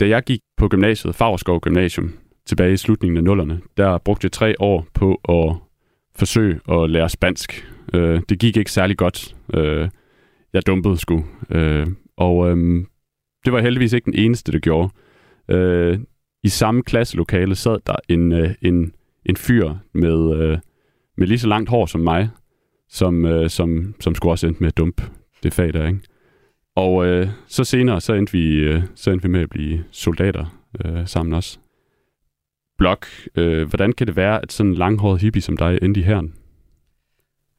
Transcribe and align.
Da 0.00 0.08
jeg 0.08 0.22
gik 0.22 0.40
på 0.56 0.68
gymnasiet, 0.68 1.14
Favreskov 1.14 1.60
Gymnasium, 1.60 2.12
tilbage 2.46 2.72
i 2.72 2.76
slutningen 2.76 3.16
af 3.16 3.24
nullerne, 3.24 3.60
der 3.76 3.98
brugte 3.98 4.24
jeg 4.24 4.32
tre 4.32 4.54
år 4.58 4.86
på 4.94 5.14
at 5.28 5.56
forsøge 6.18 6.60
at 6.68 6.90
lære 6.90 7.08
spansk. 7.08 7.72
Øh, 7.94 8.20
det 8.28 8.38
gik 8.38 8.56
ikke 8.56 8.72
særlig 8.72 8.96
godt. 8.96 9.36
Øh, 9.54 9.88
jeg 10.52 10.66
dumpede 10.66 10.96
sgu. 10.96 11.24
Øh, 11.50 11.86
og 12.16 12.50
øh, 12.50 12.84
det 13.44 13.52
var 13.52 13.60
heldigvis 13.60 13.92
ikke 13.92 14.04
den 14.04 14.14
eneste, 14.14 14.52
der 14.52 14.58
gjorde. 14.58 14.88
Øh, 15.50 15.98
I 16.42 16.48
samme 16.48 16.82
klasselokale 16.82 17.54
sad 17.54 17.78
der 17.86 17.96
en, 18.08 18.32
øh, 18.32 18.54
en, 18.62 18.92
en 19.24 19.36
fyr 19.36 19.74
med, 19.92 20.36
øh, 20.36 20.58
med 21.16 21.26
lige 21.26 21.38
så 21.38 21.48
langt 21.48 21.70
hår 21.70 21.86
som 21.86 22.00
mig, 22.00 22.28
som, 22.88 23.24
øh, 23.24 23.50
som, 23.50 23.94
som 24.00 24.14
skulle 24.14 24.32
også 24.32 24.46
endte 24.46 24.62
med 24.62 24.68
at 24.68 24.76
dumpe 24.76 25.02
det 25.42 25.54
fag 25.54 25.72
der, 25.72 25.86
ikke? 25.86 26.00
Og 26.76 27.06
øh, 27.06 27.28
så 27.46 27.64
senere, 27.64 28.00
så 28.00 28.12
endte, 28.12 28.32
vi, 28.32 28.54
øh, 28.54 28.82
så 28.94 29.10
endte 29.10 29.22
vi 29.22 29.32
med 29.32 29.40
at 29.40 29.50
blive 29.50 29.84
soldater 29.90 30.58
øh, 30.84 31.08
sammen 31.08 31.34
også. 31.34 31.58
Blok, 32.78 33.06
øh, 33.34 33.68
hvordan 33.68 33.92
kan 33.92 34.06
det 34.06 34.16
være, 34.16 34.42
at 34.42 34.52
sådan 34.52 34.70
en 34.70 34.76
langhåret 34.76 35.20
hippie 35.20 35.42
som 35.42 35.56
dig 35.56 35.78
endte 35.82 36.00
i 36.00 36.04
herren? 36.04 36.34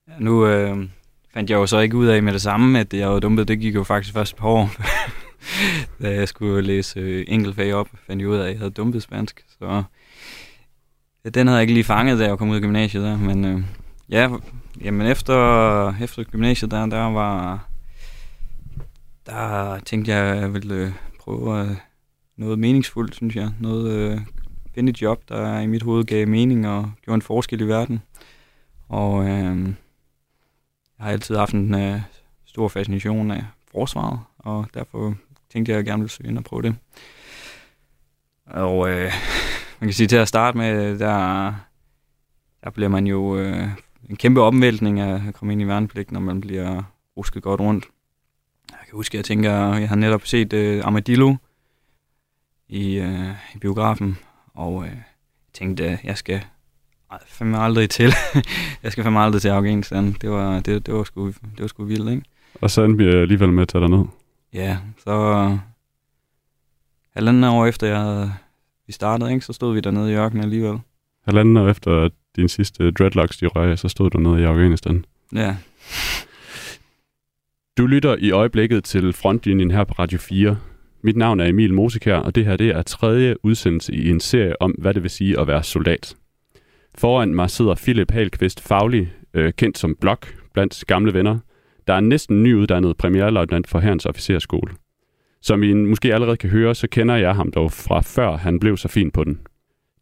Ja, 0.07 0.13
nu 0.19 0.47
øh, 0.47 0.77
fandt 1.33 1.49
jeg 1.49 1.57
jo 1.57 1.65
så 1.65 1.79
ikke 1.79 1.97
ud 1.97 2.05
af 2.05 2.23
med 2.23 2.33
det 2.33 2.41
samme, 2.41 2.79
at 2.79 2.93
jeg 2.93 3.09
var 3.09 3.19
dumpet. 3.19 3.47
Det 3.47 3.59
gik 3.59 3.75
jo 3.75 3.83
faktisk 3.83 4.13
først 4.13 4.33
et 4.33 4.39
par 4.39 4.47
år, 4.47 4.69
da 6.01 6.13
jeg 6.13 6.27
skulle 6.27 6.61
læse 6.61 6.99
øh, 6.99 7.25
enkeltfag 7.27 7.73
op, 7.73 7.87
fandt 8.07 8.21
jeg 8.21 8.29
ud 8.29 8.35
af, 8.35 8.43
at 8.43 8.49
jeg 8.49 8.57
havde 8.57 8.71
dumpet 8.71 9.03
spansk. 9.03 9.45
Så 9.59 9.83
ja, 11.25 11.29
den 11.29 11.47
havde 11.47 11.57
jeg 11.57 11.61
ikke 11.61 11.73
lige 11.73 11.83
fanget, 11.83 12.19
da 12.19 12.27
jeg 12.27 12.37
kom 12.37 12.49
ud 12.49 12.55
af 12.55 12.61
gymnasiet 12.61 13.03
der. 13.03 13.17
Men 13.17 13.45
øh, 13.45 13.61
ja, 14.09 14.29
jamen 14.81 15.07
efter, 15.07 15.93
efter 16.01 16.23
gymnasiet 16.23 16.71
der, 16.71 16.85
der 16.85 17.03
var... 17.03 17.67
Der 19.27 19.79
tænkte 19.79 20.11
jeg, 20.11 20.25
at 20.25 20.41
jeg 20.41 20.53
ville 20.53 20.75
øh, 20.75 20.91
prøve 21.19 21.61
øh, 21.61 21.75
noget 22.37 22.59
meningsfuldt, 22.59 23.15
synes 23.15 23.35
jeg. 23.35 23.51
Noget, 23.59 23.91
øh, 23.91 24.21
finde 24.75 24.89
et 24.89 25.01
job, 25.01 25.29
der 25.29 25.59
i 25.59 25.67
mit 25.67 25.83
hoved 25.83 26.03
gav 26.03 26.27
mening 26.27 26.67
og 26.67 26.91
gjorde 27.01 27.15
en 27.15 27.21
forskel 27.21 27.61
i 27.61 27.67
verden. 27.67 28.01
Og 28.89 29.23
øh, 29.23 29.67
jeg 30.97 31.05
har 31.05 31.11
altid 31.11 31.35
haft 31.35 31.53
en 31.53 31.75
øh, 31.75 32.01
stor 32.45 32.67
fascination 32.67 33.31
af 33.31 33.45
forsvaret, 33.71 34.19
og 34.37 34.67
derfor 34.73 35.15
tænkte 35.49 35.71
jeg, 35.71 35.79
at 35.79 35.85
jeg 35.85 35.85
gerne 35.85 36.01
ville 36.01 36.11
søge 36.11 36.29
ind 36.29 36.37
og 36.37 36.43
prøve 36.43 36.61
det. 36.61 36.75
Og 38.45 38.89
øh, 38.89 39.11
man 39.79 39.87
kan 39.87 39.93
sige, 39.93 40.07
til 40.07 40.15
at 40.15 40.27
starte 40.27 40.57
med, 40.57 40.99
der, 40.99 41.53
der 42.63 42.69
bliver 42.69 42.89
man 42.89 43.07
jo 43.07 43.37
øh, 43.37 43.67
en 44.09 44.15
kæmpe 44.15 44.41
omvæltning 44.41 44.99
af 44.99 45.27
at 45.27 45.33
komme 45.33 45.53
ind 45.53 45.61
i 45.61 45.67
værnepligt, 45.67 46.11
når 46.11 46.19
man 46.19 46.41
bliver 46.41 46.83
rusket 47.17 47.43
godt 47.43 47.61
rundt. 47.61 47.85
Kan 48.87 48.95
huske, 48.95 49.15
at 49.15 49.17
jeg 49.17 49.25
tænker, 49.25 49.51
jeg 49.75 49.89
har 49.89 49.95
netop 49.95 50.25
set 50.25 50.53
øh, 50.53 50.85
Armadillo 50.85 51.35
i, 52.69 52.95
øh, 52.95 53.29
i 53.55 53.57
biografen, 53.57 54.17
og 54.53 54.85
øh, 54.85 54.91
tænkte, 55.53 55.85
at 55.85 55.99
jeg 56.03 56.17
skal 56.17 56.41
fandme 57.27 57.59
aldrig 57.59 57.89
til. 57.89 58.13
jeg 58.83 58.91
skal 58.91 59.03
fandme 59.03 59.19
aldrig 59.19 59.41
til 59.41 59.49
Afghanistan. 59.49 60.15
Det 60.21 60.29
var, 60.29 60.59
det, 60.59 60.85
det 60.85 60.93
var, 60.93 61.03
sgu, 61.03 61.27
det 61.27 61.59
var 61.59 61.67
sgu 61.67 61.83
vildt, 61.83 62.11
ikke? 62.11 62.23
Og 62.61 62.71
så 62.71 62.83
endte 62.83 63.05
vi 63.05 63.09
alligevel 63.09 63.49
med 63.53 63.61
at 63.61 63.67
tage 63.67 63.81
dig 63.81 63.89
ned. 63.89 64.05
Ja, 64.53 64.77
så 65.03 65.57
halvanden 67.15 67.43
år 67.43 67.65
efter 67.65 67.87
jeg, 67.87 68.31
vi 68.87 68.93
startede, 68.93 69.33
ikke, 69.33 69.45
så 69.45 69.53
stod 69.53 69.73
vi 69.73 69.79
dernede 69.79 70.11
i 70.11 70.15
ørkenen 70.15 70.43
alligevel. 70.43 70.79
Halvanden 71.25 71.57
år 71.57 71.69
efter 71.69 72.09
din 72.35 72.49
sidste 72.49 72.91
dreadlocks, 72.91 73.37
de 73.37 73.47
røg, 73.47 73.79
så 73.79 73.87
stod 73.87 74.09
du 74.09 74.17
nede 74.17 74.41
i 74.41 74.43
Afghanistan. 74.43 75.05
Ja. 75.33 75.55
Du 77.77 77.85
lytter 77.85 78.15
i 78.19 78.31
øjeblikket 78.31 78.83
til 78.83 79.13
Frontlinjen 79.13 79.71
her 79.71 79.83
på 79.83 79.93
Radio 79.93 80.17
4. 80.17 80.57
Mit 81.01 81.15
navn 81.15 81.39
er 81.39 81.45
Emil 81.45 81.73
Mosikær, 81.73 82.15
og 82.15 82.35
det 82.35 82.45
her 82.45 82.57
det 82.57 82.69
er 82.69 82.81
tredje 82.81 83.35
udsendelse 83.45 83.93
i 83.93 84.09
en 84.09 84.19
serie 84.19 84.61
om, 84.61 84.71
hvad 84.71 84.93
det 84.93 85.03
vil 85.03 85.09
sige 85.09 85.39
at 85.39 85.47
være 85.47 85.63
soldat. 85.63 86.15
Foran 86.97 87.35
mig 87.35 87.49
sidder 87.49 87.75
Philip 87.75 88.11
Halkvist 88.11 88.67
Faglig, 88.67 89.13
øh, 89.33 89.53
kendt 89.53 89.77
som 89.77 89.95
Blok 90.01 90.35
blandt 90.53 90.83
gamle 90.87 91.13
venner, 91.13 91.39
der 91.87 91.93
er 91.93 91.99
næsten 91.99 92.43
nyuddannet 92.43 92.97
premierløjtnant 92.97 93.67
for 93.67 93.79
Herrens 93.79 94.05
Officerskole. 94.05 94.71
Som 95.41 95.63
I 95.63 95.73
måske 95.73 96.13
allerede 96.13 96.37
kan 96.37 96.49
høre, 96.49 96.75
så 96.75 96.87
kender 96.87 97.15
jeg 97.15 97.35
ham 97.35 97.51
dog 97.51 97.71
fra 97.71 98.01
før 98.01 98.37
han 98.37 98.59
blev 98.59 98.77
så 98.77 98.87
fin 98.87 99.11
på 99.11 99.23
den. 99.23 99.39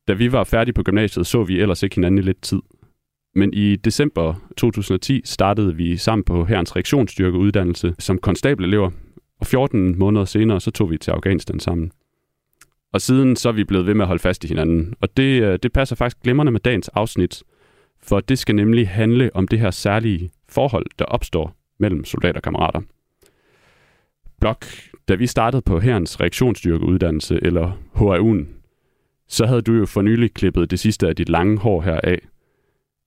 Da 0.07 0.13
vi 0.13 0.31
var 0.31 0.43
færdige 0.43 0.73
på 0.73 0.83
gymnasiet, 0.83 1.27
så 1.27 1.43
vi 1.43 1.61
ellers 1.61 1.83
ikke 1.83 1.95
hinanden 1.95 2.17
i 2.17 2.21
lidt 2.21 2.41
tid. 2.41 2.61
Men 3.35 3.53
i 3.53 3.75
december 3.75 4.33
2010 4.57 5.21
startede 5.25 5.75
vi 5.75 5.97
sammen 5.97 6.23
på 6.23 6.45
Herrens 6.45 6.75
reaktionsstyrkeuddannelse 6.75 7.95
som 7.99 8.17
konstabelelever, 8.17 8.91
og 9.39 9.47
14 9.47 9.99
måneder 9.99 10.25
senere 10.25 10.61
så 10.61 10.71
tog 10.71 10.91
vi 10.91 10.97
til 10.97 11.11
Afghanistan 11.11 11.59
sammen. 11.59 11.91
Og 12.93 13.01
siden 13.01 13.35
så 13.35 13.49
er 13.49 13.53
vi 13.53 13.63
blevet 13.63 13.87
ved 13.87 13.93
med 13.93 14.03
at 14.03 14.07
holde 14.07 14.21
fast 14.21 14.43
i 14.43 14.47
hinanden, 14.47 14.93
og 15.01 15.17
det, 15.17 15.43
øh, 15.43 15.59
det 15.63 15.73
passer 15.73 15.95
faktisk 15.95 16.23
glimrende 16.23 16.51
med 16.51 16.59
dagens 16.59 16.87
afsnit, 16.87 17.43
for 18.03 18.19
det 18.19 18.39
skal 18.39 18.55
nemlig 18.55 18.89
handle 18.89 19.31
om 19.33 19.47
det 19.47 19.59
her 19.59 19.71
særlige 19.71 20.29
forhold, 20.49 20.85
der 20.99 21.05
opstår 21.05 21.55
mellem 21.79 22.05
soldater 22.05 22.39
og 22.39 22.43
kammerater. 22.43 22.81
Blok, 24.39 24.65
da 25.07 25.15
vi 25.15 25.27
startede 25.27 25.61
på 25.61 25.79
Herrens 25.79 26.21
reaktionsstyrkeuddannelse, 26.21 27.39
eller 27.41 27.71
HRU'en, 27.95 28.45
så 29.27 29.45
havde 29.45 29.61
du 29.61 29.73
jo 29.73 29.85
for 29.85 30.01
nylig 30.01 30.33
klippet 30.33 30.71
det 30.71 30.79
sidste 30.79 31.07
af 31.07 31.15
dit 31.15 31.29
lange 31.29 31.57
hår 31.57 31.81
her 31.81 31.99
af. 32.03 32.19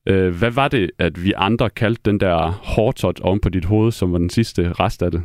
Øh, 0.09 0.37
hvad 0.37 0.51
var 0.51 0.69
det, 0.69 0.91
at 0.99 1.25
vi 1.25 1.33
andre 1.37 1.71
kaldte 1.71 2.03
den 2.05 2.21
der 2.21 2.51
hårtot 2.51 3.21
oven 3.21 3.41
på 3.41 3.49
dit 3.49 3.65
hoved, 3.65 3.93
som 3.93 4.13
var 4.13 4.19
den 4.19 4.31
sidste 4.31 4.73
rest 4.73 5.03
af 5.03 5.11
det? 5.11 5.23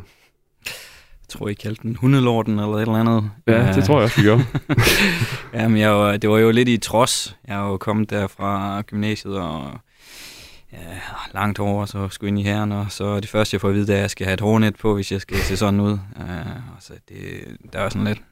Jeg 0.66 1.28
tror, 1.28 1.48
I 1.48 1.54
kaldte 1.54 1.82
den 1.82 1.96
hundelorten 1.96 2.58
eller 2.58 2.74
et 2.74 2.80
eller 2.80 2.94
andet. 2.94 3.30
Ja, 3.46 3.72
det 3.72 3.84
tror 3.84 3.94
jeg 3.94 4.04
også, 4.04 4.16
vi 4.16 4.22
gjorde. 4.22 4.44
Jamen, 5.60 5.78
jeg 5.78 5.90
var, 5.90 6.16
det 6.16 6.30
var 6.30 6.38
jo 6.38 6.50
lidt 6.50 6.68
i 6.68 6.76
trods. 6.76 7.36
Jeg 7.48 7.56
er 7.56 7.68
jo 7.68 7.76
kommet 7.76 8.10
der 8.10 8.26
fra 8.26 8.82
gymnasiet 8.82 9.38
og 9.38 9.70
ja, 10.72 10.78
langt 11.34 11.58
over, 11.58 11.86
så 11.86 12.08
skulle 12.08 12.28
ind 12.28 12.38
i 12.38 12.42
herren, 12.42 12.72
og 12.72 12.86
så 12.88 13.20
det 13.20 13.28
første, 13.28 13.54
jeg 13.54 13.60
får 13.60 13.68
at 13.68 13.74
vide, 13.74 13.86
det 13.86 13.92
er, 13.92 13.96
at 13.96 14.02
jeg 14.02 14.10
skal 14.10 14.26
have 14.26 14.34
et 14.34 14.40
hårnet 14.40 14.76
på, 14.76 14.94
hvis 14.94 15.12
jeg 15.12 15.20
skal 15.20 15.36
se 15.36 15.56
sådan 15.56 15.80
ud. 15.80 15.92
Uh, 15.92 16.28
og 16.76 16.80
så 16.80 16.92
det, 17.08 17.18
der 17.72 17.80
var 17.80 17.88
sådan 17.88 18.06
lidt... 18.06 18.22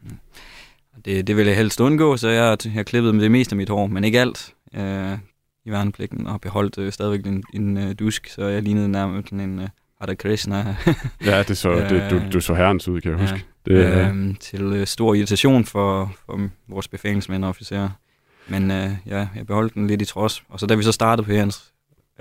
Det, 1.05 1.27
det 1.27 1.37
ville 1.37 1.51
jeg 1.51 1.57
helst 1.57 1.81
undgå, 1.81 2.17
så 2.17 2.29
jeg 2.29 2.57
har 2.75 2.83
klippet 2.83 3.15
med 3.15 3.23
det 3.23 3.31
meste 3.31 3.53
af 3.53 3.57
mit 3.57 3.69
hår, 3.69 3.87
men 3.87 4.05
ikke 4.05 4.21
alt 4.21 4.55
uh, 4.77 5.19
i 5.65 5.71
værnepligten, 5.71 6.27
og 6.27 6.41
beholdt 6.41 6.79
uh, 6.79 6.91
stadigvæk 6.91 7.27
en, 7.27 7.43
en 7.55 7.77
uh, 7.77 7.93
dusk, 7.99 8.29
så 8.29 8.45
jeg 8.45 8.63
lignede 8.63 8.89
nærmest 8.89 9.33
en 9.33 9.59
uh, 9.59 9.65
Hare 10.01 10.17
Krishna. 10.17 10.77
ja, 11.27 11.43
det 11.43 11.57
så, 11.57 11.75
det, 11.75 12.11
du, 12.11 12.21
du 12.33 12.41
så 12.41 12.55
herrens 12.55 12.89
ud, 12.89 13.01
kan 13.01 13.11
jeg 13.11 13.21
huske. 13.21 13.45
Ja, 13.69 13.75
det, 13.75 14.11
øh, 14.11 14.35
til 14.41 14.65
uh, 14.65 14.85
stor 14.85 15.15
irritation 15.15 15.65
for, 15.65 16.13
for 16.27 16.41
vores 16.69 16.89
befalingsmænd 16.89 17.45
og 17.45 17.49
officerer. 17.49 17.89
Men 18.49 18.63
uh, 18.63 18.91
ja, 19.07 19.29
jeg 19.37 19.47
beholdt 19.47 19.75
den 19.75 19.87
lidt 19.87 20.03
i 20.03 20.05
trods. 20.05 20.43
Og 20.49 20.61
så 20.61 20.67
da 20.67 20.75
vi 20.75 20.83
så 20.83 20.93
startede 20.93 21.27
på 21.27 21.33
hans 21.33 21.73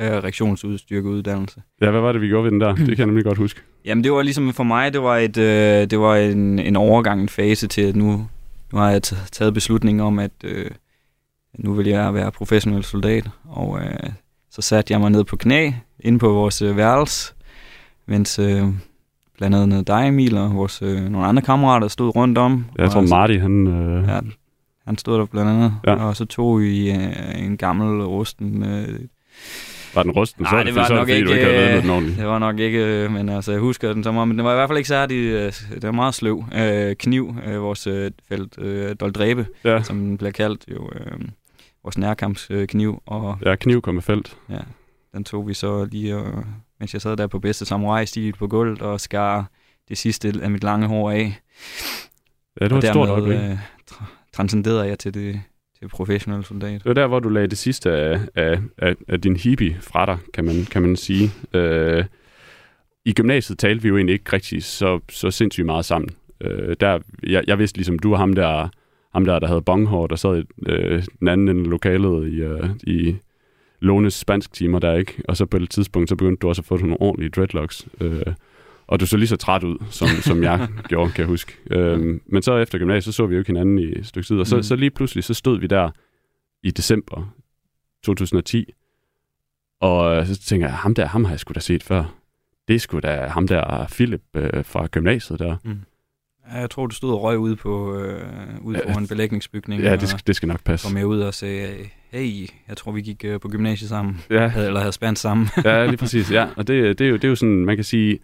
uh, 0.01 0.05
reaktionsudstyrkeuddannelse. 0.05 1.61
Ja, 1.81 1.91
hvad 1.91 2.01
var 2.01 2.11
det, 2.11 2.21
vi 2.21 2.27
gjorde 2.27 2.43
ved 2.43 2.51
den 2.51 2.61
der? 2.61 2.75
Det 2.75 2.87
kan 2.87 2.97
jeg 2.97 3.05
nemlig 3.05 3.25
godt 3.25 3.37
huske. 3.37 3.61
Jamen, 3.85 4.03
det 4.03 4.11
var 4.11 4.21
ligesom 4.21 4.53
for 4.53 4.63
mig, 4.63 4.93
det 4.93 5.01
var, 5.01 5.17
et, 5.17 5.37
uh, 5.37 5.43
det 5.89 5.99
var 5.99 6.15
en, 6.15 6.59
en 6.59 6.75
overgang, 6.75 7.21
en 7.21 7.29
fase 7.29 7.67
til, 7.67 7.81
at 7.81 7.95
nu, 7.95 8.27
nu 8.73 8.79
har 8.79 8.89
jeg 8.89 9.01
taget 9.03 9.53
beslutning 9.53 10.01
om, 10.01 10.19
at 10.19 10.31
uh, 10.43 10.51
nu 11.57 11.73
vil 11.73 11.87
jeg 11.87 12.13
være 12.13 12.31
professionel 12.31 12.83
soldat. 12.83 13.29
Og 13.43 13.69
uh, 13.69 14.09
så 14.49 14.61
satte 14.61 14.93
jeg 14.93 14.99
mig 14.99 15.09
ned 15.09 15.23
på 15.23 15.35
knæ 15.35 15.71
inde 15.99 16.19
på 16.19 16.33
vores 16.33 16.61
uh, 16.61 16.77
værelse, 16.77 17.33
mens 18.05 18.39
øh, 18.39 18.63
blandt 19.37 19.55
andet 19.55 19.87
dig, 19.87 20.07
Emil, 20.07 20.37
og 20.37 20.55
vores, 20.55 20.81
øh, 20.81 21.09
nogle 21.09 21.27
andre 21.27 21.41
kammerater 21.41 21.87
stod 21.87 22.15
rundt 22.15 22.37
om. 22.37 22.65
Jeg 22.77 22.91
tror, 22.91 23.01
Marty, 23.01 23.37
han... 23.37 23.67
Øh... 23.67 24.07
Ja, 24.07 24.19
han 24.87 24.97
stod 24.97 25.19
der 25.19 25.25
blandt 25.25 25.49
andet. 25.49 25.73
Ja. 25.87 25.95
Og 25.95 26.15
så 26.15 26.25
tog 26.25 26.59
vi 26.59 26.91
øh, 26.91 27.45
en 27.45 27.57
gammel 27.57 28.05
rusten... 28.05 28.63
Øh, 28.63 28.99
var 29.95 30.03
den 30.03 30.11
rusten? 30.11 30.43
Nej, 30.43 30.61
så, 30.61 30.67
det 30.67 30.75
var 30.75 30.87
så 30.87 30.93
nok 30.93 31.07
det, 31.07 31.13
ikke, 31.13 31.31
ikke 31.31 31.81
den 31.81 32.15
det 32.17 32.27
var 32.27 32.39
nok 32.39 32.59
ikke, 32.59 33.09
men 33.11 33.29
altså, 33.29 33.51
jeg 33.51 33.61
husker 33.61 33.93
den 33.93 34.03
som 34.03 34.17
om, 34.17 34.27
men 34.27 34.37
den 34.37 34.45
var 34.45 34.51
i 34.51 34.55
hvert 34.55 34.69
fald 34.69 34.77
ikke 34.77 34.87
særlig, 34.87 35.17
øh, 35.17 35.53
det 35.73 35.83
var 35.83 35.91
meget 35.91 36.13
sløv. 36.13 36.43
Øh, 36.55 36.95
kniv, 36.95 37.35
øh, 37.47 37.61
vores 37.61 37.87
øh, 37.87 38.11
felt, 38.29 38.59
øh, 38.59 38.95
doldræbe, 38.99 39.47
ja. 39.63 39.83
som 39.83 39.99
den 39.99 40.17
bliver 40.17 40.31
kaldt, 40.31 40.65
jo, 40.71 40.89
øh, 40.95 41.17
vores 41.83 41.97
nærkampskniv. 41.97 43.03
Og, 43.05 43.37
ja, 43.45 43.55
kniv 43.55 43.81
kom 43.81 43.95
med 43.95 44.01
felt. 44.01 44.37
Ja, 44.49 44.59
den 45.13 45.23
tog 45.23 45.47
vi 45.47 45.53
så 45.53 45.85
lige 45.85 46.15
og 46.15 46.43
mens 46.79 46.93
jeg 46.93 47.01
sad 47.01 47.17
der 47.17 47.27
på 47.27 47.39
bedste 47.39 47.65
samurai-stil 47.65 48.33
på 48.33 48.47
gulvet 48.47 48.81
og 48.81 48.99
skar 48.99 49.49
det 49.89 49.97
sidste 49.97 50.33
af 50.41 50.51
mit 50.51 50.63
lange 50.63 50.87
hår 50.87 51.11
af. 51.11 51.39
Ja, 52.61 52.65
det 52.65 52.71
var 52.71 52.77
og 52.77 52.83
et 52.83 52.89
stort 52.89 53.09
øjeblik. 53.09 53.37
Øh, 53.37 53.57
tra- 53.91 54.27
transcenderede 54.33 54.87
jeg 54.87 54.99
til 54.99 55.13
det 55.13 55.41
til 55.79 55.87
professionelle 55.89 56.45
soldat. 56.45 56.71
Det 56.71 56.85
var 56.85 56.93
der, 56.93 57.07
hvor 57.07 57.19
du 57.19 57.29
lagde 57.29 57.47
det 57.47 57.57
sidste 57.57 57.91
af, 57.91 58.19
af, 58.35 58.59
af, 58.77 58.95
af 59.07 59.21
din 59.21 59.35
hippie 59.35 59.77
fra 59.81 60.05
dig, 60.05 60.17
kan 60.33 60.45
man, 60.45 60.65
kan 60.71 60.81
man 60.81 60.95
sige. 60.95 61.31
Øh, 61.53 62.05
I 63.05 63.13
gymnasiet 63.13 63.59
talte 63.59 63.81
vi 63.81 63.87
jo 63.87 63.97
egentlig 63.97 64.13
ikke 64.13 64.33
rigtig 64.33 64.63
så, 64.63 64.99
så 65.09 65.31
sindssygt 65.31 65.65
meget 65.65 65.85
sammen. 65.85 66.09
Øh, 66.41 66.75
der, 66.79 66.99
jeg, 67.23 67.43
jeg 67.47 67.59
vidste 67.59 67.77
ligesom, 67.77 67.99
du 67.99 68.09
var 68.09 68.17
ham 68.17 68.33
der, 68.33 68.69
ham 69.13 69.25
der, 69.25 69.39
der 69.39 69.47
havde 69.47 69.61
bonghår, 69.61 70.07
der 70.07 70.15
sad 70.15 70.43
øh, 70.67 71.03
den 71.19 71.27
anden 71.27 71.49
ende 71.49 71.69
lokalet 71.69 72.27
i, 72.33 72.35
øh, 72.35 72.69
i 72.83 73.15
Lones 73.79 74.13
spansk 74.13 74.53
timer 74.53 74.79
der, 74.79 74.93
ikke? 74.95 75.21
Og 75.27 75.37
så 75.37 75.45
på 75.45 75.57
et 75.57 75.69
tidspunkt, 75.69 76.09
så 76.09 76.15
begyndte 76.15 76.41
du 76.41 76.47
også 76.49 76.61
at 76.61 76.65
få 76.65 76.77
nogle 76.77 77.01
ordentlige 77.01 77.29
dreadlocks. 77.29 77.87
Øh, 78.01 78.21
Og 78.87 78.99
du 78.99 79.05
så 79.05 79.17
lige 79.17 79.27
så 79.27 79.35
træt 79.37 79.63
ud, 79.63 79.77
som, 79.89 80.07
som 80.07 80.43
jeg 80.43 80.67
gjorde, 80.89 81.11
kan 81.11 81.19
jeg 81.19 81.27
huske. 81.27 81.53
Øhm, 81.71 82.21
men 82.25 82.41
så 82.41 82.57
efter 82.57 82.77
gymnasiet, 82.77 83.13
så 83.13 83.17
så 83.17 83.25
vi 83.25 83.35
jo 83.35 83.39
ikke 83.39 83.49
hinanden 83.49 83.79
i 83.79 83.99
et 83.99 84.05
stykke 84.05 84.27
tid. 84.27 84.39
Og 84.39 84.47
så, 84.47 84.55
mm. 84.55 84.63
så 84.63 84.75
lige 84.75 84.89
pludselig, 84.91 85.23
så 85.23 85.33
stod 85.33 85.59
vi 85.59 85.67
der 85.67 85.89
i 86.63 86.71
december 86.71 87.33
2010. 88.03 88.73
Og 89.81 90.27
så 90.27 90.39
tænker 90.39 90.67
jeg, 90.67 90.75
ham 90.77 90.95
der, 90.95 91.05
ham 91.05 91.23
har 91.25 91.31
jeg 91.31 91.39
sgu 91.39 91.51
da 91.55 91.59
set 91.59 91.83
før. 91.83 92.15
Det 92.67 92.75
er 92.75 92.79
sgu 92.79 92.99
da 92.99 93.25
ham 93.27 93.47
der, 93.47 93.87
Philip 93.91 94.21
øh, 94.35 94.65
fra 94.65 94.87
gymnasiet 94.87 95.39
der. 95.39 95.57
Mm. 95.63 95.79
Ja, 96.53 96.59
jeg 96.59 96.69
tror, 96.69 96.87
du 96.87 96.95
stod 96.95 97.11
og 97.11 97.21
røg 97.23 97.37
ude 97.37 97.55
på 97.55 97.95
øh, 97.95 98.21
ude 98.61 98.81
ja, 98.87 98.97
en 98.97 99.07
belægningsbygning. 99.07 99.81
Ja, 99.81 99.95
det 99.95 100.09
skal, 100.09 100.21
det 100.27 100.35
skal 100.35 100.47
nok 100.47 100.63
passe. 100.63 100.87
Kom 100.87 100.93
med 100.93 101.03
ud 101.03 101.19
og 101.19 101.33
sagde, 101.33 101.67
hey, 102.11 102.49
jeg 102.67 102.77
tror, 102.77 102.91
vi 102.91 103.01
gik 103.01 103.25
øh, 103.25 103.39
på 103.39 103.49
gymnasiet 103.49 103.89
sammen. 103.89 104.21
Ja. 104.29 104.51
Eller 104.57 104.79
havde 104.79 104.91
spændt 104.91 105.19
sammen. 105.19 105.49
ja, 105.65 105.85
lige 105.85 105.97
præcis. 105.97 106.31
Ja. 106.31 106.47
Og 106.55 106.67
det, 106.67 106.99
det, 106.99 107.05
er 107.05 107.09
jo, 107.09 107.15
det 107.15 107.23
er 107.23 107.29
jo 107.29 107.35
sådan, 107.35 107.65
man 107.65 107.75
kan 107.75 107.83
sige, 107.83 108.19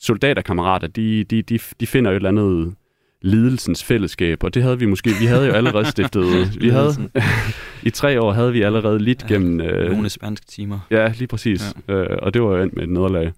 soldaterkammerater, 0.00 0.86
de, 0.86 1.24
de, 1.24 1.42
de, 1.42 1.58
de 1.80 1.86
finder 1.86 2.10
jo 2.10 2.16
et 2.16 2.18
eller 2.18 2.28
andet 2.28 2.74
lidelsens 3.22 3.84
fællesskab, 3.84 4.44
og 4.44 4.54
det 4.54 4.62
havde 4.62 4.78
vi 4.78 4.86
måske, 4.86 5.10
vi 5.20 5.26
havde 5.26 5.46
jo 5.46 5.52
allerede 5.52 5.84
stiftet, 5.94 6.60
vi 6.60 6.68
havde, 6.68 7.10
i 7.82 7.90
tre 7.90 8.20
år 8.20 8.32
havde 8.32 8.52
vi 8.52 8.62
allerede 8.62 8.98
lidt 8.98 9.22
ja, 9.22 9.34
gennem... 9.34 9.60
Øh, 9.60 9.90
nogle 9.90 10.08
spanske 10.08 10.46
timer. 10.46 10.78
Ja, 10.90 11.12
lige 11.18 11.28
præcis, 11.28 11.74
ja. 11.88 11.94
øh, 11.94 12.18
og 12.22 12.34
det 12.34 12.42
var 12.42 12.56
jo 12.56 12.62
endt 12.62 12.76
med 12.76 12.82
et 12.82 12.88
nederlag. 12.88 13.32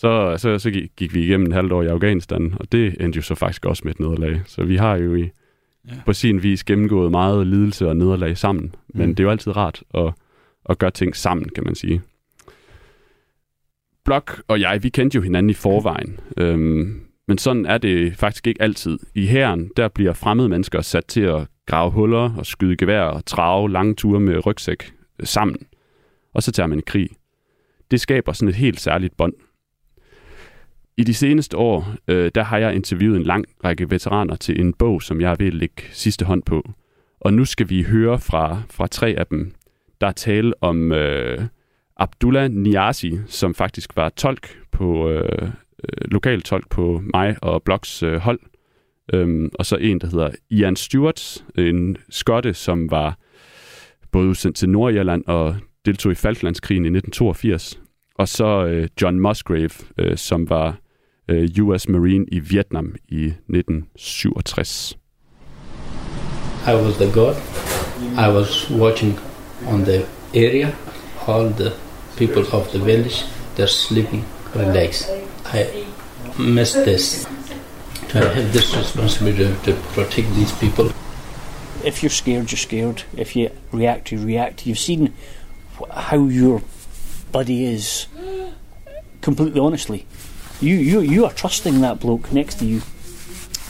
Så, 0.00 0.34
så, 0.38 0.58
så 0.58 0.70
gik 0.96 1.14
vi 1.14 1.24
igennem 1.24 1.46
en 1.46 1.52
halvt 1.52 1.72
år 1.72 1.82
i 1.82 1.86
Afghanistan, 1.86 2.54
og 2.60 2.72
det 2.72 2.96
endte 3.00 3.16
jo 3.16 3.22
så 3.22 3.34
faktisk 3.34 3.66
også 3.66 3.82
med 3.84 3.92
et 3.92 4.00
nederlag. 4.00 4.40
Så 4.46 4.64
vi 4.64 4.76
har 4.76 4.96
jo 4.96 5.14
i, 5.14 5.30
ja. 5.88 5.94
på 6.06 6.12
sin 6.12 6.42
vis 6.42 6.64
gennemgået 6.64 7.10
meget 7.10 7.46
lidelse 7.46 7.88
og 7.88 7.96
nederlag 7.96 8.38
sammen, 8.38 8.64
mm. 8.64 8.98
men 9.00 9.08
det 9.08 9.20
er 9.20 9.24
jo 9.24 9.30
altid 9.30 9.56
rart 9.56 9.82
at, 9.94 10.12
at 10.68 10.78
gøre 10.78 10.90
ting 10.90 11.16
sammen, 11.16 11.48
kan 11.48 11.64
man 11.64 11.74
sige. 11.74 12.02
Blok 14.04 14.42
og 14.48 14.60
jeg, 14.60 14.82
vi 14.82 14.88
kendte 14.88 15.16
jo 15.16 15.22
hinanden 15.22 15.50
i 15.50 15.54
forvejen. 15.54 16.20
Øhm, 16.36 17.00
men 17.28 17.38
sådan 17.38 17.66
er 17.66 17.78
det 17.78 18.16
faktisk 18.16 18.46
ikke 18.46 18.62
altid. 18.62 18.98
I 19.14 19.26
hæren, 19.26 19.70
der 19.76 19.88
bliver 19.88 20.12
fremmede 20.12 20.48
mennesker 20.48 20.80
sat 20.80 21.04
til 21.04 21.20
at 21.20 21.46
grave 21.66 21.90
huller 21.90 22.34
og 22.38 22.46
skyde 22.46 22.76
gevær 22.76 23.02
og 23.02 23.26
trave 23.26 23.70
lange 23.70 23.94
ture 23.94 24.20
med 24.20 24.46
rygsæk 24.46 24.92
øh, 25.20 25.26
sammen. 25.26 25.56
Og 26.34 26.42
så 26.42 26.52
tager 26.52 26.66
man 26.66 26.78
i 26.78 26.82
krig. 26.86 27.08
Det 27.90 28.00
skaber 28.00 28.32
sådan 28.32 28.48
et 28.48 28.54
helt 28.54 28.80
særligt 28.80 29.16
bånd. 29.16 29.32
I 31.00 31.02
de 31.02 31.14
seneste 31.14 31.56
år, 31.56 31.94
øh, 32.08 32.30
der 32.34 32.42
har 32.42 32.58
jeg 32.58 32.74
interviewet 32.74 33.16
en 33.16 33.22
lang 33.22 33.44
række 33.64 33.90
veteraner 33.90 34.36
til 34.36 34.60
en 34.60 34.72
bog, 34.72 35.02
som 35.02 35.20
jeg 35.20 35.36
vil 35.38 35.54
lægge 35.54 35.82
sidste 35.92 36.24
hånd 36.24 36.42
på. 36.42 36.70
Og 37.20 37.34
nu 37.34 37.44
skal 37.44 37.68
vi 37.68 37.82
høre 37.82 38.18
fra, 38.18 38.62
fra 38.70 38.86
tre 38.86 39.14
af 39.18 39.26
dem. 39.26 39.52
Der 40.00 40.06
er 40.06 40.12
tale 40.12 40.52
om 40.60 40.92
øh, 40.92 41.38
Abdullah 41.96 42.50
Niazi, 42.50 43.18
som 43.26 43.54
faktisk 43.54 43.96
var 43.96 44.08
tolk 44.08 44.58
på 44.72 45.10
øh, 45.10 45.42
øh, 45.42 46.10
lokal 46.10 46.42
tolk 46.42 46.68
på 46.70 47.02
mig 47.14 47.36
og 47.42 47.62
Bloks 47.62 48.02
øh, 48.02 48.16
hold. 48.16 48.40
Øhm, 49.12 49.50
og 49.54 49.66
så 49.66 49.76
en, 49.76 49.98
der 49.98 50.06
hedder 50.06 50.30
Ian 50.50 50.76
Stewart, 50.76 51.44
en 51.54 51.96
skotte, 52.10 52.54
som 52.54 52.90
var 52.90 53.18
både 54.12 54.28
udsendt 54.28 54.56
til 54.56 54.68
Nordirland 54.68 55.24
og 55.26 55.56
deltog 55.84 56.12
i 56.12 56.14
Falklandskrigen 56.14 56.84
i 56.84 56.88
1982. 56.88 57.80
Og 58.14 58.28
så 58.28 58.66
øh, 58.66 58.88
John 59.02 59.20
Musgrave, 59.20 59.70
øh, 59.98 60.16
som 60.16 60.50
var 60.50 60.76
Øh, 61.30 61.48
US 61.58 61.88
Marine 61.88 62.26
i 62.32 62.38
Vietnam 62.38 62.94
i 63.08 63.32
1967. 63.48 65.00
I 66.66 66.74
was 66.74 66.96
the 66.96 67.10
god. 67.12 67.36
I 68.16 68.28
was 68.28 68.70
watching 68.70 69.18
on 69.66 69.84
the 69.84 70.06
area. 70.34 70.74
All 71.26 71.48
the 71.48 71.72
people 72.16 72.42
of 72.52 72.68
the 72.72 72.78
village, 72.78 73.24
they're 73.56 73.66
sleeping 73.66 74.24
relaxed. 74.54 75.08
I 75.54 75.66
miss 76.38 76.72
this. 76.72 77.28
I 78.14 78.18
have 78.18 78.52
this 78.52 78.76
responsibility 78.76 79.54
to 79.64 79.74
protect 79.94 80.34
these 80.34 80.52
people. 80.60 80.90
If 81.84 82.02
you're 82.02 82.10
scared, 82.10 82.50
you're 82.50 82.58
scared. 82.58 83.04
If 83.16 83.36
you 83.36 83.50
react, 83.72 84.10
you 84.12 84.18
react. 84.26 84.66
You've 84.66 84.78
seen 84.78 85.12
how 85.90 86.28
your 86.28 86.62
body 87.32 87.64
is 87.74 88.06
completely 89.20 89.60
honestly. 89.60 90.06
You, 90.60 90.76
you, 90.76 91.00
you 91.00 91.24
are 91.24 91.32
trusting 91.32 91.80
that 91.80 92.00
bloke 92.00 92.32
next 92.32 92.56
to 92.56 92.66
you 92.66 92.82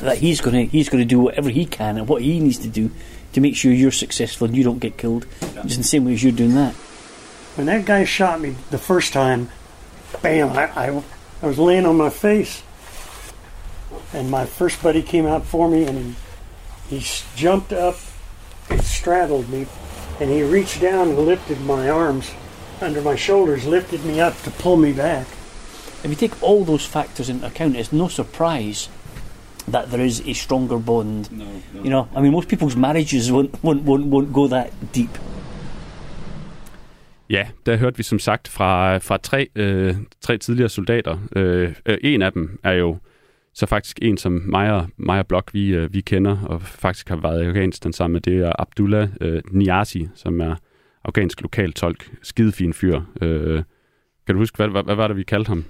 that 0.00 0.18
he's 0.18 0.40
gonna 0.40 0.64
he's 0.64 0.88
gonna 0.88 1.04
do 1.04 1.20
whatever 1.20 1.50
he 1.50 1.66
can 1.66 1.98
and 1.98 2.08
what 2.08 2.22
he 2.22 2.40
needs 2.40 2.58
to 2.58 2.68
do 2.68 2.90
to 3.32 3.40
make 3.40 3.54
sure 3.54 3.72
you're 3.72 3.92
successful 3.92 4.46
and 4.46 4.56
you 4.56 4.64
don't 4.64 4.80
get 4.80 4.96
killed. 4.96 5.26
In 5.56 5.68
the 5.68 5.82
same 5.84 6.04
way 6.04 6.14
as 6.14 6.22
you're 6.22 6.32
doing 6.32 6.54
that. 6.54 6.74
When 7.54 7.66
that 7.66 7.84
guy 7.84 8.04
shot 8.04 8.40
me 8.40 8.56
the 8.70 8.78
first 8.78 9.12
time, 9.12 9.50
bam! 10.22 10.50
I, 10.50 10.64
I 10.74 11.02
I 11.42 11.46
was 11.46 11.58
laying 11.58 11.86
on 11.86 11.96
my 11.96 12.10
face, 12.10 12.62
and 14.12 14.30
my 14.30 14.46
first 14.46 14.82
buddy 14.82 15.02
came 15.02 15.26
out 15.26 15.44
for 15.44 15.68
me, 15.68 15.84
and 15.84 16.16
he, 16.88 16.98
he 16.98 17.06
jumped 17.36 17.72
up 17.72 17.96
and 18.68 18.82
straddled 18.82 19.48
me, 19.48 19.66
and 20.20 20.30
he 20.30 20.42
reached 20.42 20.80
down 20.80 21.08
and 21.08 21.18
lifted 21.18 21.60
my 21.60 21.88
arms 21.88 22.32
under 22.80 23.00
my 23.00 23.16
shoulders, 23.16 23.66
lifted 23.66 24.04
me 24.04 24.20
up 24.20 24.40
to 24.42 24.50
pull 24.50 24.76
me 24.76 24.92
back. 24.92 25.26
If 26.04 26.10
you 26.10 26.16
take 26.16 26.42
all 26.42 26.64
those 26.64 26.86
factors 26.86 27.28
into 27.28 27.46
account, 27.46 27.76
it's 27.76 27.92
no 27.92 28.08
surprise 28.08 28.90
that 29.72 29.90
there 29.90 30.04
is 30.04 30.22
a 30.26 30.32
stronger 30.32 30.78
bond. 30.78 31.30
No, 31.32 31.44
no. 31.44 31.82
You 31.84 31.90
know, 31.90 32.08
I 32.16 32.20
mean, 32.20 32.32
most 32.32 32.48
people's 32.48 32.76
marriages 32.76 33.30
won't, 33.30 33.50
won't, 33.62 33.82
won't, 33.84 34.06
won't 34.06 34.32
go 34.32 34.48
that 34.48 34.70
deep. 34.94 35.18
Ja, 37.30 37.46
der 37.66 37.76
hørte 37.76 37.96
vi 37.96 38.02
som 38.02 38.18
sagt 38.18 38.48
fra, 38.48 38.98
fra 38.98 39.16
tre, 39.16 39.48
øh, 39.54 39.94
tre 40.20 40.38
tidligere 40.38 40.68
soldater. 40.68 41.18
Øh, 41.36 41.74
øh, 41.86 41.98
en 42.02 42.22
af 42.22 42.32
dem 42.32 42.58
er 42.64 42.72
jo 42.72 42.96
så 43.54 43.66
faktisk 43.66 43.98
en, 44.02 44.16
som 44.16 44.32
mig 44.32 44.72
og, 44.72 44.86
mig 44.96 45.18
og 45.18 45.26
Blok, 45.26 45.50
vi, 45.54 45.68
øh, 45.68 45.94
vi 45.94 46.00
kender, 46.00 46.36
og 46.46 46.62
faktisk 46.62 47.08
har 47.08 47.16
været 47.16 47.42
i 47.42 47.46
Afghanistan 47.46 47.92
sammen 47.92 48.12
med, 48.12 48.20
det 48.20 48.36
er 48.36 48.52
Abdullah 48.58 49.08
øh, 49.20 49.42
Niazi, 49.50 50.08
som 50.14 50.40
er 50.40 50.54
afghansk 51.04 51.40
lokaltolk. 51.42 52.10
Skidefin 52.22 52.72
fyr. 52.72 53.00
Øh, 53.22 53.62
kan 54.26 54.34
du 54.34 54.38
huske, 54.38 54.56
hvad, 54.56 54.68
hvad, 54.68 54.82
hvad 54.82 54.94
var 54.94 55.08
det, 55.08 55.16
vi 55.16 55.22
kaldte 55.22 55.48
ham? 55.48 55.64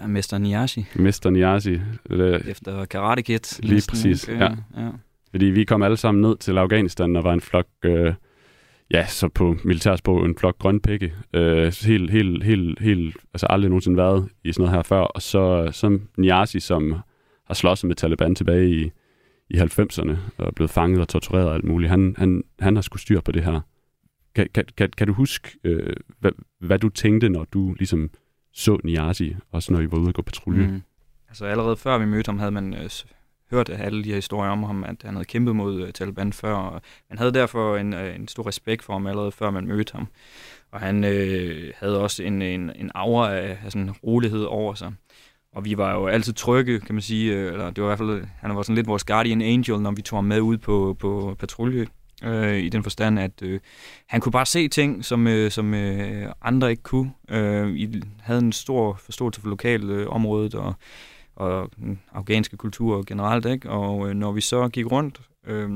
Ja, 0.00 0.06
Mester 0.06 0.38
Niazi. 0.38 0.86
Mester 0.94 1.30
Niazi. 1.30 1.80
Øh, 2.10 2.40
Efter 2.48 2.84
Karate 2.84 3.22
Kid. 3.22 3.60
Lige 3.62 3.74
næsten, 3.74 3.92
præcis, 3.92 4.28
ja. 4.28 4.50
ja. 4.76 4.90
Fordi 5.30 5.44
vi 5.44 5.64
kom 5.64 5.82
alle 5.82 5.96
sammen 5.96 6.22
ned 6.22 6.36
til 6.36 6.58
Afghanistan 6.58 7.16
og 7.16 7.24
var 7.24 7.32
en 7.32 7.40
flok... 7.40 7.66
Øh, 7.84 8.14
ja, 8.90 9.06
så 9.06 9.28
på 9.28 9.56
militærsprog 9.64 10.24
en 10.24 10.36
flok 10.38 10.58
grønpække. 10.58 11.14
Øh, 11.34 11.72
helt, 11.82 12.10
helt, 12.10 12.44
helt, 12.44 12.80
helt, 12.80 13.16
altså 13.34 13.46
aldrig 13.50 13.68
nogensinde 13.68 13.96
været 13.96 14.28
i 14.44 14.52
sådan 14.52 14.62
noget 14.62 14.76
her 14.76 14.82
før. 14.82 15.00
Og 15.00 15.22
så 15.22 15.68
som 15.72 16.08
Niazi, 16.16 16.60
som 16.60 16.94
har 17.46 17.54
slåsset 17.54 17.88
med 17.88 17.96
Taliban 17.96 18.34
tilbage 18.34 18.70
i, 18.70 18.90
i 19.50 19.58
90'erne 19.58 20.16
og 20.38 20.46
er 20.46 20.50
blevet 20.50 20.70
fanget 20.70 21.00
og 21.00 21.08
tortureret 21.08 21.48
og 21.48 21.54
alt 21.54 21.64
muligt. 21.64 21.90
Han, 21.90 22.14
han, 22.18 22.42
han 22.60 22.74
har 22.74 22.82
skulle 22.82 23.02
styr 23.02 23.20
på 23.20 23.32
det 23.32 23.44
her. 23.44 23.60
Kan, 24.34 24.48
kan, 24.54 24.64
kan, 24.76 24.90
kan 24.96 25.06
du 25.06 25.12
huske, 25.12 25.58
øh, 25.64 25.92
hvad, 26.20 26.32
hvad 26.60 26.78
du 26.78 26.88
tænkte, 26.88 27.28
når 27.28 27.44
du 27.44 27.74
ligesom 27.74 28.10
så 28.54 28.78
Niazi, 28.84 29.36
også 29.52 29.72
når 29.72 29.80
I 29.80 29.90
var 29.90 29.98
ude 29.98 30.08
og 30.08 30.14
gå 30.14 30.22
patrulje? 30.22 30.66
Mm. 30.66 30.82
Altså 31.28 31.44
allerede 31.44 31.76
før 31.76 31.98
vi 31.98 32.06
mødte 32.06 32.28
ham, 32.28 32.38
havde 32.38 32.52
man 32.52 32.74
øh, 32.74 32.90
hørt 33.50 33.70
alle 33.70 34.04
de 34.04 34.08
her 34.08 34.14
historier 34.14 34.50
om 34.50 34.62
ham, 34.62 34.84
at 34.84 34.96
han 35.04 35.14
havde 35.14 35.24
kæmpet 35.24 35.56
mod 35.56 35.82
øh, 35.82 35.92
Taliban 35.92 36.32
før, 36.32 36.54
og 36.54 36.82
man 37.10 37.18
havde 37.18 37.32
derfor 37.32 37.76
en, 37.76 37.94
øh, 37.94 38.14
en 38.14 38.28
stor 38.28 38.46
respekt 38.46 38.84
for 38.84 38.92
ham 38.92 39.06
allerede 39.06 39.32
før 39.32 39.50
man 39.50 39.66
mødte 39.66 39.92
ham. 39.92 40.06
Og 40.70 40.80
han 40.80 41.04
øh, 41.04 41.72
havde 41.76 42.00
også 42.00 42.22
en, 42.22 42.42
en, 42.42 42.70
en 42.76 42.90
aura 42.94 43.34
af, 43.34 43.58
af 43.64 43.72
sådan 43.72 43.90
rolighed 43.90 44.42
over 44.42 44.74
sig. 44.74 44.92
Og 45.52 45.64
vi 45.64 45.78
var 45.78 45.94
jo 45.94 46.06
altid 46.06 46.32
trygge, 46.32 46.80
kan 46.80 46.94
man 46.94 47.02
sige, 47.02 47.32
øh, 47.32 47.52
eller 47.52 47.70
det 47.70 47.84
var 47.84 47.88
i 47.88 47.90
hvert 47.90 47.98
fald, 47.98 48.24
han 48.40 48.56
var 48.56 48.62
sådan 48.62 48.74
lidt 48.74 48.86
vores 48.86 49.04
guardian 49.04 49.42
angel, 49.42 49.80
når 49.80 49.90
vi 49.90 50.02
tog 50.02 50.16
ham 50.16 50.24
med 50.24 50.40
ud 50.40 50.56
på, 50.56 50.96
på 51.00 51.36
patrulje, 51.38 51.86
øh, 52.22 52.58
i 52.58 52.68
den 52.68 52.82
forstand, 52.82 53.18
at 53.18 53.42
øh, 53.42 53.60
han 54.06 54.20
kunne 54.20 54.32
bare 54.32 54.46
se 54.46 54.68
ting, 54.68 55.04
som, 55.04 55.26
øh, 55.26 55.50
som 55.50 55.74
øh, 55.74 56.32
andre 56.42 56.70
ikke 56.70 56.82
kunne. 56.82 57.12
Øh, 57.30 57.76
I 57.76 58.02
havde 58.20 58.40
en 58.40 58.52
stor 58.52 58.94
forståelse 58.94 59.40
for 59.40 59.48
lokalområdet, 59.48 60.54
øh, 60.54 60.64
og 60.64 60.74
og 61.36 61.70
den 61.76 62.00
afghanske 62.12 62.56
kultur 62.56 63.04
generelt. 63.06 63.46
Ikke? 63.46 63.70
Og 63.70 64.08
øh, 64.08 64.14
når 64.14 64.32
vi 64.32 64.40
så 64.40 64.68
gik 64.68 64.92
rundt, 64.92 65.20
øh, 65.46 65.70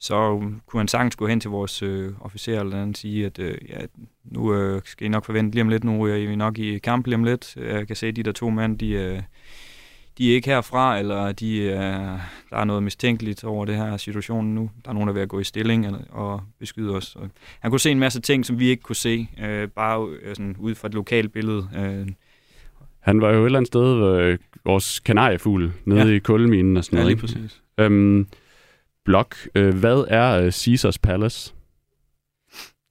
så 0.00 0.40
kunne 0.66 0.80
han 0.80 0.88
sagtens 0.88 1.16
gå 1.16 1.26
hen 1.26 1.40
til 1.40 1.50
vores 1.50 1.82
øh, 1.82 2.12
officer 2.20 2.60
eller 2.60 2.82
andet 2.82 2.98
sige, 2.98 3.26
at 3.26 3.38
øh, 3.38 3.58
ja, 3.68 3.78
nu 4.24 4.54
øh, 4.54 4.82
skal 4.84 5.06
I 5.06 5.08
nok 5.08 5.24
forvente 5.24 5.54
lige 5.54 5.62
om 5.62 5.68
lidt, 5.68 5.84
nu 5.84 6.02
er 6.02 6.14
I 6.14 6.36
nok 6.36 6.58
i 6.58 6.78
kamp 6.78 7.06
lige 7.06 7.14
om 7.14 7.24
lidt. 7.24 7.54
Øh, 7.56 7.68
jeg 7.68 7.86
kan 7.86 7.96
se, 7.96 8.06
at 8.06 8.16
de 8.16 8.22
der 8.22 8.32
to 8.32 8.50
mænd, 8.50 8.78
de, 8.78 8.90
øh, 8.90 9.22
de 10.18 10.30
er 10.30 10.34
ikke 10.34 10.48
herfra, 10.48 10.98
eller 10.98 11.32
de, 11.32 11.56
øh, 11.58 11.74
der 12.50 12.56
er 12.56 12.64
noget 12.64 12.82
mistænkeligt 12.82 13.44
over 13.44 13.64
det 13.64 13.76
her 13.76 13.96
situation 13.96 14.54
nu. 14.54 14.70
Der 14.84 14.90
er 14.90 14.94
nogen, 14.94 15.06
der 15.06 15.12
er 15.12 15.14
ved 15.14 15.22
at 15.22 15.28
gå 15.28 15.40
i 15.40 15.44
stilling 15.44 15.86
eller, 15.86 15.98
og 16.10 16.42
beskyde 16.58 16.96
os. 16.96 17.16
Og 17.16 17.30
han 17.60 17.70
kunne 17.70 17.80
se 17.80 17.90
en 17.90 17.98
masse 17.98 18.20
ting, 18.20 18.46
som 18.46 18.58
vi 18.58 18.68
ikke 18.68 18.82
kunne 18.82 18.96
se, 18.96 19.28
øh, 19.42 19.68
bare 19.68 20.08
øh, 20.22 20.36
sådan, 20.36 20.56
ud 20.58 20.74
fra 20.74 20.88
et 20.88 20.94
lokalt 20.94 21.32
billede. 21.32 21.68
Øh, 21.76 22.08
han 23.00 23.20
var 23.20 23.30
jo 23.30 23.40
et 23.40 23.46
eller 23.46 23.58
andet 23.58 23.66
sted 23.66 24.18
øh, 24.18 24.38
vores 24.64 25.00
kanariefugl 25.00 25.72
nede 25.84 26.08
ja. 26.08 26.14
i 26.14 26.18
kulminen 26.18 26.76
og 26.76 26.84
sådan 26.84 26.96
noget. 26.96 27.06
Ja, 27.06 27.12
lige 27.14 27.20
præcis. 27.20 27.62
Øhm, 27.78 28.26
Blok, 29.04 29.36
øh, 29.54 29.74
hvad 29.74 30.04
er 30.08 30.40
øh, 30.40 30.52
Caesars 30.52 30.98
Palace? 30.98 31.54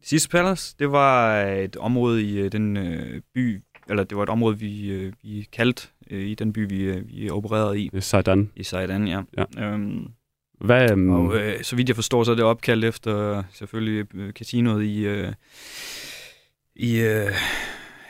Caesars 0.05 0.27
Palace, 0.27 0.75
det 0.79 0.91
var 0.91 1.41
et 1.41 1.75
område 1.75 2.23
i 2.23 2.39
øh, 2.39 2.51
den 2.51 2.77
øh, 2.77 3.21
by, 3.33 3.61
eller 3.89 4.03
det 4.03 4.17
var 4.17 4.23
et 4.23 4.29
område, 4.29 4.59
vi, 4.59 4.91
øh, 4.91 5.13
vi 5.23 5.47
kaldte 5.51 5.87
øh, 6.11 6.21
i 6.27 6.35
den 6.35 6.53
by, 6.53 6.69
vi, 6.69 6.81
øh, 6.83 7.07
vi 7.09 7.29
opererede 7.29 7.79
i, 7.79 7.89
er 7.93 7.99
Saidan. 7.99 8.51
i 8.55 8.63
Saidan, 8.63 9.07
ja. 9.07 9.21
Ja. 9.37 9.63
Øhm, 9.63 10.07
Hvad, 10.61 10.91
um, 10.91 11.09
og 11.09 11.35
øh, 11.37 11.63
så 11.63 11.75
vidt 11.75 11.87
jeg 11.89 11.95
forstår, 11.95 12.23
så 12.23 12.31
er 12.31 12.35
det 12.35 12.43
opkaldt 12.45 12.85
efter 12.85 13.43
selvfølgelig 13.53 14.05
øh, 14.15 14.31
casinoet 14.31 14.83
i, 14.83 15.05
øh, 15.05 15.33
i, 16.75 16.99
øh, 16.99 17.31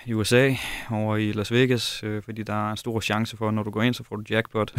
i 0.06 0.14
USA, 0.14 0.54
over 0.92 1.18
i 1.18 1.32
Las 1.32 1.52
Vegas, 1.52 2.04
øh, 2.04 2.24
fordi 2.24 2.44
der 2.44 2.68
er 2.68 2.72
en 2.72 2.78
stor 2.78 3.00
chance 3.00 3.38
for, 3.38 3.48
at 3.48 3.54
når 3.54 3.64
du 3.64 3.70
går 3.72 3.82
ind, 3.82 3.94
så 3.94 4.04
får 4.04 4.16
du 4.16 4.24
jackpot. 4.30 4.74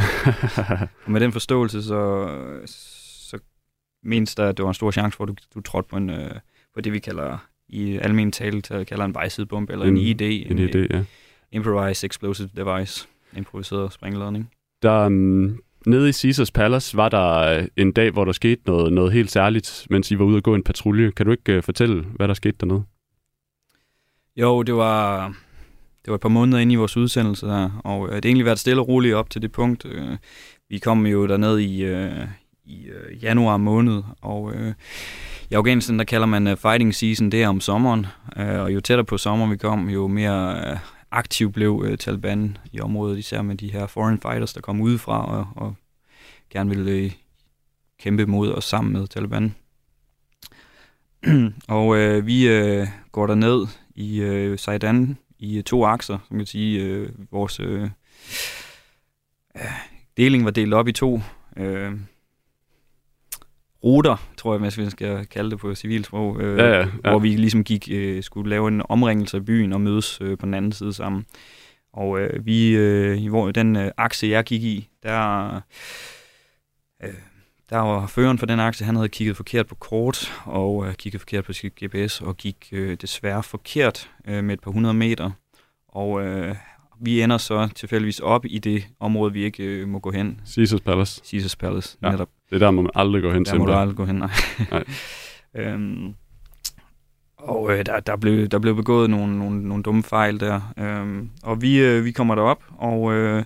og 1.04 1.11
med 1.11 1.21
den 1.21 1.33
forståelse, 1.33 1.83
så, 1.83 2.28
så 2.66 3.38
menes 4.02 4.35
der, 4.35 4.49
at 4.49 4.56
det 4.56 4.62
var 4.62 4.68
en 4.71 4.75
stor 4.75 4.90
chance 4.90 5.16
for, 5.16 5.25
at 5.25 5.28
du, 5.28 5.35
du 5.54 5.61
trådte 5.61 5.88
på, 5.88 5.97
en, 5.97 6.11
øh, 6.11 6.30
på 6.75 6.80
det, 6.80 6.92
vi 6.92 6.99
kalder 6.99 7.38
i 7.68 7.99
almen 7.99 8.33
tale 8.33 8.62
kalder 8.62 9.04
en 9.04 9.14
vejsidebombe, 9.14 9.73
eller 9.73 9.87
en, 9.87 9.97
En- 9.97 10.02
ID, 10.02 10.21
en 10.50 10.59
idé, 10.59 10.87
ja. 10.90 11.04
Improvised 11.54 12.04
Explosive 12.04 12.49
Device, 12.56 13.08
improviseret 13.37 13.92
sprængladning. 13.92 14.50
Der, 14.82 15.06
um, 15.06 15.58
nede 15.87 16.08
i 16.08 16.12
Caesars 16.12 16.50
Palace 16.50 16.96
var 16.96 17.08
der 17.08 17.58
øh, 17.58 17.66
en 17.76 17.92
dag, 17.92 18.11
hvor 18.11 18.25
der 18.25 18.32
skete 18.32 18.62
noget, 18.66 18.92
noget 18.92 19.12
helt 19.12 19.30
særligt, 19.30 19.87
mens 19.90 20.11
I 20.11 20.18
var 20.18 20.25
ude 20.25 20.37
og 20.37 20.42
gå 20.42 20.54
en 20.54 20.62
patrulje. 20.62 21.11
Kan 21.11 21.26
du 21.26 21.32
ikke 21.32 21.56
uh, 21.56 21.62
fortælle, 21.62 22.04
hvad 22.16 22.28
der 22.28 22.34
skete 22.34 22.56
dernede? 22.61 22.82
Jo, 24.37 24.62
det 24.62 24.75
var, 24.75 25.26
det 26.04 26.11
var 26.11 26.14
et 26.14 26.20
par 26.20 26.28
måneder 26.28 26.58
inde 26.58 26.73
i 26.73 26.76
vores 26.76 26.96
udsendelse 26.96 27.46
der, 27.46 27.80
og 27.84 28.08
øh, 28.08 28.16
det 28.16 28.25
har 28.25 28.28
egentlig 28.28 28.46
været 28.46 28.58
stille 28.58 28.82
og 28.82 28.88
roligt 28.88 29.14
op 29.14 29.30
til 29.30 29.42
det 29.42 29.52
punkt. 29.52 29.84
Øh, 29.84 30.16
vi 30.68 30.78
kom 30.78 31.06
jo 31.06 31.26
derned 31.26 31.58
i, 31.58 31.82
øh, 31.82 32.28
i 32.64 32.87
øh, 32.87 33.25
januar 33.25 33.56
måned, 33.56 34.02
og 34.23 34.54
øh, 34.54 34.75
i 35.50 35.54
Afghanistan, 35.54 35.99
der 35.99 36.04
kalder 36.04 36.26
man 36.26 36.56
fighting 36.56 36.94
season, 36.94 37.30
det 37.30 37.42
er 37.42 37.49
om 37.49 37.61
sommeren, 37.61 38.06
øh, 38.37 38.61
og 38.61 38.75
jo 38.75 38.80
tættere 38.80 39.04
på 39.04 39.18
sommer 39.18 39.46
vi 39.46 39.56
kom, 39.56 39.88
jo 39.88 40.06
mere 40.06 40.70
øh, 40.70 40.76
aktiv 41.14 41.52
blev 41.52 41.83
øh, 41.87 41.99
Taliban 41.99 42.56
i 42.73 42.80
området, 42.80 43.18
især 43.18 43.42
med 43.42 43.56
de 43.56 43.73
her 43.73 43.87
foreign 43.87 44.21
fighters, 44.21 44.52
der 44.52 44.61
kom 44.61 44.80
udefra 44.80 45.26
og, 45.26 45.49
og 45.56 45.75
gerne 46.50 46.71
ville 46.71 46.90
øh, 46.90 47.12
kæmpe 47.99 48.26
mod 48.26 48.52
os 48.52 48.64
sammen 48.64 48.92
med 48.92 49.06
Taliban. 49.06 49.54
og 51.68 51.97
øh, 51.97 52.26
vi 52.26 52.49
øh, 52.49 52.87
går 53.12 53.26
derned 53.26 53.66
i 53.94 54.21
øh, 54.21 54.59
Saidan 54.59 55.18
i 55.38 55.59
øh, 55.59 55.64
to 55.64 55.85
akser, 55.85 56.18
som 56.28 56.37
kan 56.37 56.47
sige, 56.47 56.83
øh, 56.83 57.12
vores 57.30 57.61
øh, 57.61 57.90
øh, 59.56 59.62
deling 60.16 60.44
var 60.44 60.50
delt 60.50 60.75
op 60.75 60.88
i 60.88 60.92
to 60.92 61.21
øh, 61.56 61.92
ruter, 63.84 64.16
tror 64.36 64.54
jeg, 64.54 64.72
vi 64.76 64.90
skal 64.90 65.26
kalde 65.26 65.50
det 65.50 65.58
på 65.58 65.74
civilsprog, 65.74 66.40
øh, 66.40 66.58
Ja, 66.58 66.64
ja, 66.64 66.78
ja. 66.78 67.10
hvor 67.10 67.18
vi 67.18 67.28
ligesom 67.28 67.64
gik, 67.64 67.88
øh, 67.92 68.22
skulle 68.22 68.50
lave 68.50 68.68
en 68.68 68.82
omringelse 68.88 69.36
af 69.36 69.44
byen 69.44 69.72
og 69.72 69.80
mødes 69.80 70.18
øh, 70.20 70.38
på 70.38 70.46
den 70.46 70.54
anden 70.54 70.72
side 70.72 70.92
sammen. 70.92 71.26
Og 71.92 72.20
øh, 72.20 72.46
vi, 72.46 72.70
øh, 72.70 73.18
i 73.18 73.28
hvor, 73.28 73.50
den 73.50 73.76
øh, 73.76 73.90
akse, 73.96 74.26
jeg 74.26 74.44
gik 74.44 74.62
i, 74.62 74.88
der, 75.02 75.60
øh, 77.04 77.14
der 77.70 77.78
var 77.78 78.06
føreren 78.06 78.38
for 78.38 78.46
den 78.46 78.60
akse, 78.60 78.84
han 78.84 78.96
havde 78.96 79.08
kigget 79.08 79.36
forkert 79.36 79.66
på 79.66 79.74
kort, 79.74 80.42
og 80.44 80.86
øh, 80.86 80.94
kigget 80.94 81.20
forkert 81.20 81.44
på 81.44 81.52
sit 81.52 81.84
GPS, 81.84 82.20
og 82.20 82.36
gik 82.36 82.68
øh, 82.72 82.96
desværre 83.00 83.42
forkert 83.42 84.10
øh, 84.28 84.44
med 84.44 84.54
et 84.54 84.60
par 84.60 84.70
hundrede 84.70 84.94
meter. 84.94 85.30
Og 85.88 86.22
øh, 86.22 86.56
vi 87.00 87.22
ender 87.22 87.38
så 87.38 87.68
tilfældigvis 87.74 88.20
op 88.20 88.44
i 88.44 88.58
det 88.58 88.84
område, 89.00 89.32
vi 89.32 89.44
ikke 89.44 89.64
øh, 89.64 89.88
må 89.88 89.98
gå 89.98 90.10
hen. 90.10 90.40
Caesars 90.46 90.80
Palace. 90.80 91.20
Caesars 91.24 91.56
Palace, 91.56 91.98
ja, 92.02 92.10
netop. 92.10 92.28
Det 92.54 92.62
er 92.62 92.66
der, 92.66 92.70
må 92.70 92.82
man 92.82 92.90
aldrig 92.94 93.23
gå 93.23 93.30
hen 93.30 93.44
Der 93.44 93.50
til. 93.50 93.58
må 93.58 93.66
du 93.66 93.73
aldrig 93.73 93.96
gå 93.96 94.04
hen, 94.04 94.16
nej. 94.16 94.30
Nej. 94.70 94.84
øhm, 95.64 96.14
og 97.37 97.73
øh, 97.73 97.87
der, 97.87 98.00
der, 98.00 98.16
blev, 98.16 98.49
der 98.49 98.58
blev 98.58 98.75
begået 98.76 99.11
nogle, 99.11 99.38
nogle, 99.38 99.68
nogle 99.68 99.82
dumme 99.82 100.02
fejl 100.02 100.40
der. 100.40 100.73
Øhm, 100.78 101.30
og 101.42 101.62
vi, 101.62 101.78
øh, 101.78 102.04
vi 102.04 102.12
kommer 102.12 102.34
derop 102.34 102.64
og 102.78 103.12
øh, 103.12 103.44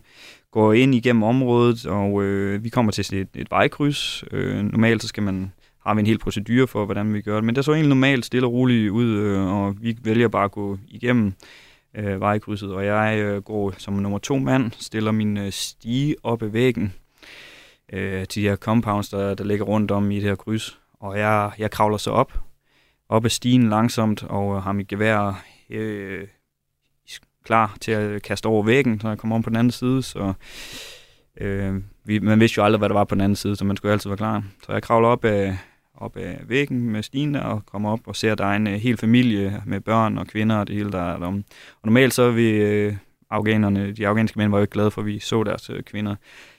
går 0.52 0.72
ind 0.72 0.94
igennem 0.94 1.22
området, 1.22 1.86
og 1.86 2.22
øh, 2.22 2.64
vi 2.64 2.68
kommer 2.68 2.92
til 2.92 3.16
et, 3.16 3.28
et 3.34 3.50
vejkryds. 3.50 4.24
Øh, 4.32 4.62
normalt 4.62 5.02
så 5.02 5.08
skal 5.08 5.22
man 5.22 5.52
har 5.86 5.94
vi 5.94 6.00
en 6.00 6.06
hel 6.06 6.18
procedure 6.18 6.66
for, 6.66 6.84
hvordan 6.84 7.14
vi 7.14 7.20
gør 7.20 7.34
det. 7.34 7.44
Men 7.44 7.56
det 7.56 7.64
så 7.64 7.72
egentlig 7.72 7.88
normalt 7.88 8.24
stille 8.24 8.46
og 8.46 8.52
roligt 8.52 8.90
ud, 8.90 9.08
øh, 9.18 9.46
og 9.46 9.76
vi 9.80 9.96
vælger 10.02 10.28
bare 10.28 10.44
at 10.44 10.52
gå 10.52 10.78
igennem 10.88 11.32
øh, 11.96 12.20
vejkrydset. 12.20 12.72
Og 12.72 12.86
jeg 12.86 13.18
øh, 13.18 13.42
går 13.42 13.74
som 13.78 13.94
nummer 13.94 14.18
to 14.18 14.38
mand, 14.38 14.72
stiller 14.78 15.12
min 15.12 15.36
øh, 15.36 15.52
stige 15.52 16.16
op 16.22 16.42
ad 16.42 16.48
væggen 16.48 16.92
øh, 17.92 18.26
til 18.26 18.42
de 18.42 18.48
her 18.48 18.56
compounds, 18.56 19.08
der, 19.08 19.34
der 19.34 19.44
ligger 19.44 19.64
rundt 19.64 19.90
om 19.90 20.10
i 20.10 20.14
det 20.14 20.24
her 20.24 20.34
kryds. 20.34 20.78
Og 21.00 21.18
jeg, 21.18 21.50
jeg 21.58 21.70
kravler 21.70 21.96
så 21.96 22.10
op, 22.10 22.32
op 23.08 23.24
ad 23.24 23.30
stigen 23.30 23.68
langsomt, 23.68 24.22
og 24.22 24.62
har 24.62 24.72
mit 24.72 24.88
gevær 24.88 25.44
øh, 25.70 26.26
klar 27.48 27.76
til 27.80 27.92
at 27.92 28.22
kaste 28.22 28.46
over 28.46 28.62
væggen, 28.62 29.00
så 29.00 29.08
jeg 29.08 29.18
kommer 29.18 29.36
om 29.36 29.42
på 29.42 29.50
den 29.50 29.56
anden 29.56 29.70
side. 29.70 30.02
Så 30.02 30.32
øh, 31.40 31.74
vi, 32.04 32.18
man 32.18 32.40
vidste 32.40 32.58
jo 32.58 32.64
aldrig, 32.64 32.78
hvad 32.78 32.88
der 32.88 32.94
var 32.94 33.04
på 33.04 33.14
den 33.14 33.22
anden 33.22 33.36
side, 33.36 33.56
så 33.56 33.64
man 33.64 33.76
skulle 33.76 33.92
altid 33.92 34.10
være 34.10 34.16
klar. 34.16 34.42
Så 34.66 34.72
jeg 34.72 34.82
kravler 34.82 35.08
op 35.08 35.24
ad, 35.24 35.52
op 35.94 36.16
ad 36.16 36.34
væggen 36.44 36.90
med 36.90 37.02
stigen 37.02 37.34
der, 37.34 37.40
og 37.40 37.66
kommer 37.66 37.90
op 37.90 38.00
og 38.06 38.16
ser, 38.16 38.32
at 38.32 38.38
der 38.38 38.44
er 38.44 38.56
en 38.56 38.66
øh, 38.66 38.74
hel 38.74 38.96
familie 38.96 39.62
med 39.66 39.80
børn 39.80 40.18
og 40.18 40.26
kvinder 40.26 40.56
og 40.56 40.68
det 40.68 40.76
hele, 40.76 40.92
der 40.92 41.02
er 41.02 41.18
derom. 41.18 41.44
Og 41.82 41.84
normalt 41.84 42.14
så 42.14 42.22
er 42.22 42.30
vi 42.30 42.50
øh, 42.50 42.96
afghanerne, 43.30 43.92
de 43.92 44.08
afghanske 44.08 44.38
mænd 44.38 44.50
var 44.50 44.58
jo 44.58 44.62
ikke 44.62 44.72
glade 44.72 44.90
for, 44.90 45.00
at 45.00 45.06
vi 45.06 45.18
så 45.18 45.44
deres 45.44 45.70
øh, 45.70 45.82
kvinder. 45.82 46.16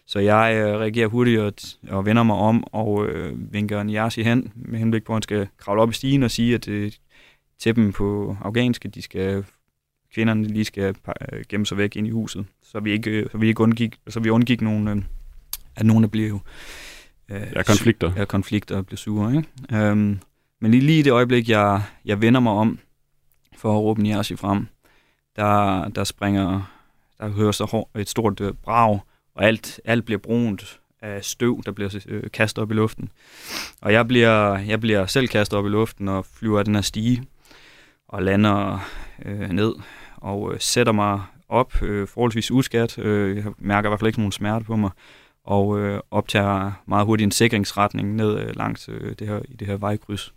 Så 0.09 0.19
jeg 0.19 0.55
øh, 0.55 0.79
reagerer 0.79 1.07
hurtigt 1.07 1.39
og, 1.39 1.53
og 1.89 2.05
vender 2.05 2.23
mig 2.23 2.35
om 2.35 2.63
og 2.73 3.05
øh, 3.07 3.53
vinker 3.53 3.83
Niazi 3.83 4.23
hen 4.23 4.51
med 4.55 4.79
henblik 4.79 5.03
på, 5.03 5.11
at 5.11 5.15
han 5.15 5.21
skal 5.21 5.47
kravle 5.57 5.81
op 5.81 5.89
i 5.89 5.93
stigen 5.93 6.23
og 6.23 6.31
sige, 6.31 6.55
at 6.55 6.67
øh, 6.67 6.91
til 7.59 7.75
dem 7.75 7.91
på 7.91 8.37
afghanske, 8.41 8.87
de 8.87 9.01
skal, 9.01 9.45
kvinderne 10.13 10.47
lige 10.47 10.65
skal 10.65 10.95
øh, 11.31 11.43
gemme 11.49 11.65
sig 11.65 11.77
væk 11.77 11.95
ind 11.95 12.07
i 12.07 12.09
huset, 12.09 12.45
så 12.63 12.79
vi 12.79 12.91
ikke, 12.91 13.11
øh, 13.11 13.29
så 13.31 13.37
vi 13.37 13.47
ikke 13.47 13.61
undgik, 13.61 13.95
så 14.07 14.19
vi 14.19 14.29
undgik 14.29 14.61
nogle, 14.61 14.91
øh, 14.91 14.97
at 15.75 15.85
nogen 15.85 16.03
der 16.03 16.09
blev 16.09 16.39
øh, 17.29 17.41
Ja, 17.55 17.63
konflikter. 17.63 18.11
ja, 18.17 18.25
konflikter 18.25 18.77
og 18.77 18.85
blev 18.85 18.97
sure. 18.97 19.35
Ikke? 19.35 19.85
Øhm, 19.89 20.19
men 20.61 20.71
lige, 20.71 20.81
lige 20.81 20.99
i 20.99 21.01
det 21.01 21.11
øjeblik, 21.11 21.49
jeg, 21.49 21.81
jeg 22.05 22.21
vender 22.21 22.39
mig 22.39 22.53
om 22.53 22.79
for 23.57 23.73
at 23.73 23.81
råbe 23.81 24.01
Niazi 24.01 24.35
frem, 24.35 24.67
der, 25.35 25.87
der 25.89 26.03
springer, 26.03 26.71
der 27.19 27.29
hører 27.29 27.51
så 27.51 27.65
hår- 27.65 27.99
et 27.99 28.09
stort 28.09 28.41
øh, 28.41 28.53
brag, 28.53 28.99
og 29.39 29.45
alt, 29.45 29.81
alt 29.85 30.05
bliver 30.05 30.17
brunt 30.17 30.79
af 31.01 31.25
støv, 31.25 31.61
der 31.65 31.71
bliver 31.71 32.05
øh, 32.07 32.23
kastet 32.33 32.61
op 32.61 32.71
i 32.71 32.73
luften. 32.73 33.09
Og 33.81 33.93
jeg 33.93 34.07
bliver, 34.07 34.57
jeg 34.57 34.79
bliver 34.79 35.05
selv 35.05 35.27
kastet 35.27 35.59
op 35.59 35.65
i 35.65 35.69
luften 35.69 36.07
og 36.07 36.25
flyver 36.25 36.59
af 36.59 36.65
den 36.65 36.75
her 36.75 36.81
stige 36.81 37.23
og 38.07 38.23
lander 38.23 38.89
øh, 39.25 39.49
ned 39.49 39.73
og 40.17 40.53
øh, 40.53 40.59
sætter 40.59 40.93
mig 40.93 41.21
op 41.49 41.81
øh, 41.81 42.07
forholdsvis 42.07 42.51
uskat. 42.51 42.97
Øh, 42.97 43.37
jeg 43.37 43.45
mærker 43.57 43.89
i 43.89 43.89
hvert 43.89 43.99
fald 43.99 44.07
ikke 44.07 44.19
nogen 44.19 44.31
smerte 44.31 44.65
på 44.65 44.75
mig 44.75 44.91
og 45.43 45.79
øh, 45.79 45.99
optager 46.11 46.71
meget 46.85 47.05
hurtigt 47.05 47.25
en 47.25 47.31
sikringsretning 47.31 48.15
ned 48.15 48.39
øh, 48.39 48.55
langs 48.55 48.89
øh, 48.89 49.15
det 49.19 49.27
her, 49.27 49.39
i 49.47 49.55
det 49.55 49.67
her 49.67 49.77
vejkryds. 49.77 50.33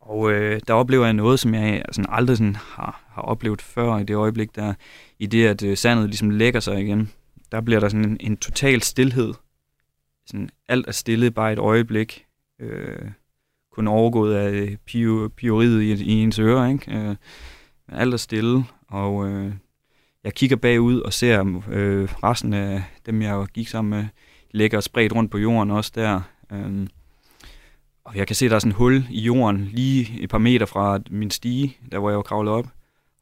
Og 0.00 0.32
øh, 0.32 0.60
der 0.68 0.74
oplever 0.74 1.04
jeg 1.04 1.14
noget, 1.14 1.40
som 1.40 1.54
jeg 1.54 1.82
sådan 1.92 2.10
aldrig 2.12 2.36
sådan 2.36 2.56
har, 2.56 3.04
har 3.08 3.22
oplevet 3.22 3.62
før 3.62 3.98
i 3.98 4.04
det 4.04 4.14
øjeblik, 4.14 4.56
der 4.56 4.74
i 5.18 5.26
det, 5.26 5.46
at 5.46 5.62
øh, 5.62 5.76
sandet 5.76 6.08
ligesom 6.08 6.30
lægger 6.30 6.60
sig 6.60 6.80
igen. 6.80 7.10
Der 7.52 7.60
bliver 7.60 7.80
der 7.80 7.88
sådan 7.88 8.04
en, 8.04 8.16
en 8.20 8.36
total 8.36 8.82
stillhed. 8.82 9.34
Sådan, 10.26 10.50
alt 10.68 10.86
er 10.86 10.92
stille 10.92 11.30
bare 11.30 11.52
et 11.52 11.58
øjeblik. 11.58 12.26
Øh, 12.58 13.10
kun 13.72 13.88
overgået 13.88 14.34
af 14.34 14.76
pio, 14.86 15.30
pioriet 15.36 15.82
i, 15.82 16.04
i 16.04 16.12
ens 16.12 16.38
ører. 16.38 16.68
Ikke? 16.68 16.92
Øh, 16.92 17.16
men 17.86 17.96
alt 17.96 18.14
er 18.14 18.18
stille, 18.18 18.64
og 18.88 19.28
øh, 19.28 19.52
jeg 20.24 20.34
kigger 20.34 20.56
bagud 20.56 21.00
og 21.00 21.12
ser 21.12 21.62
øh, 21.70 22.08
resten 22.22 22.52
af 22.52 22.82
dem, 23.06 23.22
jeg 23.22 23.46
gik 23.54 23.68
sammen 23.68 23.90
med, 23.90 24.06
ligger 24.50 24.80
spredt 24.80 25.14
rundt 25.14 25.30
på 25.30 25.38
jorden 25.38 25.70
også 25.70 25.92
der. 25.94 26.20
Øh, 26.52 26.86
og 28.04 28.16
jeg 28.16 28.26
kan 28.26 28.36
se, 28.36 28.44
at 28.44 28.50
der 28.50 28.54
er 28.54 28.60
sådan 28.60 28.70
et 28.70 28.76
hul 28.76 29.04
i 29.10 29.20
jorden, 29.20 29.64
lige 29.64 30.20
et 30.20 30.30
par 30.30 30.38
meter 30.38 30.66
fra 30.66 31.00
min 31.10 31.30
stige, 31.30 31.76
der 31.92 31.98
hvor 31.98 32.10
jeg 32.10 32.16
var 32.16 32.22
kravlet 32.22 32.52
op. 32.52 32.66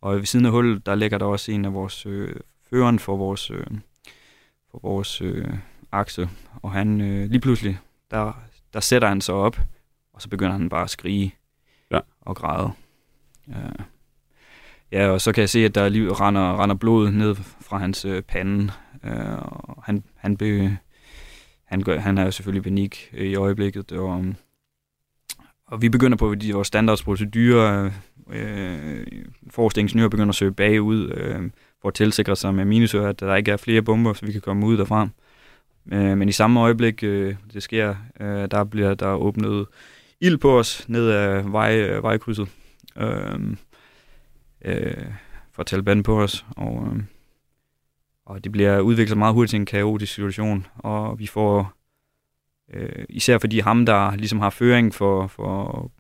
Og 0.00 0.16
ved 0.16 0.26
siden 0.26 0.46
af 0.46 0.52
hullet, 0.52 0.86
der 0.86 0.94
ligger 0.94 1.18
der 1.18 1.26
også 1.26 1.52
en 1.52 1.64
af 1.64 1.74
vores 1.74 2.06
øh, 2.06 2.34
føreren 2.70 2.98
for 2.98 3.16
vores, 3.16 3.50
øh, 3.50 3.66
for 4.70 4.78
vores 4.82 5.20
øh, 5.20 5.54
akse. 5.92 6.28
Og 6.62 6.72
han 6.72 7.00
øh, 7.00 7.30
lige 7.30 7.40
pludselig, 7.40 7.78
der, 8.10 8.42
der 8.72 8.80
sætter 8.80 9.08
han 9.08 9.20
sig 9.20 9.34
op, 9.34 9.60
og 10.12 10.22
så 10.22 10.28
begynder 10.28 10.52
han 10.52 10.68
bare 10.68 10.82
at 10.82 10.90
skrige 10.90 11.34
Ja. 11.90 12.00
og 12.20 12.36
græde. 12.36 12.70
Ja. 13.48 13.54
ja, 14.92 15.08
og 15.08 15.20
så 15.20 15.32
kan 15.32 15.40
jeg 15.40 15.48
se, 15.48 15.64
at 15.64 15.74
der 15.74 15.88
lige 15.88 16.12
render, 16.12 16.62
render 16.62 16.76
blod 16.76 17.10
ned 17.10 17.34
fra 17.34 17.78
hans 17.78 18.04
øh, 18.04 18.22
pande. 18.22 18.72
Øh, 19.04 19.38
og 19.42 19.82
han, 19.84 20.04
han, 20.16 20.36
be, 20.36 20.78
han, 21.64 21.82
gør, 21.82 21.98
han 21.98 22.18
er 22.18 22.24
jo 22.24 22.30
selvfølgelig 22.30 22.62
panik 22.62 23.10
øh, 23.12 23.26
i 23.26 23.34
øjeblikket, 23.34 23.92
og, 23.92 24.24
og 25.66 25.82
vi 25.82 25.88
begynder 25.88 26.16
på 26.16 26.34
de, 26.34 26.52
vores 26.52 26.68
standardsprocedurer. 26.68 27.90
Øh, 28.30 29.06
Forreste 29.50 30.08
begynder 30.08 30.28
at 30.28 30.34
søge 30.34 30.52
bagud 30.52 31.10
øh, 31.10 31.50
for 31.82 31.88
at 31.88 31.94
tilsikre 31.94 32.36
sig 32.36 32.54
med 32.54 32.64
minusør, 32.64 33.08
at 33.08 33.20
der 33.20 33.36
ikke 33.36 33.50
er 33.50 33.56
flere 33.56 33.82
bomber, 33.82 34.12
så 34.12 34.26
vi 34.26 34.32
kan 34.32 34.40
komme 34.40 34.66
ud 34.66 34.76
derfra. 34.76 35.08
Øh, 35.92 36.18
men 36.18 36.28
i 36.28 36.32
samme 36.32 36.60
øjeblik, 36.60 37.02
øh, 37.02 37.34
det 37.52 37.62
sker, 37.62 37.94
øh, 38.20 38.48
der 38.50 38.64
bliver 38.64 38.94
der 38.94 39.14
åbnet 39.14 39.66
ild 40.20 40.38
på 40.38 40.58
os 40.58 40.88
ned 40.88 41.10
ad 41.10 41.42
vej, 41.42 41.76
øh, 41.76 42.02
vejkrydset. 42.02 42.48
Øh, 42.96 43.56
øh, 44.64 45.06
for 45.52 45.62
Taliban 45.62 46.02
på 46.02 46.22
os. 46.22 46.46
Og, 46.56 46.86
øh, 46.86 47.02
og 48.26 48.44
det 48.44 48.52
bliver 48.52 48.80
udviklet 48.80 49.18
meget 49.18 49.34
hurtigt 49.34 49.50
til 49.50 49.60
en 49.60 49.66
kaotisk 49.66 50.14
situation, 50.14 50.66
og 50.78 51.18
vi 51.18 51.26
får, 51.26 51.72
øh, 52.74 53.04
især 53.08 53.38
fordi 53.38 53.58
ham, 53.58 53.86
der 53.86 54.16
ligesom 54.16 54.40
har 54.40 54.50
føring 54.50 54.94
for, 54.94 55.26
for, 55.26 55.90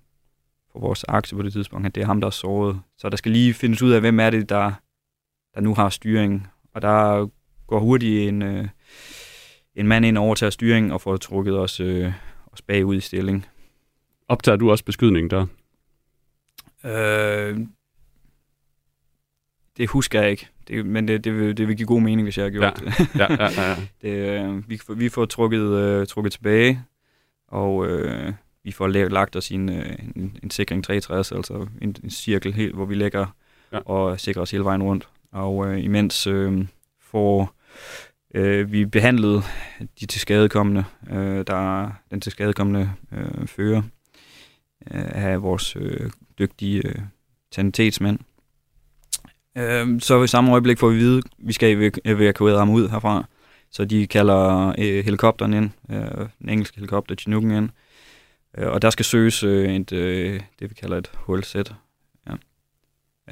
for 0.72 0.80
vores 0.80 1.04
aktie 1.08 1.36
på 1.36 1.42
det 1.42 1.52
tidspunkt, 1.52 1.86
at 1.86 1.94
det 1.94 2.00
er 2.00 2.06
ham, 2.06 2.20
der 2.20 2.26
er 2.26 2.30
såret. 2.30 2.80
Så 2.98 3.08
der 3.08 3.16
skal 3.16 3.32
lige 3.32 3.54
findes 3.54 3.82
ud 3.82 3.90
af, 3.90 4.00
hvem 4.00 4.20
er 4.20 4.30
det, 4.30 4.48
der, 4.48 4.72
der 5.54 5.60
nu 5.60 5.74
har 5.74 5.88
styring. 5.88 6.48
Og 6.74 6.82
der 6.82 7.28
går 7.66 7.80
hurtigt 7.80 8.28
en, 8.28 8.42
øh, 8.42 8.68
en 9.74 9.86
mand 9.86 10.04
ind 10.06 10.18
over 10.18 10.34
til 10.34 10.52
styring 10.52 10.92
og 10.92 11.00
får 11.00 11.16
trukket 11.16 11.58
os, 11.58 11.80
øh, 11.80 12.12
os 12.52 12.62
bagud 12.62 12.96
i 12.96 13.00
stilling. 13.00 13.46
Optager 14.28 14.56
du 14.56 14.70
også 14.70 14.84
beskydningen 14.84 15.30
der? 15.30 15.46
Øh, 16.84 17.58
det 19.76 19.88
husker 19.90 20.20
jeg 20.20 20.30
ikke, 20.30 20.48
det, 20.68 20.86
men 20.86 21.08
det, 21.08 21.24
det, 21.24 21.36
vil, 21.36 21.56
det 21.56 21.68
vil 21.68 21.76
give 21.76 21.86
god 21.86 22.00
mening, 22.00 22.22
hvis 22.22 22.38
jeg 22.38 22.44
har 22.44 22.50
gjort 22.50 22.62
Ja. 22.64 22.70
det. 22.70 23.14
Ja, 23.18 23.32
ja, 23.44 23.68
ja. 23.68 23.76
det 24.02 24.42
øh, 24.44 24.68
vi, 24.70 24.76
får, 24.78 24.94
vi 24.94 25.08
får 25.08 25.24
trukket, 25.24 25.60
øh, 25.60 26.06
trukket 26.06 26.32
tilbage, 26.32 26.82
og 27.48 27.86
øh, 27.86 28.32
vi 28.64 28.72
får 28.72 28.88
la- 28.88 29.08
lagt 29.08 29.36
os 29.36 29.50
i 29.50 29.54
en, 29.54 29.68
øh, 29.68 29.98
en, 30.16 30.36
en 30.42 30.50
sikring 30.50 30.84
63, 30.84 31.32
altså 31.32 31.66
en, 31.82 31.96
en 32.04 32.10
cirkel, 32.10 32.52
helt, 32.54 32.74
hvor 32.74 32.84
vi 32.84 32.94
lægger 32.94 33.26
ja. 33.72 33.78
og 33.78 34.20
sikrer 34.20 34.42
os 34.42 34.50
hele 34.50 34.64
vejen 34.64 34.82
rundt. 34.82 35.08
Og 35.32 35.66
øh, 35.66 35.84
imens 35.84 36.26
øh, 36.26 36.66
får 37.00 37.54
øh, 38.34 38.72
vi 38.72 38.86
behandlet 38.86 39.44
de 40.00 40.06
tilskadekommende, 40.06 40.84
øh, 41.10 41.46
der 41.46 41.90
den 42.10 42.20
tilskadekommende 42.20 42.92
øh, 43.12 43.46
fører 43.46 43.82
øh, 44.90 45.04
af 45.08 45.42
vores 45.42 45.76
øh, 45.76 46.10
dygtige 46.38 46.88
øh, 46.88 46.94
sanitetsmænd. 47.54 48.18
Øh, 49.58 50.00
så 50.00 50.22
i 50.22 50.26
samme 50.26 50.52
øjeblik 50.52 50.78
får 50.78 50.88
vi 50.88 50.94
at 50.94 51.00
vide, 51.00 51.18
at 51.18 51.24
vi 51.38 51.52
skal 51.52 51.92
evakuere 52.04 52.58
ham 52.58 52.70
ud 52.70 52.88
herfra. 52.88 53.24
Så 53.70 53.84
de 53.84 54.06
kalder 54.06 54.68
øh, 54.78 55.04
helikopteren 55.04 55.54
ind, 55.54 55.70
øh, 55.90 56.28
den 56.38 56.48
engelske 56.48 56.76
helikopter, 56.76 57.14
Chinooken 57.14 57.50
ind. 57.50 57.70
Øh, 58.58 58.68
og 58.68 58.82
der 58.82 58.90
skal 58.90 59.04
søges 59.04 59.42
øh, 59.42 59.74
et, 59.74 59.92
øh, 59.92 60.40
det, 60.58 60.70
vi 60.70 60.74
kalder 60.74 60.96
et 60.96 61.10
hulsæt, 61.14 61.72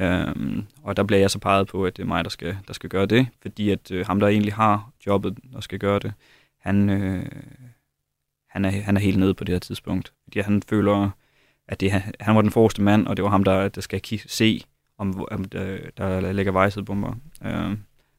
Øhm, 0.01 0.65
og 0.83 0.97
der 0.97 1.03
bliver 1.03 1.21
jeg 1.21 1.31
så 1.31 1.39
peget 1.39 1.69
på, 1.69 1.85
at 1.85 1.97
det 1.97 2.03
er 2.03 2.07
mig, 2.07 2.25
der 2.25 2.31
skal, 2.31 2.57
der 2.67 2.73
skal 2.73 2.91
gøre 2.91 3.07
det, 3.07 3.27
fordi 3.43 3.71
at 3.71 3.91
øh, 3.91 4.07
ham, 4.07 4.21
der 4.21 4.29
egentlig 4.29 4.55
har 4.55 4.91
jobbet 5.07 5.39
og 5.55 5.63
skal 5.63 5.79
gøre 5.79 5.99
det, 5.99 6.13
han, 6.61 6.91
øh, 6.91 7.27
han, 8.51 8.65
er, 8.65 8.71
han 8.71 8.97
er 8.97 9.01
helt 9.01 9.19
nede 9.19 9.35
på 9.35 9.45
det 9.45 9.55
her 9.55 9.61
tidspunkt. 9.61 10.13
Fordi 10.25 10.41
han 10.41 10.63
føler, 10.69 11.11
at 11.69 11.81
det, 11.81 11.93
han, 11.93 12.03
han 12.21 12.35
var 12.35 12.43
den 12.43 12.51
forreste 12.51 12.83
mand, 12.83 13.07
og 13.07 13.17
det 13.17 13.23
var 13.23 13.31
ham, 13.31 13.45
der, 13.45 13.69
der 13.69 13.81
skal 13.81 14.01
se, 14.27 14.65
om, 14.99 15.27
om 15.31 15.45
der, 15.45 15.79
der 15.97 16.33
ligger 16.33 16.53
vejsidebomber. 16.53 17.15
Øh, 17.45 17.71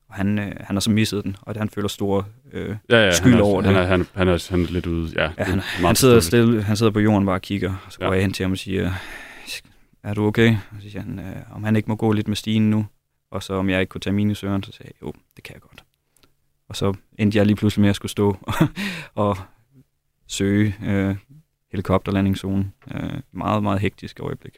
og 0.09 0.15
han, 0.15 0.39
øh, 0.39 0.51
han 0.59 0.75
har 0.75 0.79
så 0.79 0.91
misset 0.91 1.23
den, 1.23 1.35
og 1.41 1.55
han 1.57 1.69
føler 1.69 1.87
stor... 1.87 2.27
Øh, 2.51 2.75
ja, 2.89 3.05
ja 3.05 3.11
Skyld 3.11 3.31
han 3.31 3.39
er, 3.39 3.45
over 3.45 3.61
han 3.61 3.73
det. 3.75 3.81
er, 3.81 3.85
han, 3.85 4.05
han, 4.13 4.27
er, 4.27 4.47
han 4.49 4.61
er 4.61 4.71
lidt 4.71 4.85
ude. 4.85 5.11
Ja, 5.15 5.23
ja, 5.23 5.29
er 5.37 5.43
han, 5.43 5.59
han, 5.59 5.95
sidder 5.95 6.19
stille, 6.19 6.63
han 6.63 6.77
sidder 6.77 6.91
på 6.91 6.99
jorden 6.99 7.25
bare 7.25 7.35
og 7.35 7.41
kigger, 7.41 7.69
og 7.85 7.91
så 7.91 7.99
går 7.99 8.05
ja. 8.05 8.11
jeg 8.11 8.21
hen 8.21 8.33
til 8.33 8.43
ham 8.43 8.51
og 8.51 8.57
siger, 8.57 8.91
er 10.03 10.13
du 10.13 10.25
okay? 10.25 10.51
Og 10.51 10.81
så 10.81 10.89
siger 10.89 11.01
han, 11.01 11.19
øh, 11.19 11.55
om 11.55 11.63
han 11.63 11.75
ikke 11.75 11.89
må 11.89 11.95
gå 11.95 12.11
lidt 12.11 12.27
med 12.27 12.35
stigen 12.35 12.69
nu, 12.69 12.85
og 13.31 13.43
så 13.43 13.53
om 13.53 13.69
jeg 13.69 13.81
ikke 13.81 13.91
kunne 13.91 14.01
tage 14.01 14.13
minusøren, 14.13 14.63
så 14.63 14.71
sagde 14.71 14.91
jeg, 14.95 15.07
jo, 15.07 15.13
det 15.35 15.43
kan 15.43 15.53
jeg 15.53 15.61
godt. 15.61 15.83
Og 16.69 16.75
så 16.75 16.93
endte 17.17 17.37
jeg 17.37 17.45
lige 17.45 17.55
pludselig 17.55 17.81
med 17.81 17.89
at 17.89 17.95
skulle 17.95 18.11
stå 18.11 18.37
og 19.15 19.37
søge 20.27 20.75
øh, 20.85 21.15
helikopterlandingszonen. 21.71 22.73
Øh, 22.93 23.21
meget, 23.31 23.63
meget 23.63 23.79
hektisk 23.79 24.19
øjeblik. 24.19 24.57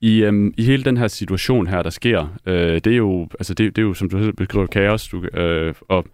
I, 0.00 0.22
øhm, 0.22 0.54
I 0.56 0.64
hele 0.64 0.84
den 0.84 0.96
her 0.96 1.08
situation 1.08 1.66
her, 1.66 1.82
der 1.82 1.90
sker, 1.90 2.36
øh, 2.46 2.74
det 2.74 2.86
er 2.86 2.96
jo, 2.96 3.28
altså 3.38 3.54
det, 3.54 3.76
det 3.76 3.82
er 3.82 3.86
jo, 3.86 3.94
som 3.94 4.08
du 4.08 4.32
beskriver, 4.32 4.66
kaos. 4.66 5.08
Du, 5.08 5.24
øh, 5.24 5.74
og 5.88 6.06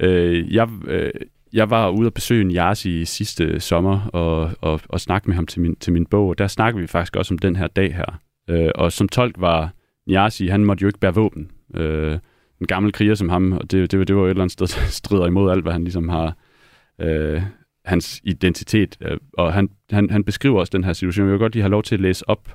øh, 0.00 0.54
jeg, 0.54 0.68
øh, 0.86 1.10
jeg 1.52 1.70
var 1.70 1.90
ude 1.90 2.06
og 2.06 2.14
besøge 2.14 2.44
Niasi 2.44 3.04
sidste 3.04 3.60
sommer 3.60 4.06
og, 4.06 4.50
og, 4.60 4.80
og 4.88 5.00
snakke 5.00 5.28
med 5.28 5.36
ham 5.36 5.46
til 5.46 5.60
min, 5.60 5.76
til 5.76 5.92
min 5.92 6.06
bog, 6.06 6.28
og 6.28 6.38
der 6.38 6.46
snakkede 6.46 6.80
vi 6.80 6.86
faktisk 6.86 7.16
også 7.16 7.34
om 7.34 7.38
den 7.38 7.56
her 7.56 7.66
dag 7.66 7.94
her. 7.94 8.20
Øh, 8.50 8.70
og 8.74 8.92
som 8.92 9.08
tolk 9.08 9.34
var 9.38 9.72
Niasi, 10.06 10.46
han 10.46 10.64
måtte 10.64 10.82
jo 10.82 10.88
ikke 10.88 10.98
bære 10.98 11.14
våben. 11.14 11.50
Øh, 11.74 12.18
en 12.60 12.66
gammel 12.66 12.92
kriger 12.92 13.14
som 13.14 13.28
ham, 13.28 13.52
og 13.52 13.70
det, 13.70 13.92
det, 13.92 14.08
det 14.08 14.16
var 14.16 14.22
jo 14.22 14.26
et 14.26 14.30
eller 14.30 14.42
andet 14.42 14.52
sted, 14.52 14.66
der 14.80 14.90
strider 14.90 15.26
imod 15.26 15.50
alt, 15.50 15.62
hvad 15.62 15.72
han 15.72 15.84
ligesom 15.84 16.08
har, 16.08 16.36
øh, 17.00 17.42
hans 17.84 18.20
identitet. 18.24 18.96
Øh, 19.00 19.18
og 19.32 19.52
han, 19.52 19.68
han, 19.90 20.10
han 20.10 20.24
beskriver 20.24 20.60
også 20.60 20.70
den 20.70 20.84
her 20.84 20.92
situation. 20.92 21.26
Jeg 21.26 21.32
vil 21.32 21.38
godt 21.38 21.52
lige 21.52 21.62
have 21.62 21.70
lov 21.70 21.82
til 21.82 21.94
at 21.94 22.00
læse 22.00 22.28
op 22.28 22.54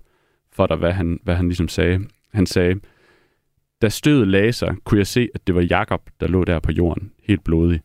for 0.51 0.67
dig, 0.67 0.77
hvad 0.77 0.91
han, 0.91 1.19
hvad 1.23 1.35
han 1.35 1.47
ligesom 1.47 1.67
sagde. 1.67 1.99
Han 2.33 2.45
sagde, 2.45 2.79
da 3.81 3.89
stødet 3.89 4.27
lagde 4.27 4.53
sig, 4.53 4.75
kunne 4.83 4.97
jeg 4.97 5.07
se, 5.07 5.29
at 5.35 5.47
det 5.47 5.55
var 5.55 5.61
Jakob, 5.61 6.09
der 6.19 6.27
lå 6.27 6.43
der 6.43 6.59
på 6.59 6.71
jorden, 6.71 7.11
helt 7.23 7.43
blodig. 7.43 7.81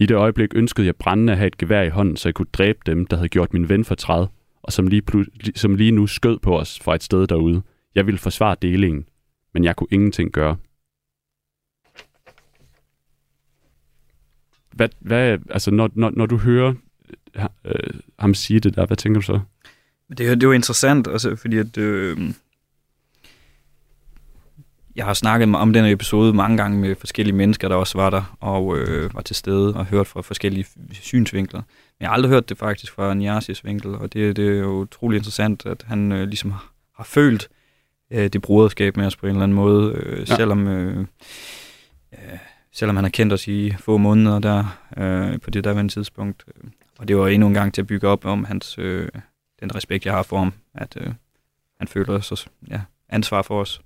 I 0.00 0.06
det 0.06 0.14
øjeblik 0.14 0.48
ønskede 0.54 0.86
jeg 0.86 0.96
brændende 0.96 1.32
at 1.32 1.38
have 1.38 1.46
et 1.46 1.58
gevær 1.58 1.82
i 1.82 1.88
hånden, 1.88 2.16
så 2.16 2.28
jeg 2.28 2.34
kunne 2.34 2.46
dræbe 2.52 2.78
dem, 2.86 3.06
der 3.06 3.16
havde 3.16 3.28
gjort 3.28 3.52
min 3.52 3.68
ven 3.68 3.84
for 3.84 3.94
træd, 3.94 4.26
og 4.62 4.72
som 4.72 4.86
lige, 4.86 5.02
plu- 5.10 5.50
som 5.54 5.74
lige 5.74 5.90
nu 5.90 6.06
skød 6.06 6.38
på 6.38 6.58
os 6.58 6.80
fra 6.80 6.94
et 6.94 7.02
sted 7.02 7.26
derude. 7.26 7.62
Jeg 7.94 8.06
ville 8.06 8.18
forsvare 8.18 8.56
delingen, 8.62 9.04
men 9.54 9.64
jeg 9.64 9.76
kunne 9.76 9.88
ingenting 9.90 10.32
gøre. 10.32 10.56
Hvad, 14.74 14.88
hvad, 14.98 15.38
altså 15.50 15.70
når, 15.70 15.90
når, 15.94 16.10
når 16.10 16.26
du 16.26 16.36
hører 16.36 16.74
øh, 17.34 17.44
øh 17.64 17.94
ham 18.18 18.34
sige 18.34 18.60
det 18.60 18.76
der, 18.76 18.86
hvad 18.86 18.96
tænker 18.96 19.20
du 19.20 19.24
så? 19.24 19.40
Det, 20.08 20.18
det 20.18 20.42
er 20.42 20.48
jo 20.48 20.52
interessant, 20.52 21.08
altså, 21.08 21.36
fordi 21.36 21.58
at, 21.58 21.78
øh, 21.78 22.18
jeg 24.98 25.06
har 25.06 25.14
snakket 25.14 25.54
om 25.54 25.72
den 25.72 25.84
her 25.84 25.92
episode 25.92 26.32
mange 26.32 26.56
gange 26.56 26.78
med 26.78 26.96
forskellige 26.96 27.36
mennesker, 27.36 27.68
der 27.68 27.76
også 27.76 27.98
var 27.98 28.10
der 28.10 28.36
og 28.40 28.78
øh, 28.78 29.14
var 29.14 29.20
til 29.20 29.36
stede 29.36 29.74
og 29.74 29.86
hørt 29.86 30.06
fra 30.06 30.20
forskellige 30.22 30.66
synsvinkler. 30.92 31.60
Men 31.60 32.00
jeg 32.00 32.08
har 32.08 32.14
aldrig 32.14 32.30
hørt 32.30 32.48
det 32.48 32.58
faktisk 32.58 32.92
fra 32.92 33.14
Niasis 33.14 33.64
vinkel, 33.64 33.94
og 33.94 34.12
det, 34.12 34.36
det 34.36 34.48
er 34.48 34.58
jo 34.58 34.70
utrolig 34.70 35.16
interessant, 35.16 35.66
at 35.66 35.84
han 35.86 36.12
øh, 36.12 36.28
ligesom 36.28 36.50
har, 36.50 36.72
har 36.96 37.04
følt 37.04 37.48
øh, 38.10 38.28
det 38.28 38.42
broderskab 38.42 38.96
med 38.96 39.06
os 39.06 39.16
på 39.16 39.26
en 39.26 39.30
eller 39.30 39.42
anden 39.42 39.56
måde, 39.56 39.92
øh, 39.92 40.18
Ja. 40.18 40.36
selvom, 40.36 40.68
øh, 40.68 41.06
øh, 42.12 42.38
selvom 42.72 42.96
han 42.96 43.04
har 43.04 43.10
kendt 43.10 43.32
os 43.32 43.48
i 43.48 43.72
få 43.78 43.96
måneder 43.96 44.38
der 44.38 44.78
øh, 44.96 45.40
på 45.40 45.50
det 45.50 45.64
der 45.64 45.88
tidspunkt. 45.88 46.44
Og 46.98 47.08
det 47.08 47.16
var 47.16 47.28
endnu 47.28 47.48
en 47.48 47.54
gang 47.54 47.74
til 47.74 47.82
at 47.82 47.86
bygge 47.86 48.08
op 48.08 48.24
om 48.24 48.44
hans, 48.44 48.78
øh, 48.78 49.08
den 49.60 49.74
respekt, 49.74 50.06
jeg 50.06 50.14
har 50.14 50.22
for 50.22 50.38
ham, 50.38 50.52
at 50.74 50.96
øh, 51.00 51.12
han 51.78 51.88
føler 51.88 52.20
så 52.20 52.46
ja, 52.70 52.80
ansvar 53.08 53.42
for 53.42 53.60
os. 53.60 53.80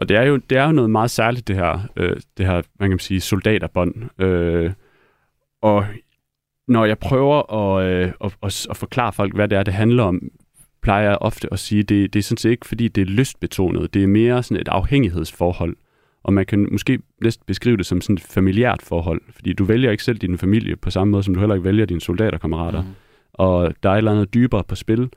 Og 0.00 0.08
det 0.08 0.16
er 0.16 0.22
jo, 0.22 0.36
det 0.36 0.58
er 0.58 0.64
jo 0.64 0.72
noget 0.72 0.90
meget 0.90 1.10
særligt, 1.10 1.48
det 1.48 1.56
her, 1.56 1.78
øh, 1.96 2.16
det 2.38 2.46
her 2.46 2.62
man 2.80 2.90
kan 2.90 2.98
sige, 2.98 3.20
soldaterbånd. 3.20 4.20
Øh, 4.24 4.72
og 5.62 5.84
når 6.68 6.84
jeg 6.84 6.98
prøver 6.98 7.52
at, 7.54 7.86
øh, 7.86 8.12
at, 8.24 8.36
at, 8.42 8.66
at 8.70 8.76
forklare 8.76 9.12
folk, 9.12 9.34
hvad 9.34 9.48
det 9.48 9.58
er, 9.58 9.62
det 9.62 9.74
handler 9.74 10.02
om, 10.02 10.22
plejer 10.82 11.08
jeg 11.08 11.18
ofte 11.20 11.52
at 11.52 11.58
sige, 11.58 11.82
det, 11.82 12.12
det 12.12 12.18
er 12.18 12.22
sådan 12.22 12.36
set 12.36 12.50
ikke, 12.50 12.66
fordi 12.66 12.88
det 12.88 13.02
er 13.02 13.06
lystbetonet. 13.06 13.94
Det 13.94 14.02
er 14.02 14.06
mere 14.06 14.42
sådan 14.42 14.60
et 14.60 14.68
afhængighedsforhold. 14.68 15.76
Og 16.22 16.32
man 16.32 16.46
kan 16.46 16.68
måske 16.72 16.98
næsten 17.22 17.44
beskrive 17.46 17.76
det 17.76 17.86
som 17.86 18.00
sådan 18.00 18.14
et 18.14 18.22
familiært 18.22 18.82
forhold. 18.82 19.20
Fordi 19.30 19.52
du 19.52 19.64
vælger 19.64 19.90
ikke 19.90 20.04
selv 20.04 20.18
din 20.18 20.38
familie 20.38 20.76
på 20.76 20.90
samme 20.90 21.10
måde, 21.10 21.22
som 21.22 21.34
du 21.34 21.40
heller 21.40 21.54
ikke 21.54 21.64
vælger 21.64 21.86
dine 21.86 22.00
soldaterkammerater. 22.00 22.82
Mm. 22.82 22.88
Og 23.32 23.74
der 23.82 23.88
er 23.88 23.94
et 23.94 23.98
eller 23.98 24.12
andet 24.12 24.34
dybere 24.34 24.64
på 24.64 24.74
spil. 24.74 25.10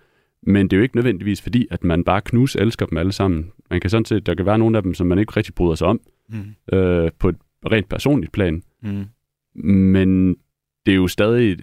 Men 0.48 0.68
det 0.68 0.74
er 0.74 0.78
jo 0.78 0.84
ikke 0.84 0.96
nødvendigvis 0.96 1.42
fordi, 1.42 1.68
at 1.72 1.84
man 1.84 2.04
bare 2.04 2.22
knus 2.22 2.56
elsker 2.56 2.86
dem 2.86 2.98
alle 2.98 3.12
sammen. 3.12 3.52
Man 3.70 3.82
kan 3.82 3.90
sådan 3.90 4.06
set, 4.06 4.26
der 4.26 4.36
kan 4.36 4.46
være 4.46 4.58
nogle 4.60 4.78
af 4.78 4.84
dem, 4.84 4.94
som 4.94 5.08
man 5.08 5.20
ikke 5.20 5.34
rigtig 5.38 5.54
bryder 5.56 5.76
sig 5.76 5.88
om 5.88 6.00
Mm. 6.30 6.78
øh, 6.78 7.12
på 7.20 7.30
et 7.30 7.36
rent 7.72 7.90
personligt 7.90 8.32
plan. 8.32 8.64
Mm. 8.84 9.06
Men 9.70 10.30
det 10.86 10.92
er 10.92 10.96
jo 10.96 11.08
stadig... 11.08 11.58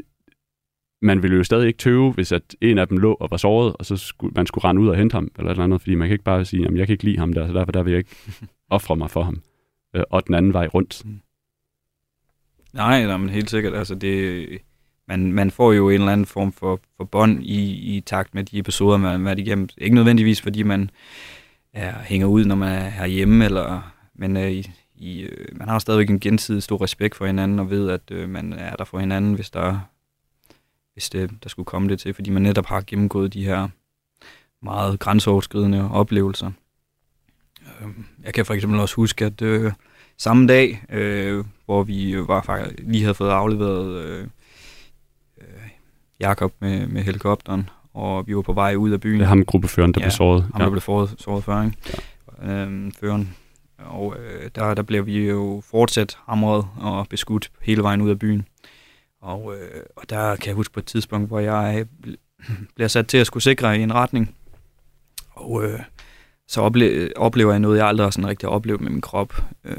Man 1.02 1.22
ville 1.22 1.36
jo 1.36 1.44
stadig 1.44 1.66
ikke 1.66 1.78
tøve, 1.78 2.12
hvis 2.12 2.32
at 2.32 2.56
en 2.60 2.78
af 2.78 2.88
dem 2.88 2.98
lå 2.98 3.12
og 3.12 3.30
var 3.30 3.36
såret, 3.36 3.76
og 3.78 3.86
så 3.86 3.96
skulle, 3.96 4.32
man 4.36 4.46
skulle 4.46 4.64
rende 4.64 4.82
ud 4.82 4.88
og 4.88 4.96
hente 4.96 5.14
ham, 5.14 5.28
eller 5.38 5.50
et 5.50 5.54
eller 5.54 5.64
andet, 5.64 5.80
fordi 5.80 5.94
man 5.94 6.08
kan 6.08 6.12
ikke 6.14 6.24
bare 6.24 6.44
sige, 6.44 6.66
at 6.66 6.74
jeg 6.74 6.86
kan 6.86 6.94
ikke 6.94 7.04
lide 7.04 7.18
ham 7.18 7.32
der, 7.32 7.46
så 7.46 7.52
derfor 7.52 7.72
der 7.72 7.82
vil 7.82 7.90
jeg 7.90 7.98
ikke 7.98 8.16
ofre 8.76 8.96
mig 8.96 9.10
for 9.10 9.22
ham. 9.22 9.42
Øh, 9.96 10.02
og 10.10 10.26
den 10.26 10.34
anden 10.34 10.52
vej 10.52 10.66
rundt. 10.66 11.02
Nej, 12.72 13.06
nej, 13.06 13.16
men 13.16 13.28
helt 13.28 13.50
sikkert. 13.50 13.74
Altså 13.74 13.94
det, 13.94 14.48
man, 15.10 15.32
man 15.32 15.50
får 15.50 15.72
jo 15.72 15.88
en 15.88 15.94
eller 15.94 16.12
anden 16.12 16.26
form 16.26 16.52
for, 16.52 16.80
for 16.96 17.04
bånd 17.04 17.42
i, 17.42 17.96
i 17.96 18.00
takt 18.00 18.34
med 18.34 18.44
de 18.44 18.58
episoder, 18.58 18.96
man 18.96 19.10
har 19.10 19.18
været 19.18 19.38
igennem. 19.38 19.68
Ikke 19.78 19.94
nødvendigvis, 19.94 20.40
fordi 20.40 20.62
man 20.62 20.90
er, 21.72 21.98
hænger 22.02 22.26
ud, 22.26 22.44
når 22.44 22.54
man 22.54 22.68
er 22.68 22.88
herhjemme, 22.88 23.44
eller, 23.44 23.92
men 24.14 24.36
øh, 24.36 24.50
i, 24.50 24.70
i, 24.96 25.20
øh, 25.20 25.58
man 25.58 25.68
har 25.68 25.78
stadigvæk 25.78 26.10
en 26.10 26.20
gensidig 26.20 26.62
stor 26.62 26.82
respekt 26.82 27.14
for 27.14 27.26
hinanden, 27.26 27.58
og 27.58 27.70
ved, 27.70 27.90
at 27.90 28.00
øh, 28.10 28.28
man 28.28 28.52
er 28.52 28.76
der 28.76 28.84
for 28.84 28.98
hinanden, 28.98 29.34
hvis 29.34 29.50
der, 29.50 29.80
hvis 30.92 31.10
det, 31.10 31.30
der 31.42 31.48
skulle 31.48 31.66
komme 31.66 31.88
det 31.88 32.00
til, 32.00 32.14
fordi 32.14 32.30
man 32.30 32.42
netop 32.42 32.66
har 32.66 32.84
gennemgået 32.86 33.34
de 33.34 33.44
her 33.44 33.68
meget 34.62 34.98
grænseoverskridende 34.98 35.90
oplevelser. 35.90 36.50
Øh, 37.66 37.88
Jeg 38.24 38.34
kan 38.34 38.46
for 38.46 38.54
eksempel 38.54 38.80
også 38.80 38.96
huske, 38.96 39.24
at 39.24 39.42
øh, 39.42 39.72
samme 40.16 40.46
dag, 40.46 40.82
øh, 40.90 41.44
hvor 41.64 41.82
vi 41.82 42.16
var 42.28 42.42
faktisk 42.42 42.76
lige 42.78 43.02
havde 43.02 43.14
fået 43.14 43.30
afleveret 43.30 44.04
øh, 44.04 44.26
Jakob 46.20 46.52
med, 46.60 46.86
med 46.86 47.02
helikopteren, 47.02 47.68
og 47.94 48.26
vi 48.26 48.36
var 48.36 48.42
på 48.42 48.52
vej 48.52 48.74
ud 48.74 48.90
af 48.90 49.00
byen. 49.00 49.18
Det 49.20 49.24
er 49.24 49.28
ham 49.28 49.44
gruppeføreren, 49.44 49.94
der 49.94 50.00
Ja, 50.00 50.04
blev 50.04 50.10
såret. 50.10 50.42
Ham, 50.42 50.60
der 50.62 50.70
blev 50.70 50.80
såret, 50.80 51.14
såret 51.18 51.44
før, 51.44 51.62
ikke? 51.64 51.76
Ja. 52.42 52.48
Øhm, 52.62 52.92
føreren. 52.92 53.34
Og 53.78 54.16
øh, 54.18 54.50
der, 54.54 54.74
der 54.74 54.82
blev 54.82 55.06
vi 55.06 55.28
jo 55.28 55.62
fortsat 55.70 56.18
hamret 56.28 56.66
og 56.80 57.06
beskudt 57.10 57.50
hele 57.60 57.82
vejen 57.82 58.00
ud 58.00 58.10
af 58.10 58.18
byen. 58.18 58.46
Og, 59.22 59.54
øh, 59.54 59.82
og 59.96 60.10
der 60.10 60.36
kan 60.36 60.46
jeg 60.46 60.54
huske 60.54 60.74
på 60.74 60.80
et 60.80 60.86
tidspunkt, 60.86 61.28
hvor 61.28 61.38
jeg 61.40 61.86
bliver 62.74 62.88
sat 62.88 63.06
til 63.06 63.18
at 63.18 63.26
skulle 63.26 63.42
sikre 63.42 63.78
i 63.78 63.82
en 63.82 63.94
retning. 63.94 64.34
Og 65.30 65.64
øh, 65.64 65.80
så 66.48 66.60
ople- 66.68 67.12
oplever 67.16 67.50
jeg 67.50 67.60
noget, 67.60 67.78
jeg 67.78 67.86
aldrig 67.86 68.04
har 68.06 68.10
sådan 68.10 68.28
rigtig 68.28 68.48
oplevet 68.48 68.80
med 68.80 68.90
min 68.90 69.00
krop. 69.00 69.44
Øh, 69.64 69.74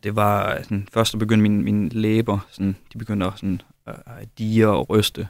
og 0.00 0.04
det 0.04 0.16
var 0.16 0.58
sådan, 0.62 0.88
først 0.92 1.10
så 1.10 1.18
begyndte 1.18 1.42
mine, 1.42 1.62
mine 1.62 1.88
læber, 1.88 2.38
sådan, 2.50 2.76
de 2.92 2.98
begyndte 2.98 3.26
at 3.26 3.32
sådan, 3.36 3.62
at 3.86 4.28
dige 4.38 4.68
og 4.68 4.90
ryste. 4.90 5.28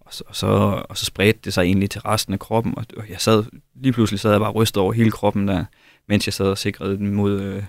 Og 0.00 0.14
så, 0.14 0.24
og, 0.26 0.36
så, 0.36 0.46
og 0.88 0.96
så 0.96 1.04
spredte 1.04 1.40
det 1.44 1.54
sig 1.54 1.62
egentlig 1.62 1.90
til 1.90 2.00
resten 2.00 2.32
af 2.32 2.38
kroppen, 2.38 2.74
og, 2.76 2.84
jeg 3.08 3.20
sad, 3.20 3.44
lige 3.74 3.92
pludselig 3.92 4.20
sad 4.20 4.30
jeg 4.30 4.40
bare 4.40 4.50
rystet 4.50 4.82
over 4.82 4.92
hele 4.92 5.10
kroppen 5.10 5.48
der, 5.48 5.64
mens 6.08 6.26
jeg 6.26 6.32
sad 6.34 6.46
og 6.46 6.58
sikrede 6.58 6.96
den 6.96 7.14
mod 7.14 7.40
øh, 7.40 7.62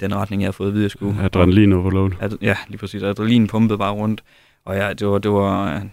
den 0.00 0.14
retning, 0.14 0.42
jeg 0.42 0.46
havde 0.46 0.56
fået 0.56 0.68
at 0.68 0.74
vide, 0.74 0.82
jeg 0.82 0.90
skulle. 0.90 1.22
Adrenalin 1.22 1.72
overload. 1.72 2.10
Ad, 2.20 2.30
ja, 2.42 2.56
lige 2.68 2.78
præcis. 2.78 3.02
Adrenalin 3.02 3.46
pumpede 3.46 3.78
bare 3.78 3.92
rundt, 3.92 4.22
og 4.64 4.76
ja, 4.76 4.92
det 4.92 5.06
var, 5.06 5.18
det 5.18 5.30
var 5.30 5.76
en 5.76 5.92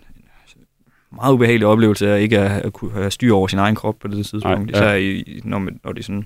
meget 1.12 1.34
ubehagelig 1.34 1.67
oplevelse 1.67 2.10
at 2.10 2.22
ikke 2.22 2.39
at, 2.39 2.62
at 2.62 2.74
kunne 2.74 2.91
have 2.91 3.12
styr 3.12 3.34
over 3.34 3.48
sin 3.48 3.60
egen 3.60 3.76
krop 3.76 4.00
på 4.00 4.08
det 4.08 4.26
tidspunkt, 4.26 4.72
Nej, 4.72 4.82
ja. 4.82 4.93
især 4.93 4.93
i, 4.93 5.41
når, 5.43 5.60
man, 5.60 5.80
når 5.84 5.91
det 5.91 6.00
er 6.00 6.04
sådan, 6.04 6.26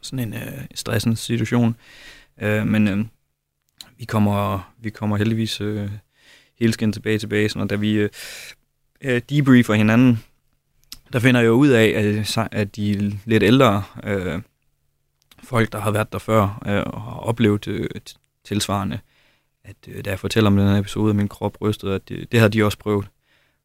sådan 0.00 0.28
en 0.28 0.34
øh, 0.34 0.64
stressende 0.74 1.16
situation. 1.16 1.76
Øh, 2.42 2.66
men 2.66 2.88
øh, 2.88 3.04
vi, 3.98 4.04
kommer, 4.04 4.72
vi 4.78 4.90
kommer 4.90 5.16
heldigvis 5.16 5.60
øh, 5.60 5.90
hele 6.58 6.72
skin 6.72 6.92
tilbage 6.92 7.18
til 7.18 7.26
basen, 7.26 7.60
og 7.60 7.70
da 7.70 7.74
vi 7.74 7.92
øh, 7.92 8.10
øh, 9.00 9.20
debriefer 9.30 9.74
hinanden, 9.74 10.24
der 11.12 11.18
finder 11.18 11.40
jeg 11.40 11.46
jo 11.46 11.52
ud 11.52 11.68
af, 11.68 11.86
at, 11.86 12.48
at 12.52 12.76
de 12.76 13.18
lidt 13.24 13.42
ældre 13.42 13.82
øh, 14.04 14.40
folk, 15.42 15.72
der 15.72 15.80
har 15.80 15.90
været 15.90 16.12
der 16.12 16.18
før 16.18 16.62
øh, 16.66 16.82
og 16.86 17.02
har 17.02 17.18
oplevet 17.18 17.68
øh, 17.68 17.88
tilsvarende, 18.44 18.98
at 19.64 19.76
øh, 19.88 20.04
da 20.04 20.10
jeg 20.10 20.18
fortæller 20.18 20.50
om 20.50 20.56
den 20.56 20.68
her 20.68 20.78
episode 20.78 21.10
at 21.10 21.16
min 21.16 21.28
krop 21.28 21.60
rystede, 21.60 21.94
at 21.94 22.08
det, 22.08 22.32
det 22.32 22.40
har 22.40 22.48
de 22.48 22.64
også 22.64 22.78
prøvet. 22.78 23.06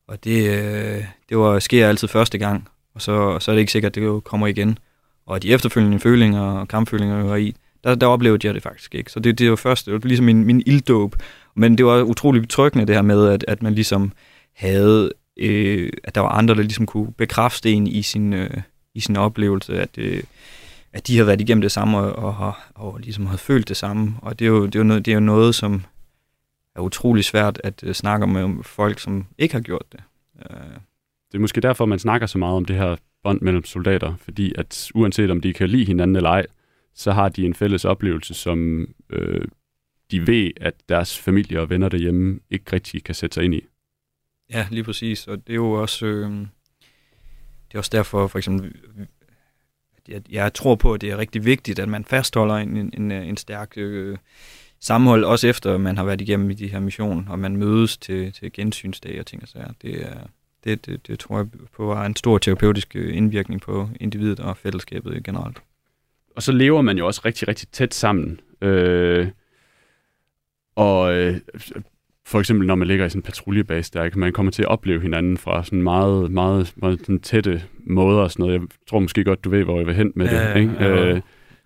Og 0.08 0.24
det, 0.24 0.50
øh, 0.50 1.06
det 1.30 1.38
var, 1.38 1.60
sker 1.60 1.88
altid 1.88 2.08
første 2.08 2.38
gang, 2.38 2.70
og 2.94 3.02
så, 3.02 3.40
så 3.40 3.52
er 3.52 3.56
det 3.56 3.60
ikke 3.60 3.72
sikkert, 3.72 3.98
at 3.98 4.04
det 4.04 4.24
kommer 4.24 4.48
igen. 4.48 4.78
Og 5.26 5.44
de 5.44 5.54
efterfølgende 5.54 6.00
følinger 6.00 6.42
og 6.42 6.68
kampfølinger, 6.68 7.18
jeg 7.18 7.26
har 7.26 7.36
i, 7.36 7.56
der, 7.84 7.96
der 7.96 8.08
oplevede 8.08 8.48
jeg 8.48 8.54
det 8.54 8.64
faktisk 8.64 8.96
ikke. 8.96 9.12
Så 9.12 9.20
det, 9.20 9.40
det 9.40 9.50
var 9.50 9.56
først, 9.56 9.86
det 9.86 9.94
var 9.94 10.00
ligesom 10.04 10.26
min, 10.26 10.44
min 10.44 10.64
ilddåb. 10.66 11.16
Men 11.56 11.78
det 11.78 11.86
var 11.86 12.02
utroligt 12.02 12.42
betryggende 12.42 12.86
det 12.86 12.96
her 12.96 13.02
med, 13.02 13.28
at, 13.28 13.46
at 13.48 13.64
man 13.64 13.74
ligesom 13.74 14.12
havde, 14.54 15.12
øh, 15.38 15.92
at 16.04 16.16
der 16.16 16.22
var 16.22 16.30
andre, 16.30 16.56
der 16.56 16.62
ligesom 16.62 16.86
kunne 16.86 17.12
bekræfte 17.12 17.72
en 17.72 17.88
i 17.88 18.02
sin, 18.02 18.34
øh, 18.34 18.58
i 18.94 19.00
sin 19.00 19.16
oplevelse, 19.16 19.82
at, 19.82 19.98
øh, 19.98 20.24
at 20.94 21.08
de 21.08 21.16
havde 21.16 21.28
været 21.28 21.42
igennem 21.42 21.62
det 21.62 21.72
samme 21.72 21.98
og, 21.98 22.16
og, 22.16 22.36
og, 22.38 22.54
og 22.76 23.00
ligesom 23.00 23.26
havde 23.26 23.38
følt 23.38 23.70
det 23.70 23.78
samme. 23.78 24.16
Og 24.22 24.40
det 24.40 24.46
er 24.46 24.50
jo, 24.50 24.66
det 24.66 24.76
er 24.76 24.80
jo, 24.80 24.84
noget, 24.84 25.06
det 25.06 25.12
er 25.12 25.16
jo 25.16 25.20
noget, 25.20 25.56
som 25.56 25.84
er 26.76 26.82
utrolig 26.82 27.26
svært 27.26 27.62
at 27.64 27.84
øh, 27.84 27.94
snakke 27.94 28.28
med 28.28 28.64
folk, 28.64 29.00
som 29.00 29.26
ikke 29.38 29.56
har 29.56 29.62
gjort 29.62 29.86
det. 29.92 30.00
Øh. 30.50 30.58
Det 31.32 31.38
er 31.38 31.42
måske 31.42 31.62
derfor, 31.62 31.86
man 31.86 32.00
snakker 32.00 32.28
så 32.28 32.38
meget 32.38 32.56
om 32.56 32.66
det 32.66 32.76
her 32.76 32.96
bånd 33.24 33.42
mellem 33.42 33.66
soldater, 33.66 34.14
fordi 34.22 34.54
at 34.58 34.92
uanset 34.96 35.32
om 35.32 35.42
de 35.42 35.54
kan 35.54 35.70
lide 35.70 35.86
hinanden 35.86 36.16
eller 36.16 36.30
ej, 36.30 36.46
så 36.96 37.12
har 37.12 37.30
de 37.30 37.46
en 37.46 37.54
fælles 37.54 37.86
oplevelse, 37.86 38.34
som 38.34 38.88
øh, 39.10 39.48
de 40.12 40.28
ved, 40.28 40.52
at 40.56 40.74
deres 40.90 41.20
familie 41.20 41.62
og 41.62 41.70
venner 41.70 41.90
derhjemme 41.90 42.40
ikke 42.50 42.74
rigtig 42.74 43.04
kan 43.04 43.16
sætte 43.16 43.34
sig 43.34 43.44
ind 43.44 43.56
i. 43.56 43.62
ja, 44.50 44.68
lige 44.72 44.84
præcis. 44.84 45.28
Og 45.28 45.38
det 45.48 45.54
er 45.54 45.56
jo 45.56 45.72
også, 45.72 46.06
øh, 46.06 46.32
det 47.68 47.74
er 47.74 47.78
også 47.78 47.92
derfor, 47.94 48.28
for 48.28 48.38
eksempel, 48.38 48.76
at 49.98 50.10
jeg, 50.10 50.22
jeg 50.30 50.54
tror 50.54 50.76
på, 50.76 50.94
at 50.94 51.02
det 51.02 51.12
er 51.12 51.18
rigtig 51.18 51.46
vigtigt, 51.46 51.80
at 51.80 51.90
man 51.90 52.06
fastholder 52.06 52.56
en, 52.56 52.78
en, 52.78 52.94
en, 52.98 53.12
en 53.12 53.38
stærk 53.38 53.74
øh, 53.78 54.18
sammenhold, 54.80 55.24
også 55.24 55.48
efter 55.48 55.78
man 55.78 55.98
har 55.98 56.04
været 56.04 56.22
igennem 56.22 56.52
i 56.52 56.54
de 56.54 56.68
her 56.68 56.80
missioner, 56.80 57.32
og 57.32 57.40
man 57.40 57.58
mødes 57.58 57.98
til, 57.98 58.32
til 58.32 58.54
gensynsdage 58.54 59.20
og 59.20 59.26
ting 59.26 59.42
og 59.42 59.48
sager. 59.48 59.74
Det, 59.82 60.04
er, 60.04 60.28
det, 60.64 60.86
det, 60.86 61.08
det 61.08 61.20
tror 61.20 61.38
jeg 61.38 61.48
på 61.76 61.96
har 61.96 62.06
en 62.06 62.16
stor 62.16 62.38
terapeutisk 62.38 62.96
øh, 62.96 63.18
indvirkning 63.18 63.62
på 63.62 63.90
individet 64.00 64.40
og 64.40 64.58
fællesskabet 64.58 65.24
generelt. 65.24 65.62
Og 66.36 66.44
så 66.44 66.52
lever 66.52 66.82
man 66.82 66.98
jo 66.98 67.08
også 67.08 67.22
rigtig, 67.26 67.48
rigtig 67.48 67.68
tæt 67.68 67.94
sammen. 67.94 68.40
Øh, 68.62 69.28
og 70.76 71.14
øh, 71.16 71.38
for 72.26 72.40
eksempel, 72.40 72.68
når 72.68 72.76
man 72.76 72.88
ligger 72.88 73.06
i 73.06 73.10
sådan 73.10 73.20
en 73.20 73.24
patruljebase, 73.24 73.92
der 73.94 74.10
kan 74.10 74.20
man 74.20 74.34
komme 74.34 74.52
til 74.52 74.62
at 74.62 74.68
opleve 74.68 75.02
hinanden 75.02 75.38
fra 75.38 75.64
sådan 75.64 75.82
meget, 75.82 76.32
meget, 76.32 76.74
meget 76.76 77.00
sådan 77.00 77.20
tætte 77.20 77.64
måder 77.86 78.22
og 78.22 78.32
sådan 78.32 78.44
noget. 78.46 78.60
Jeg 78.60 78.68
tror 78.90 79.00
måske 79.00 79.24
godt, 79.24 79.44
du 79.44 79.50
ved, 79.50 79.64
hvor 79.64 79.78
jeg 79.78 79.88
vil 79.88 79.96
hen 79.96 80.12
med 80.16 80.26
Ja, 80.26 80.54
det. 80.54 80.60
Ikke? 80.60 80.74
ja. 80.80 81.06
Øh, 81.06 81.22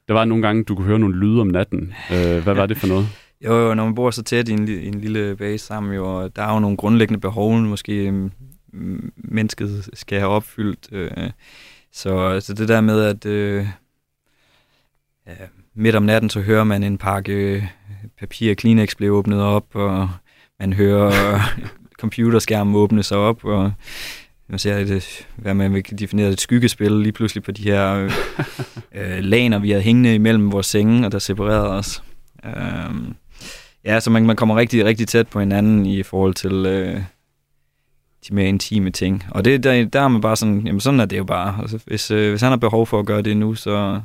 der 0.07 0.13
var 0.13 0.25
nogle 0.25 0.47
gange, 0.47 0.63
du 0.63 0.75
kunne 0.75 0.87
høre 0.87 0.99
nogle 0.99 1.15
lyde 1.15 1.41
om 1.41 1.47
natten. 1.47 1.93
Øh, 2.11 2.43
hvad 2.43 2.53
var 2.53 2.65
det 2.65 2.77
for 2.77 2.87
noget? 2.87 3.07
Jo, 3.45 3.53
jo, 3.53 3.73
når 3.73 3.85
man 3.85 3.95
bor 3.95 4.11
så 4.11 4.23
tæt 4.23 4.49
i 4.49 4.51
en, 4.51 4.67
i 4.67 4.87
en 4.87 5.01
lille 5.01 5.35
base 5.35 5.65
sammen, 5.65 5.95
jo, 5.95 6.05
og 6.05 6.35
der 6.35 6.41
er 6.43 6.53
jo 6.53 6.59
nogle 6.59 6.77
grundlæggende 6.77 7.19
behov, 7.19 7.53
måske 7.59 8.11
mm, 8.73 9.11
mennesket 9.17 9.89
skal 9.93 10.19
have 10.19 10.31
opfyldt. 10.31 10.89
Øh, 10.91 11.11
så, 11.91 12.39
så 12.39 12.53
det 12.53 12.67
der 12.67 12.81
med, 12.81 13.01
at 13.03 13.25
øh, 13.25 13.65
ja, 15.27 15.45
midt 15.75 15.95
om 15.95 16.03
natten, 16.03 16.29
så 16.29 16.41
hører 16.41 16.63
man 16.63 16.83
en 16.83 16.97
pakke 16.97 17.33
øh, 17.33 17.63
papir 18.19 18.53
Kleenex 18.53 18.95
blive 18.95 19.11
åbnet 19.11 19.41
op, 19.41 19.75
og 19.75 20.09
man 20.59 20.73
hører 20.73 21.33
øh, 21.33 21.41
computerskærmen 22.01 22.75
åbne 22.75 23.03
sig 23.03 23.17
op, 23.17 23.45
og 23.45 23.71
man 24.49 24.59
ser 24.59 24.83
det, 24.83 25.27
hvad 25.35 25.53
man 25.53 25.73
vil 25.73 25.99
definere 25.99 26.29
et 26.29 26.41
skyggespil 26.41 26.91
lige 26.91 27.11
pludselig 27.11 27.43
på 27.43 27.51
de 27.51 27.63
her 27.63 28.09
øh, 28.95 29.19
laner, 29.19 29.59
vi 29.59 29.71
har 29.71 29.79
hængende 29.79 30.15
imellem 30.15 30.51
vores 30.51 30.65
senge, 30.65 31.05
og 31.05 31.11
der 31.11 31.19
separerede 31.19 31.69
os. 31.69 32.03
Øhm, 32.45 33.15
ja, 33.85 33.99
så 33.99 34.09
man, 34.09 34.25
man 34.25 34.35
kommer 34.35 34.55
rigtig, 34.55 34.85
rigtig 34.85 35.07
tæt 35.07 35.27
på 35.27 35.39
hinanden 35.39 35.85
i 35.85 36.03
forhold 36.03 36.33
til 36.33 36.65
øh, 36.65 37.01
de 38.29 38.35
mere 38.35 38.47
intime 38.47 38.89
ting. 38.89 39.23
Og 39.31 39.45
det, 39.45 39.63
der, 39.63 39.85
der 39.85 40.01
er 40.01 40.07
man 40.07 40.21
bare 40.21 40.35
sådan, 40.35 40.61
jamen 40.67 40.79
sådan 40.79 40.99
er 40.99 41.05
det 41.05 41.17
jo 41.17 41.23
bare. 41.23 41.61
Altså, 41.61 41.79
hvis, 41.87 42.11
øh, 42.11 42.29
hvis 42.29 42.41
han 42.41 42.49
har 42.49 42.57
behov 42.57 42.87
for 42.87 42.99
at 42.99 43.05
gøre 43.05 43.21
det 43.21 43.37
nu, 43.37 43.55
så 43.55 44.01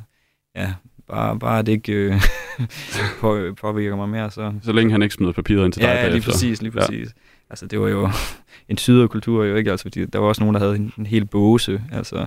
ja, 0.55 0.73
bare, 1.07 1.39
bare 1.39 1.61
det 1.61 1.71
ikke 1.71 1.93
øh, 1.93 2.21
på, 3.21 3.39
påvirker 3.61 3.95
mig 3.95 4.09
mere, 4.09 4.31
så... 4.31 4.53
Så 4.63 4.71
længe 4.71 4.91
han 4.91 5.01
ikke 5.01 5.15
smider 5.15 5.31
papiret 5.31 5.65
ind 5.65 5.73
til 5.73 5.81
dig 5.81 5.87
Ja, 5.87 6.01
lige 6.01 6.09
bagefter. 6.11 6.31
præcis, 6.31 6.61
lige 6.61 6.71
præcis. 6.71 7.07
Ja. 7.07 7.21
Altså, 7.49 7.65
det 7.65 7.79
var 7.79 7.87
jo 7.89 8.09
en 8.69 8.77
syderkultur 8.77 9.43
jo 9.45 9.55
ikke, 9.55 9.71
altså, 9.71 9.83
fordi 9.83 10.05
der 10.05 10.19
var 10.19 10.27
også 10.27 10.41
nogen, 10.41 10.53
der 10.53 10.59
havde 10.61 10.75
en, 10.75 10.93
en 10.97 11.05
hel 11.05 11.25
båse, 11.25 11.81
altså 11.91 12.25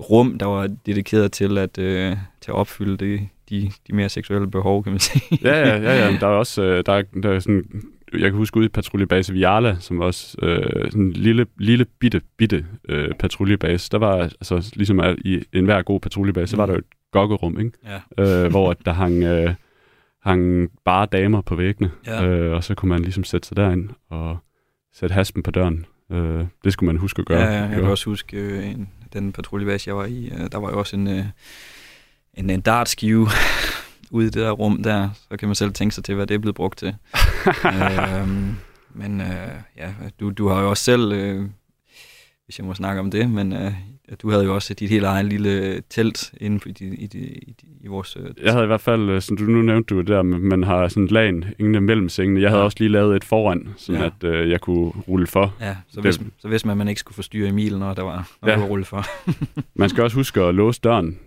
rum, 0.00 0.38
der 0.38 0.46
var 0.46 0.68
dedikeret 0.86 1.32
til 1.32 1.58
at, 1.58 1.78
øh, 1.78 2.16
til 2.40 2.50
at 2.50 2.54
opfylde 2.54 2.96
det, 2.96 3.28
de, 3.50 3.70
de 3.88 3.94
mere 3.94 4.08
seksuelle 4.08 4.50
behov, 4.50 4.82
kan 4.84 4.92
man 4.92 5.00
sige. 5.00 5.22
Ja, 5.44 5.58
ja, 5.68 5.76
ja, 5.76 6.04
ja. 6.06 6.16
Der 6.20 6.26
er 6.26 6.30
også, 6.30 6.62
øh, 6.62 6.82
der 6.86 6.92
er, 6.92 7.02
der 7.22 7.30
er 7.30 7.38
sådan, 7.38 7.64
jeg 8.12 8.20
kan 8.20 8.32
huske 8.32 8.56
ude 8.56 8.66
i 8.66 8.68
patruljebase 8.68 9.32
Viala, 9.32 9.76
som 9.80 10.00
også 10.00 10.36
øh, 10.42 10.90
sådan 10.90 11.02
en 11.02 11.12
lille, 11.12 11.46
lille 11.58 11.84
bitte, 11.98 12.20
bitte 12.36 12.66
øh, 12.88 13.10
patruljebase. 13.18 13.88
Der 13.92 13.98
var, 13.98 14.16
altså 14.22 14.72
ligesom 14.76 15.00
i 15.24 15.42
enhver 15.52 15.82
god 15.82 16.00
patruljebase, 16.00 16.50
så 16.50 16.56
var 16.56 16.66
der 16.66 16.72
jo 16.72 16.78
et 16.78 16.84
gokkerum, 17.12 17.60
ikke? 17.60 17.72
Ja. 18.18 18.44
Øh, 18.44 18.50
hvor 18.50 18.72
der 18.72 18.92
hang, 18.92 19.22
øh, 19.22 19.54
hang 20.24 20.68
bare 20.84 21.06
damer 21.12 21.40
på 21.40 21.54
væggene, 21.54 21.90
Ja. 22.06 22.24
øh, 22.26 22.54
og 22.54 22.64
så 22.64 22.74
kunne 22.74 22.88
man 22.88 23.02
ligesom 23.02 23.24
sætte 23.24 23.48
sig 23.48 23.56
derind 23.56 23.88
og 24.10 24.36
sætte 24.94 25.12
haspen 25.14 25.42
på 25.42 25.50
døren. 25.50 25.86
Øh, 26.12 26.44
det 26.64 26.72
skulle 26.72 26.86
man 26.92 26.96
huske 27.00 27.20
at 27.20 27.26
gøre. 27.26 27.40
Ja, 27.40 27.52
ja, 27.54 27.60
jeg 27.60 27.70
kan 27.70 27.84
Jo. 27.84 27.90
også 27.90 28.10
huske 28.10 28.36
øh, 28.36 28.70
en, 28.70 28.88
den 29.12 29.32
patruljebase, 29.32 29.88
jeg 29.88 29.96
var 29.96 30.04
i. 30.06 30.30
Øh, 30.34 30.48
der 30.52 30.58
var 30.58 30.70
jo 30.70 30.78
også 30.78 30.96
en, 30.96 31.06
øh, 31.08 31.24
en, 32.34 32.50
en 32.50 32.60
dartskive 32.60 33.26
ude 34.10 34.26
i 34.26 34.30
det 34.30 34.34
der 34.42 34.50
rum 34.50 34.82
der. 34.82 35.08
Så 35.30 35.36
kan 35.36 35.48
man 35.48 35.54
selv 35.54 35.72
tænke 35.72 35.94
sig 35.94 36.04
til, 36.04 36.14
hvad 36.14 36.26
det 36.26 36.34
er 36.34 36.38
blevet 36.38 36.54
brugt 36.56 36.78
til. 36.78 36.88
øhm, 38.20 38.54
men 38.94 39.20
øh, 39.20 39.26
ja, 39.76 39.88
du, 40.20 40.30
du 40.30 40.48
har 40.48 40.62
jo 40.62 40.70
også 40.70 40.84
selv, 40.84 41.12
øh, 41.12 41.44
hvis 42.44 42.58
jeg 42.58 42.66
må 42.66 42.74
snakke 42.74 43.00
om 43.00 43.10
det, 43.10 43.30
men 43.30 43.52
øh, 43.52 43.72
du 44.22 44.30
havde 44.30 44.44
jo 44.44 44.54
også 44.54 44.74
dit 44.74 44.90
helt 44.90 45.04
eget 45.04 45.26
lille 45.26 45.82
telt 45.90 46.32
inde 46.40 46.60
i, 46.66 46.84
i, 46.84 46.94
i, 46.94 47.04
i, 47.16 47.54
i 47.80 47.86
vores... 47.86 48.16
Øh, 48.20 48.26
Jeg 48.44 48.52
havde 48.52 48.64
i 48.64 48.66
hvert 48.66 48.80
fald, 48.80 49.10
øh, 49.10 49.22
som 49.22 49.36
du 49.36 49.42
nu 49.44 49.62
nævnte 49.62 49.94
du 49.94 49.98
det 50.00 50.06
der, 50.08 50.22
med- 50.22 50.38
man 50.38 50.62
har 50.62 50.88
sådan 50.88 51.04
et 51.04 51.10
lagen 51.10 51.44
ingen 51.58 51.82
mellem 51.84 52.08
sengene. 52.08 52.40
Jeg 52.40 52.50
havde 52.50 52.60
Ja. 52.60 52.64
også 52.64 52.76
lige 52.80 52.88
lavet 52.88 53.16
et 53.16 53.24
foran, 53.24 53.68
sådan 53.76 54.00
Ja. 54.00 54.06
at 54.06 54.24
øh, 54.24 54.50
jeg 54.50 54.60
kunne 54.60 54.92
rulle 55.08 55.26
for. 55.26 55.54
ja, 55.60 55.76
så, 55.88 56.00
vidste, 56.00 56.24
så 56.38 56.48
vidste 56.48 56.68
man, 56.68 56.72
at 56.72 56.78
man 56.78 56.88
ikke 56.88 56.98
skulle 56.98 57.14
forstyrre 57.14 57.48
Emil, 57.48 57.78
når 57.78 57.94
der 57.94 58.02
var, 58.02 58.30
når 58.42 58.48
Ja. 58.48 58.52
ja. 58.54 58.56
der 58.56 58.62
var 58.62 58.70
rulle 58.70 58.84
for. 58.84 59.04
Man 59.80 59.88
skal 59.88 60.04
også 60.04 60.16
huske 60.16 60.40
at 60.42 60.54
låse 60.54 60.80
døren. 60.84 61.18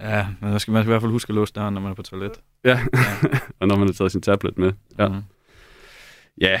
Ja, 0.00 0.26
men 0.40 0.50
man 0.50 0.60
skal, 0.60 0.72
man 0.72 0.82
skal 0.82 0.88
i 0.88 0.92
hvert 0.92 1.02
fald 1.02 1.12
huske 1.12 1.30
at 1.30 1.34
låse 1.34 1.52
døren, 1.52 1.74
når 1.74 1.80
man 1.80 1.90
er 1.90 1.94
på 1.94 2.02
toilet. 2.02 2.32
Ja, 2.64 2.70
Ja. 2.70 2.80
og 3.60 3.68
når 3.68 3.76
man 3.76 3.88
har 3.88 3.92
taget 3.92 4.12
sin 4.12 4.20
tablet 4.22 4.58
med. 4.58 4.72
Ja. 4.98 5.08
Mhm. 5.08 5.18
Ja, 6.40 6.60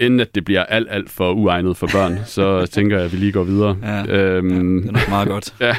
inden 0.00 0.20
at 0.20 0.34
det 0.34 0.44
bliver 0.44 0.64
alt, 0.64 0.88
alt 0.90 1.10
for 1.10 1.32
uegnet 1.32 1.76
for 1.76 1.86
børn, 1.86 2.18
så 2.36 2.66
tænker 2.66 2.96
jeg, 2.96 3.04
at 3.04 3.12
vi 3.12 3.16
lige 3.16 3.32
går 3.32 3.44
videre. 3.44 3.78
Ja, 3.82 4.06
Øhm, 4.06 4.78
ja, 4.78 4.82
det 4.82 4.88
er 4.88 4.92
nok 4.92 5.08
meget 5.08 5.28
godt. 5.28 5.54
Ja. 5.60 5.76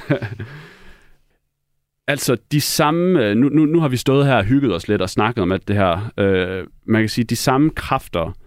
Altså, 2.08 2.38
de 2.52 2.62
samme... 2.62 3.26
øh, 3.26 3.36
Nu, 3.36 3.50
nu, 3.50 3.66
nu 3.66 3.80
har 3.80 3.88
vi 3.88 3.98
stået 3.98 4.26
her 4.26 4.36
og 4.36 4.44
hygget 4.44 4.76
os 4.76 4.88
lidt 4.88 5.02
og 5.02 5.10
snakket 5.10 5.42
om 5.42 5.52
alt 5.52 5.68
det 5.68 5.76
her. 5.76 6.12
Øh, 6.18 6.68
man 6.86 7.02
kan 7.02 7.10
sige, 7.10 7.26
de 7.26 7.36
samme 7.36 7.70
kræfter, 7.70 8.38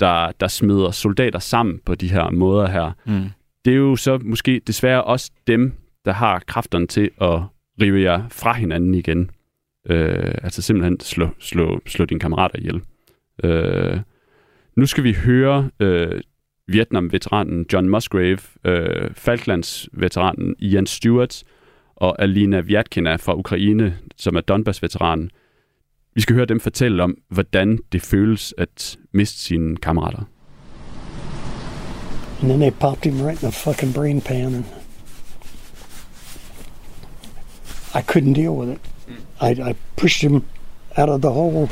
der, 0.00 0.32
der 0.40 0.48
smider 0.48 0.90
soldater 0.90 1.38
sammen 1.38 1.80
på 1.86 1.94
de 1.94 2.08
her 2.10 2.30
måder 2.30 2.68
her, 2.68 2.92
Mm. 3.06 3.24
det 3.64 3.72
er 3.72 3.76
jo 3.76 3.96
så 3.96 4.18
måske 4.24 4.60
desværre 4.66 5.04
også 5.04 5.30
dem, 5.46 5.72
der 6.04 6.12
har 6.12 6.42
kræfterne 6.46 6.86
til 6.86 7.10
at 7.20 7.40
rive 7.80 8.00
jer 8.00 8.28
fra 8.28 8.52
hinanden 8.52 8.94
igen. 8.94 9.30
Øh, 9.90 10.34
altså 10.42 10.62
simpelthen 10.62 11.00
slå, 11.00 11.28
slå, 11.38 11.80
slå 11.86 12.04
dine 12.04 12.20
kammerater 12.20 12.58
ihjel. 12.58 12.82
Øh, 13.44 14.00
nu 14.76 14.86
skal 14.86 15.04
vi 15.04 15.12
høre 15.12 15.70
øh, 15.80 16.20
Vietnam-veteranen 16.68 17.66
John 17.72 17.88
Musgrave, 17.88 18.38
øh, 18.64 19.10
Falklands-veteranen 19.14 20.56
Ian 20.58 20.86
Stewart 20.86 21.42
og 21.96 22.22
Alina 22.22 22.60
Vyatkina 22.60 23.16
fra 23.16 23.34
Ukraine, 23.34 23.98
som 24.16 24.36
er 24.36 24.40
Donbass-veteranen. 24.40 25.30
Vi 26.14 26.20
skal 26.20 26.36
høre 26.36 26.46
dem 26.46 26.60
fortælle 26.60 27.02
om, 27.02 27.16
hvordan 27.28 27.78
det 27.92 28.02
føles 28.02 28.54
at 28.58 28.98
miste 29.12 29.38
sine 29.38 29.76
kammerater. 29.76 30.22
And 32.42 32.50
then 32.50 32.60
they 32.60 32.70
popped 32.70 33.04
him 33.04 33.26
right 33.26 33.42
in 33.42 33.50
the 33.50 33.52
fucking 33.52 33.94
brain 33.94 34.20
pan, 34.20 34.54
and 34.54 34.64
I 37.94 38.02
couldn't 38.02 38.34
deal 38.34 38.56
with 38.56 38.70
it. 38.70 38.80
Hmm. 39.06 39.14
I, 39.40 39.48
I 39.70 39.74
pushed 39.96 40.22
him 40.22 40.46
out 40.96 41.08
of 41.08 41.20
the 41.20 41.32
hole. 41.32 41.68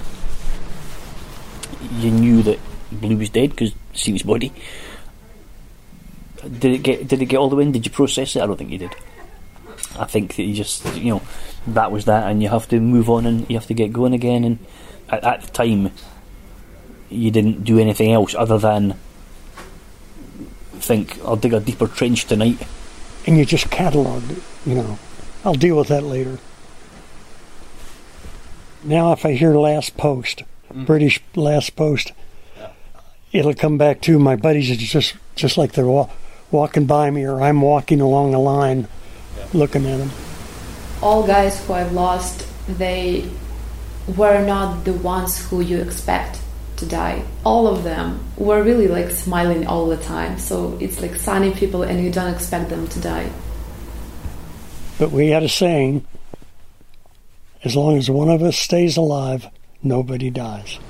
You 1.99 2.11
knew 2.11 2.43
that 2.43 2.59
Blue 2.93 3.17
was 3.17 3.31
dead 3.31 3.51
because 3.51 3.73
see 3.95 4.13
his 4.13 4.23
body. 4.23 4.53
Did 6.43 6.73
it 6.73 6.83
get? 6.83 7.09
Did 7.09 7.23
it 7.23 7.27
get 7.27 7.37
all 7.37 7.49
the 7.49 7.57
way 7.57 7.65
in? 7.65 7.73
Did 7.73 7.87
you 7.87 7.93
process 7.93 8.37
it? 8.37 8.43
I 8.43 8.47
don't 8.47 8.57
think 8.57 8.71
you 8.71 8.79
did. 8.79 8.95
I 9.99 10.05
think 10.05 10.37
that 10.37 10.43
you 10.43 10.55
just, 10.55 10.85
you 10.97 11.15
know, 11.15 11.23
that 11.67 11.91
was 11.91 12.05
that, 12.05 12.31
and 12.31 12.43
you 12.43 12.49
have 12.49 12.69
to 12.69 12.81
move 12.81 13.11
on 13.11 13.27
and 13.27 13.49
you 13.51 13.57
have 13.57 13.67
to 13.67 13.75
get 13.75 13.93
going 13.93 14.15
again. 14.15 14.45
And 14.45 14.59
at, 15.09 15.25
at 15.25 15.43
the 15.43 15.51
time, 15.51 15.91
you 17.11 17.31
didn't 17.31 17.65
do 17.65 17.79
anything 17.79 18.13
else 18.13 18.35
other 18.35 18.59
than 18.59 18.95
think, 20.81 21.19
I'll 21.25 21.37
dig 21.37 21.53
a 21.53 21.61
deeper 21.61 21.87
trench 21.87 22.25
tonight. 22.27 22.59
and 23.27 23.37
you 23.37 23.45
just 23.45 23.69
cataloged 23.69 24.31
it. 24.31 24.43
You 24.67 24.77
know, 24.77 24.99
I'll 25.45 25.55
deal 25.55 25.77
with 25.77 25.89
that 25.89 26.03
later. 26.03 26.39
Now, 28.83 29.13
if 29.13 29.25
I 29.27 29.33
hear 29.33 29.55
last 29.55 29.97
post, 29.97 30.43
mm. 30.73 30.87
British 30.87 31.21
last 31.35 31.77
post, 31.77 32.13
it'll 33.33 33.55
come 33.55 33.79
back 33.79 34.01
to 34.03 34.19
my 34.19 34.37
buddies. 34.37 34.71
It's 34.71 34.83
just 34.83 35.15
just 35.37 35.57
like 35.59 35.73
they're 35.73 35.87
wa- 35.87 36.09
walking 36.51 36.87
by 36.87 37.11
me, 37.11 37.25
or 37.25 37.41
I'm 37.43 37.61
walking 37.61 38.01
along 38.01 38.33
the 38.33 38.39
line, 38.39 38.89
looking 39.53 39.87
at 39.87 39.99
them. 39.99 40.11
all 41.03 41.27
guys 41.27 41.65
who 41.65 41.73
I've 41.73 41.93
lost, 41.93 42.47
they 42.69 43.25
were 44.17 44.45
not 44.45 44.85
the 44.85 44.93
ones 44.93 45.39
who 45.49 45.61
you 45.61 45.79
expect 45.81 46.39
to 46.77 46.87
die. 46.87 47.23
All 47.45 47.67
of 47.67 47.85
them 47.85 48.21
were 48.37 48.63
really 48.63 48.89
like 48.89 49.11
smiling 49.11 49.67
all 49.67 49.87
the 49.89 49.97
time. 49.99 50.39
So 50.39 50.77
it's 50.81 51.01
like 51.01 51.15
sunny 51.17 51.53
people, 51.53 51.83
and 51.83 52.03
you 52.05 52.11
don't 52.11 52.33
expect 52.35 52.69
them 52.71 52.87
to 52.89 53.01
die. 53.01 53.31
But 55.01 55.13
we 55.13 55.27
had 55.29 55.43
a 55.43 55.49
saying: 55.49 56.07
as 57.65 57.75
long 57.75 57.99
as 57.99 58.11
one 58.11 58.35
of 58.35 58.43
us 58.43 58.57
stays 58.57 58.97
alive, 58.99 59.49
nobody 59.83 60.31
dies. 60.31 60.81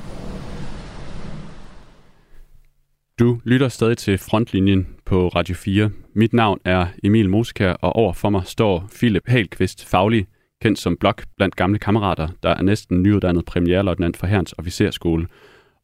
Du 3.18 3.40
lytter 3.44 3.68
stadig 3.68 3.98
til 3.98 4.18
Frontlinjen 4.18 4.86
på 5.04 5.28
Radio 5.28 5.54
4. 5.54 5.90
Mit 6.14 6.32
navn 6.32 6.58
er 6.64 6.86
Emil 7.04 7.30
Moskær, 7.30 7.72
og 7.72 7.96
over 7.96 8.12
for 8.12 8.30
mig 8.30 8.42
står 8.44 8.88
Philip 8.94 9.22
Halkvist 9.26 9.84
faglig, 9.84 10.26
kendt 10.62 10.78
som 10.78 10.96
blok 10.96 11.24
blandt 11.36 11.56
gamle 11.56 11.78
kammerater, 11.78 12.28
der 12.42 12.50
er 12.50 12.62
næsten 12.62 13.02
nyuddannet 13.02 13.44
premierløjtnant 13.44 14.16
fra 14.16 14.26
Herrens 14.26 14.54
officerskole, 14.58 15.26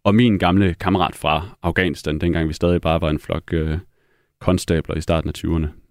og 0.04 0.14
min 0.14 0.38
gamle 0.38 0.74
kammerat 0.74 1.14
fra 1.14 1.48
Afghanistan, 1.62 2.18
dengang 2.18 2.48
vi 2.48 2.52
stadig 2.52 2.80
bare 2.80 3.00
var 3.00 3.10
en 3.10 3.18
flok 3.18 3.52
øh, 3.52 3.78
konstabler 4.40 4.96
i 4.96 5.00
starten 5.00 5.30
af 5.30 5.38
20'erne. 5.38 5.85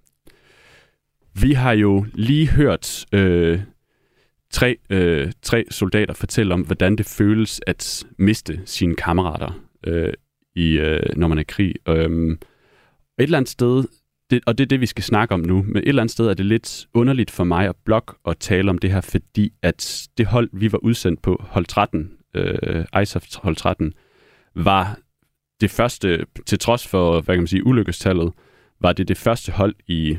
Vi 1.41 1.53
har 1.53 1.71
jo 1.71 2.05
lige 2.13 2.47
hørt 2.47 3.05
øh, 3.11 3.59
tre, 4.51 4.77
øh, 4.89 5.31
tre 5.41 5.65
soldater 5.69 6.13
fortælle 6.13 6.53
om, 6.53 6.61
hvordan 6.61 6.95
det 6.95 7.05
føles 7.05 7.61
at 7.67 8.05
miste 8.17 8.61
sine 8.65 8.95
kammerater 8.95 9.61
øh, 9.87 10.13
i, 10.55 10.77
øh, 10.77 11.17
når 11.17 11.27
man 11.27 11.37
er 11.37 11.41
i 11.41 11.45
krig. 11.47 11.75
Øh, 11.87 12.31
et 12.31 12.37
eller 13.17 13.37
andet 13.37 13.49
sted, 13.49 13.83
det, 14.29 14.41
og 14.45 14.57
det 14.57 14.63
er 14.63 14.67
det, 14.67 14.81
vi 14.81 14.85
skal 14.85 15.03
snakke 15.03 15.33
om 15.33 15.39
nu, 15.39 15.63
men 15.63 15.77
et 15.77 15.87
eller 15.87 16.01
andet 16.01 16.11
sted 16.11 16.27
er 16.27 16.33
det 16.33 16.45
lidt 16.45 16.87
underligt 16.93 17.31
for 17.31 17.43
mig 17.43 17.67
at 17.67 17.75
blog 17.85 18.03
og 18.23 18.39
tale 18.39 18.69
om 18.69 18.77
det 18.77 18.91
her, 18.91 19.01
fordi 19.01 19.53
at 19.61 20.09
det 20.17 20.25
hold, 20.25 20.49
vi 20.53 20.71
var 20.71 20.77
udsendt 20.77 21.21
på, 21.21 21.43
hold 21.49 21.65
13, 21.65 22.11
øh, 22.33 22.85
ISAF 23.01 23.25
hold 23.35 23.55
13, 23.55 23.93
var 24.55 24.99
det 25.61 25.71
første, 25.71 26.25
til 26.45 26.59
trods 26.59 26.87
for, 26.87 27.21
hvad 27.21 27.35
kan 27.35 27.41
man 27.41 27.47
sige, 27.47 27.65
ulykkestallet, 27.65 28.33
var 28.81 28.93
det 28.93 29.07
det 29.07 29.17
første 29.17 29.51
hold 29.51 29.75
i 29.87 30.17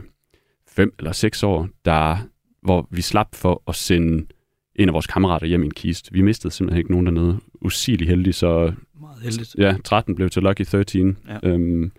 fem 0.77 0.95
eller 0.99 1.13
seks 1.13 1.43
år, 1.43 1.69
der, 1.85 2.17
hvor 2.63 2.89
vi 2.91 3.03
slap 3.03 3.35
for 3.35 3.63
at 3.69 3.75
sende 3.75 4.27
en 4.75 4.89
af 4.89 4.93
vores 4.93 5.07
kammerater 5.07 5.47
hjem 5.47 5.63
i 5.63 5.67
en 5.67 5.75
kiste. 5.75 6.13
Vi 6.13 6.23
mistede 6.23 6.55
simpelthen 6.55 6.79
ikke 6.79 6.91
nogen 6.91 7.07
dernede. 7.07 7.39
Usigeligt 7.61 8.11
heldig, 8.11 8.35
så 8.35 8.73
Meget 9.01 9.23
heldigt. 9.23 9.55
Ja, 9.59 9.77
13 9.85 10.15
blev 10.15 10.31
til 10.31 10.43
Lucky 10.43 10.65
13. 10.65 11.19
Ja. 11.29 11.39
Øhm, 11.49 11.93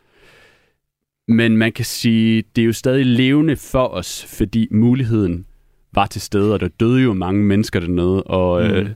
men 1.28 1.58
man 1.58 1.72
kan 1.72 1.86
sige, 1.86 2.44
det 2.56 2.62
er 2.62 2.66
jo 2.66 2.74
stadig 2.74 3.06
levende 3.06 3.56
for 3.56 3.88
os, 3.88 4.26
fordi 4.38 4.68
muligheden 4.72 5.46
var 5.94 6.06
til 6.06 6.22
stede, 6.22 6.54
og 6.54 6.60
der 6.60 6.68
døde 6.68 7.02
jo 7.04 7.14
mange 7.14 7.44
mennesker 7.44 7.80
dernede. 7.80 8.24
Og 8.24 8.64
øh, 8.64 8.84
Mhm. 8.86 8.94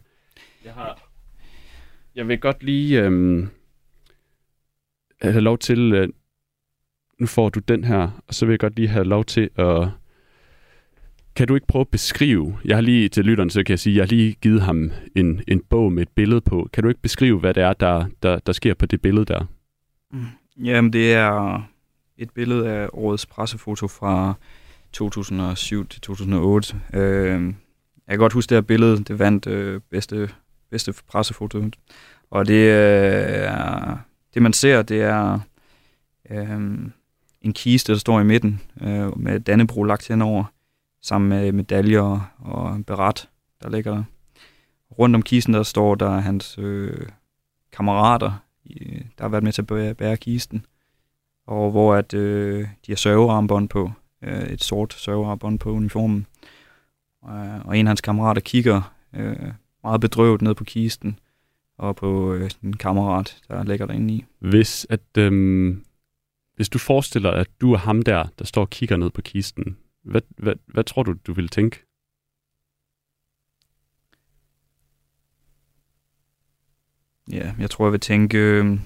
jeg, 0.66 0.74
har, 0.74 1.10
jeg 2.16 2.28
vil 2.28 2.40
godt 2.40 2.64
lige 2.64 3.02
øh, 3.04 3.48
have 5.22 5.42
lov 5.42 5.58
til, 5.58 5.94
øh, 5.94 6.10
nu 7.22 7.28
får 7.28 7.50
du 7.50 7.60
den 7.60 7.84
her, 7.84 8.22
og 8.28 8.34
så 8.34 8.46
vil 8.46 8.54
jeg 8.54 8.60
godt 8.60 8.76
lige 8.76 8.88
have 8.88 9.06
lov 9.06 9.26
til 9.26 9.50
at 9.56 9.88
kan 11.36 11.48
du 11.48 11.56
ikke 11.56 11.68
prøve 11.68 11.82
at 11.82 11.88
beskrive, 11.88 12.58
jeg 12.66 12.78
har 12.78 12.82
lige 12.82 13.10
til 13.10 13.26
lytteren, 13.26 13.50
så 13.50 13.64
kan 13.64 13.72
jeg 13.72 13.80
sige, 13.80 13.96
jeg 13.96 14.02
har 14.02 14.08
lige 14.08 14.34
givet 14.34 14.62
ham 14.62 14.92
en, 15.16 15.42
en 15.48 15.62
bog 15.70 15.92
med 15.92 16.02
et 16.02 16.10
billede 16.16 16.42
på. 16.42 16.70
Kan 16.74 16.84
du 16.84 16.90
ikke 16.90 17.02
beskrive, 17.02 17.40
hvad 17.40 17.54
det 17.54 17.64
er, 17.64 17.74
der, 17.74 18.06
der, 18.24 18.40
der 18.40 18.52
sker 18.52 18.74
på 18.74 18.86
det 18.86 19.02
billede 19.02 19.26
der? 19.26 19.46
Mm. 20.12 20.26
Jamen, 20.58 20.94
det 20.94 21.14
er 21.14 21.62
et 22.18 22.30
billede 22.30 22.70
af 22.70 22.90
årets 22.94 23.26
pressefoto 23.26 23.88
fra 23.88 24.34
2007 24.94 25.88
til 25.88 26.02
2008. 26.02 26.82
Øh, 26.94 27.02
jeg 27.02 27.54
kan 28.10 28.20
godt 28.20 28.34
huske 28.34 28.50
det 28.50 28.56
her 28.56 28.62
billede. 28.62 29.04
Det 29.04 29.20
vandt 29.20 29.48
øh, 29.48 29.82
bedste, 29.92 30.30
bedste 30.72 30.94
pressefoto. 31.08 31.64
Og 32.32 32.48
det 32.48 32.54
øh, 32.54 32.72
er... 32.72 33.98
Det, 34.34 34.42
man 34.42 34.54
ser, 34.54 34.82
det 34.82 35.02
er 35.02 35.40
øh, 36.32 36.60
en 37.42 37.54
kiste, 37.54 37.92
der 37.92 38.00
står 38.00 38.20
i 38.20 38.24
midten 38.24 38.62
øh, 38.82 39.20
med 39.20 39.40
Dannebro 39.40 39.84
lagt 39.84 40.08
henover, 40.08 40.44
sammen 41.02 41.30
med 41.30 41.52
medaljer 41.52 42.32
og 42.40 42.76
en 42.76 42.84
beret, 42.84 43.30
der 43.64 43.70
ligger 43.70 43.94
der. 43.94 44.04
Rundt 45.00 45.16
om 45.16 45.22
kisten, 45.22 45.54
der 45.54 45.64
står 45.64 45.96
der 45.96 46.10
hans 46.10 46.58
øh, 46.58 47.08
kammerater, 47.72 48.32
der 49.18 49.22
har 49.22 49.30
været 49.30 49.44
med 49.44 49.52
til 49.52 49.62
at 49.62 49.68
bære, 49.68 49.94
bære 49.94 50.18
kisten, 50.18 50.66
og 51.48 51.72
hvor 51.72 51.96
at, 51.96 52.14
øh, 52.14 52.68
de 52.86 52.92
har 52.92 52.96
sørgearmbånd 52.96 53.70
på, 53.70 53.92
øh, 54.22 54.44
et 54.44 54.64
sort 54.64 54.94
sørgearmbånd 54.94 55.60
på 55.60 55.72
uniformen. 55.72 56.26
Øh, 57.26 57.66
og 57.66 57.78
en 57.78 57.88
af 57.88 57.90
hans 57.90 58.02
kammerater 58.02 58.42
kigger 58.42 58.94
øh, 59.16 59.52
meget 59.84 60.02
bedrøvet 60.02 60.42
ned 60.42 60.56
på 60.56 60.64
kisten, 60.64 61.20
og 61.78 61.96
på 61.96 62.34
øh, 62.34 62.50
sin 62.50 62.74
kammerat, 62.74 63.38
der 63.48 63.64
ligger 63.64 63.86
derinde 63.86 64.14
i. 64.14 64.26
Hvis, 64.40 64.88
at, 64.90 65.18
øhm, 65.18 65.84
hvis 66.62 66.70
du 66.70 66.80
forestiller 66.80 67.32
dig, 67.32 67.40
at 67.40 67.48
du 67.62 67.74
er 67.74 67.78
ham 67.78 68.02
der, 68.02 68.28
der 68.40 68.46
står 68.46 68.62
og 68.62 68.70
kigger 68.70 68.98
ned 68.98 69.10
på 69.10 69.22
kisten, 69.22 69.78
hvad, 70.04 70.22
hvad, 70.38 70.54
hvad 70.66 70.84
tror 70.84 71.04
du, 71.04 71.16
du 71.28 71.34
vil 71.34 71.50
tænke? 71.50 71.86
Ja, 77.32 77.54
jeg 77.60 77.70
tror, 77.70 77.86
jeg 77.86 77.92
vil 77.92 78.00
tænke... 78.00 78.38
Øh, 78.38 78.80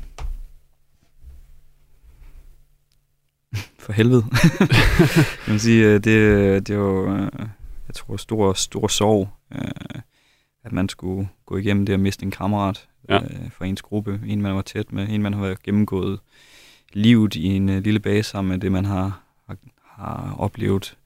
for 3.79 3.93
helvede. 3.93 4.23
kan 5.45 5.53
man 5.53 5.59
sige, 5.59 5.85
øh, 5.85 5.93
det, 5.93 6.03
det 6.67 6.69
er 6.69 6.79
jo, 6.79 7.15
øh, 7.15 7.31
jeg 7.87 7.95
tror, 7.95 8.17
stor, 8.17 8.53
stor 8.53 8.87
sorg, 8.87 9.29
øh, 9.51 10.01
at 10.63 10.71
man 10.71 10.89
skulle 10.89 11.29
gå 11.45 11.57
igennem 11.57 11.85
det 11.85 11.93
at 11.93 11.99
miste 11.99 12.23
en 12.23 12.31
kammerat 12.31 12.87
Ja. 13.09 13.23
øh, 13.23 13.51
for 13.51 13.65
ens 13.65 13.81
gruppe. 13.81 14.21
En, 14.25 14.41
man 14.41 14.55
var 14.55 14.61
tæt 14.61 14.93
med. 14.93 15.09
En, 15.09 15.21
man 15.21 15.33
har 15.33 15.41
været 15.41 15.63
gennemgået 15.63 16.19
livet 16.95 17.35
i 17.35 17.45
en 17.45 17.69
øh, 17.69 17.83
lille 17.83 17.99
base 17.99 18.29
sammen 18.29 18.49
med 18.49 18.59
det, 18.59 18.71
man 18.71 18.85
har, 18.85 19.21
har, 19.47 19.57
har 19.83 20.35
oplevet. 20.37 20.97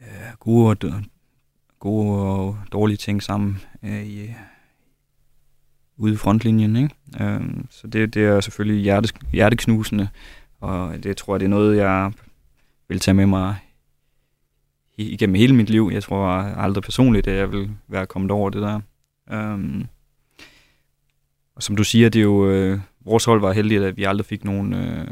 Øh, 0.00 0.36
gode, 0.40 0.70
og, 0.70 0.76
gode 1.78 2.20
og 2.20 2.58
dårlige 2.72 2.96
ting 2.96 3.22
sammen 3.22 3.60
øh, 3.82 4.06
i, 4.06 4.22
øh, 4.22 4.34
ude 5.96 6.14
i 6.14 6.16
frontlinjen. 6.16 6.76
Ikke? 6.76 6.94
Øh, 7.20 7.40
så 7.70 7.86
det, 7.86 8.14
det 8.14 8.24
er 8.24 8.40
selvfølgelig 8.40 8.82
hjertes, 8.82 9.14
hjerteknusende, 9.32 10.08
og 10.60 11.02
det 11.02 11.16
tror 11.16 11.34
jeg, 11.34 11.40
det 11.40 11.46
er 11.46 11.50
noget, 11.50 11.76
jeg 11.76 12.12
vil 12.88 13.00
tage 13.00 13.14
med 13.14 13.26
mig 13.26 13.56
igennem 14.96 15.34
hele 15.34 15.54
mit 15.54 15.70
liv. 15.70 15.90
Jeg 15.92 16.02
tror 16.02 16.26
aldrig 16.36 16.82
personligt, 16.82 17.26
at 17.26 17.36
jeg 17.36 17.52
vil 17.52 17.70
være 17.88 18.06
kommet 18.06 18.30
over 18.30 18.50
det 18.50 18.62
der. 18.62 18.80
Øhm, 19.30 19.86
og 21.56 21.62
som 21.62 21.76
du 21.76 21.84
siger, 21.84 22.08
det 22.08 22.18
er 22.18 22.22
jo, 22.22 22.50
øh, 22.50 22.80
vores 23.06 23.24
hold 23.24 23.40
var 23.40 23.52
heldige, 23.52 23.86
at 23.86 23.96
vi 23.96 24.04
aldrig 24.04 24.26
fik 24.26 24.44
nogen 24.44 24.74
øh, 24.74 25.06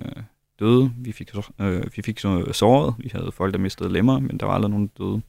døde. 0.60 0.92
Vi 0.98 1.12
fik, 1.12 1.30
øh, 1.60 1.82
vi 1.96 2.02
fik 2.02 2.18
så 2.18 2.44
såret. 2.52 2.94
Vi 2.98 3.10
havde 3.12 3.32
folk, 3.32 3.52
der 3.54 3.58
mistede 3.60 3.92
lemmer, 3.92 4.18
men 4.20 4.36
der 4.38 4.46
var 4.46 4.54
aldrig 4.54 4.70
nogen 4.70 4.90
døde. 4.98 5.20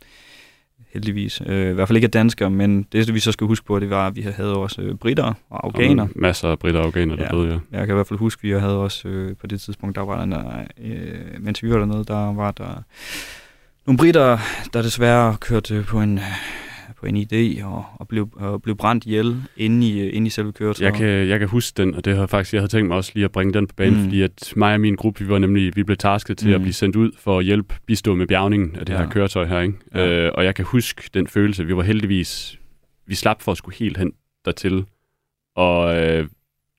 heldigvis. 0.93 1.41
Øh, 1.45 1.71
I 1.71 1.73
hvert 1.73 1.87
fald 1.87 1.97
ikke 1.97 2.05
af 2.05 2.11
danskere, 2.11 2.49
men 2.49 2.83
det 2.91 3.13
vi 3.13 3.19
så 3.19 3.31
skal 3.31 3.47
huske 3.47 3.65
på, 3.65 3.79
det 3.79 3.89
var, 3.89 4.07
at 4.07 4.15
vi 4.15 4.21
havde 4.21 4.57
også 4.57 4.81
øh, 4.81 4.95
britter 4.95 5.33
og 5.49 5.65
afghaner. 5.65 6.03
Og 6.03 6.09
masser 6.15 6.49
af 6.49 6.59
britter 6.59 6.79
og 6.79 6.85
afghaner, 6.85 7.15
der 7.15 7.23
Ja. 7.23 7.29
døde, 7.37 7.47
ja. 7.71 7.77
Jeg 7.77 7.87
kan 7.87 7.93
i 7.93 7.95
hvert 7.95 8.07
fald 8.07 8.19
huske, 8.19 8.39
at 8.39 8.43
vi 8.43 8.51
havde 8.59 8.77
også 8.77 9.07
øh, 9.07 9.35
på 9.35 9.47
det 9.47 9.61
tidspunkt, 9.61 9.95
der 9.95 10.01
var 10.01 10.25
der, 10.25 10.63
øh, 10.83 11.15
mens 11.39 11.63
vi 11.63 11.69
var 11.71 11.77
dernede, 11.77 12.03
der 12.05 12.33
var 12.33 12.51
der 12.51 12.83
nogle 13.87 13.97
britter, 13.97 14.37
der 14.73 14.81
desværre 14.81 15.37
kørte 15.39 15.83
på 15.87 16.01
en, 16.01 16.19
på 16.99 17.05
en 17.05 17.17
idé 17.17 17.63
og, 17.65 17.85
og, 17.95 18.07
blev, 18.07 18.29
og 18.35 18.61
blev 18.61 18.75
brændt 18.75 19.05
ihjel 19.05 19.35
inde 19.57 19.87
i, 19.87 20.09
inde 20.09 20.27
i 20.27 20.29
selve 20.29 20.51
køretøjet. 20.53 20.91
Jeg 20.91 20.99
kan, 20.99 21.07
jeg 21.29 21.39
kan 21.39 21.47
huske 21.47 21.77
den, 21.77 21.95
og 21.95 22.05
det 22.05 22.17
har 22.17 22.27
faktisk, 22.27 22.53
jeg 22.53 22.61
havde 22.61 22.71
tænkt 22.71 22.87
mig 22.87 22.97
også 22.97 23.11
lige 23.15 23.25
at 23.25 23.31
bringe 23.31 23.53
den 23.53 23.67
på 23.67 23.75
banen, 23.75 23.97
Mm. 23.97 24.03
fordi 24.03 24.21
at 24.21 24.53
mig 24.55 24.73
og 24.73 24.81
min 24.81 24.95
gruppe, 24.95 25.23
vi 25.23 25.29
var 25.29 25.39
nemlig, 25.39 25.75
vi 25.75 25.83
blev 25.83 25.97
tasket 25.97 26.37
til 26.37 26.47
mm. 26.47 26.53
at 26.53 26.61
blive 26.61 26.73
sendt 26.73 26.95
ud 26.95 27.11
for 27.19 27.39
at 27.39 27.45
hjælpe, 27.45 27.75
bistå 27.87 28.15
med 28.15 28.27
bjergningen 28.27 28.75
af 28.75 28.85
det 28.85 28.93
Ja. 28.93 28.97
her 28.99 29.09
køretøj 29.09 29.45
her, 29.45 29.59
ikke? 29.59 29.73
Ja. 29.93 30.07
Øh, 30.25 30.31
og 30.35 30.45
jeg 30.45 30.55
kan 30.55 30.65
huske 30.65 31.09
den 31.13 31.27
følelse, 31.27 31.65
vi 31.65 31.75
var 31.75 31.83
heldigvis, 31.83 32.59
vi 33.07 33.15
slap 33.15 33.41
for 33.41 33.51
at 33.51 33.57
skulle 33.57 33.75
helt 33.77 33.97
hen 33.97 34.11
dertil, 34.45 34.85
og 35.55 35.95
øh, 36.03 36.27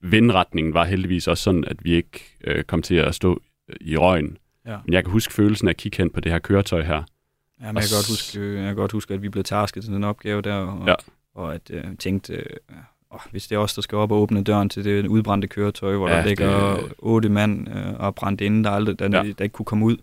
vindretningen 0.02 0.74
var 0.74 0.84
heldigvis 0.84 1.28
også 1.28 1.42
sådan, 1.42 1.64
at 1.64 1.76
vi 1.84 1.92
ikke 1.94 2.20
øh, 2.44 2.64
kom 2.64 2.82
til 2.82 2.94
at 2.94 3.14
stå 3.14 3.42
i 3.80 3.96
røgen. 3.96 4.36
Ja. 4.66 4.76
Men 4.84 4.92
jeg 4.92 5.04
kan 5.04 5.12
huske 5.12 5.32
følelsen 5.32 5.68
af 5.68 5.72
at 5.72 5.76
kigge 5.76 5.98
hen 5.98 6.10
på 6.10 6.20
det 6.20 6.32
her 6.32 6.38
køretøj 6.38 6.82
her. 6.82 7.02
Ja, 7.60 7.66
men 7.66 7.76
jeg, 7.76 7.82
kan 7.82 7.96
godt 7.96 8.08
huske, 8.08 8.40
øh, 8.40 8.56
jeg 8.56 8.64
kan 8.66 8.76
godt 8.76 8.92
huske, 8.92 9.14
at 9.14 9.22
vi 9.22 9.28
blev 9.28 9.44
tasket 9.44 9.84
til 9.84 9.92
den 9.92 10.04
opgave 10.04 10.42
der, 10.42 10.54
og, 10.54 10.88
Ja. 10.88 10.94
og 11.34 11.54
at 11.54 11.70
øh, 11.70 11.84
tænkte, 11.98 12.32
øh, 12.34 12.42
åh, 13.12 13.18
hvis 13.30 13.46
det 13.46 13.54
er 13.54 13.58
os, 13.58 13.74
der 13.74 13.82
skal 13.82 13.98
op 13.98 14.12
og 14.12 14.18
åbne 14.22 14.42
døren 14.42 14.68
til 14.68 14.84
det 14.84 15.06
udbrændte 15.06 15.48
køretøj, 15.48 15.96
hvor 15.96 16.08
Ja, 16.08 16.16
der 16.16 16.26
ligger 16.26 16.76
det- 16.76 16.92
otte 16.98 17.28
mand 17.28 17.68
øh, 17.76 17.94
og 17.98 18.14
brændt 18.14 18.40
inde, 18.40 18.64
der, 18.64 18.70
aldrig, 18.70 18.98
der, 18.98 19.04
Ja. 19.24 19.32
der 19.38 19.44
ikke 19.44 19.52
kunne 19.52 19.66
komme 19.66 19.84
ud, 19.84 19.96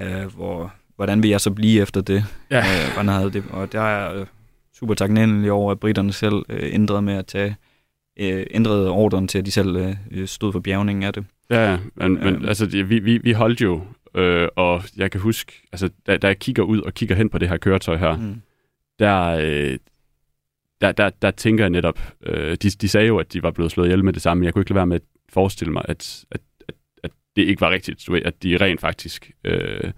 øh, 0.00 0.24
hvor, 0.36 0.72
hvordan 0.96 1.22
vil 1.22 1.30
jeg 1.30 1.40
så 1.40 1.50
blive 1.50 1.82
efter 1.82 2.00
det? 2.00 2.24
Ja. 2.50 2.58
Øh, 2.58 2.92
hvordan 2.94 3.08
havde 3.08 3.30
det? 3.32 3.44
Og 3.50 3.72
der 3.72 3.80
er 3.80 4.20
øh, 4.20 4.26
super 4.78 4.94
taknemmelig 4.94 5.52
over, 5.52 5.72
at 5.72 5.80
britterne 5.80 6.12
selv 6.12 6.42
øh, 6.48 6.74
ændrede 6.74 7.02
med 7.02 7.14
at 7.14 7.26
tage 7.26 7.56
øh, 8.20 8.46
ændrede 8.50 8.90
ordren 8.90 9.28
til, 9.28 9.38
at 9.38 9.46
de 9.46 9.50
selv 9.50 9.76
øh, 10.10 10.26
stod 10.26 10.52
for 10.52 10.60
bjergningen 10.60 11.02
af 11.02 11.12
det. 11.12 11.24
Ja, 11.50 11.78
men, 11.94 12.14
men 12.14 12.26
Øhm. 12.34 12.44
altså, 12.48 12.66
vi, 12.66 12.82
vi, 12.98 13.18
vi 13.18 13.32
holdt 13.32 13.60
jo, 13.60 13.82
øh, 14.18 14.48
og 14.56 14.82
jeg 14.96 15.10
kan 15.10 15.20
huske, 15.20 15.52
altså, 15.72 15.90
da, 16.06 16.16
da 16.16 16.26
jeg 16.26 16.38
kigger 16.38 16.62
ud 16.62 16.80
og 16.80 16.94
kigger 16.94 17.16
hen 17.16 17.30
på 17.30 17.38
det 17.38 17.48
her 17.48 17.56
køretøj 17.56 17.96
her, 17.96 18.16
mm. 18.16 18.42
Der, 18.98 19.38
øh, 19.40 19.78
der, 20.80 20.92
der, 20.92 21.10
der 21.10 21.30
tænker 21.30 21.64
jeg 21.64 21.70
netop, 21.70 22.12
øh, 22.22 22.56
de, 22.62 22.70
de 22.70 22.88
sagde 22.88 23.06
jo, 23.06 23.18
at 23.18 23.32
de 23.32 23.42
var 23.42 23.50
blevet 23.50 23.72
slået 23.72 23.86
ihjel 23.86 24.04
med 24.04 24.12
det 24.12 24.22
samme. 24.22 24.44
Jeg 24.44 24.52
kunne 24.52 24.62
ikke 24.62 24.70
lade 24.70 24.76
være 24.76 24.86
med 24.86 24.96
at 24.96 25.02
forestille 25.28 25.72
mig, 25.72 25.82
at, 25.88 26.24
at, 26.30 26.40
at, 26.68 26.74
at 27.02 27.10
det 27.36 27.42
ikke 27.42 27.60
var 27.60 27.70
rigtigt, 27.70 28.06
du 28.06 28.12
ved, 28.12 28.22
at 28.22 28.42
de 28.42 28.56
rent 28.56 28.80
faktisk... 28.80 29.30
Øh, 29.44 29.92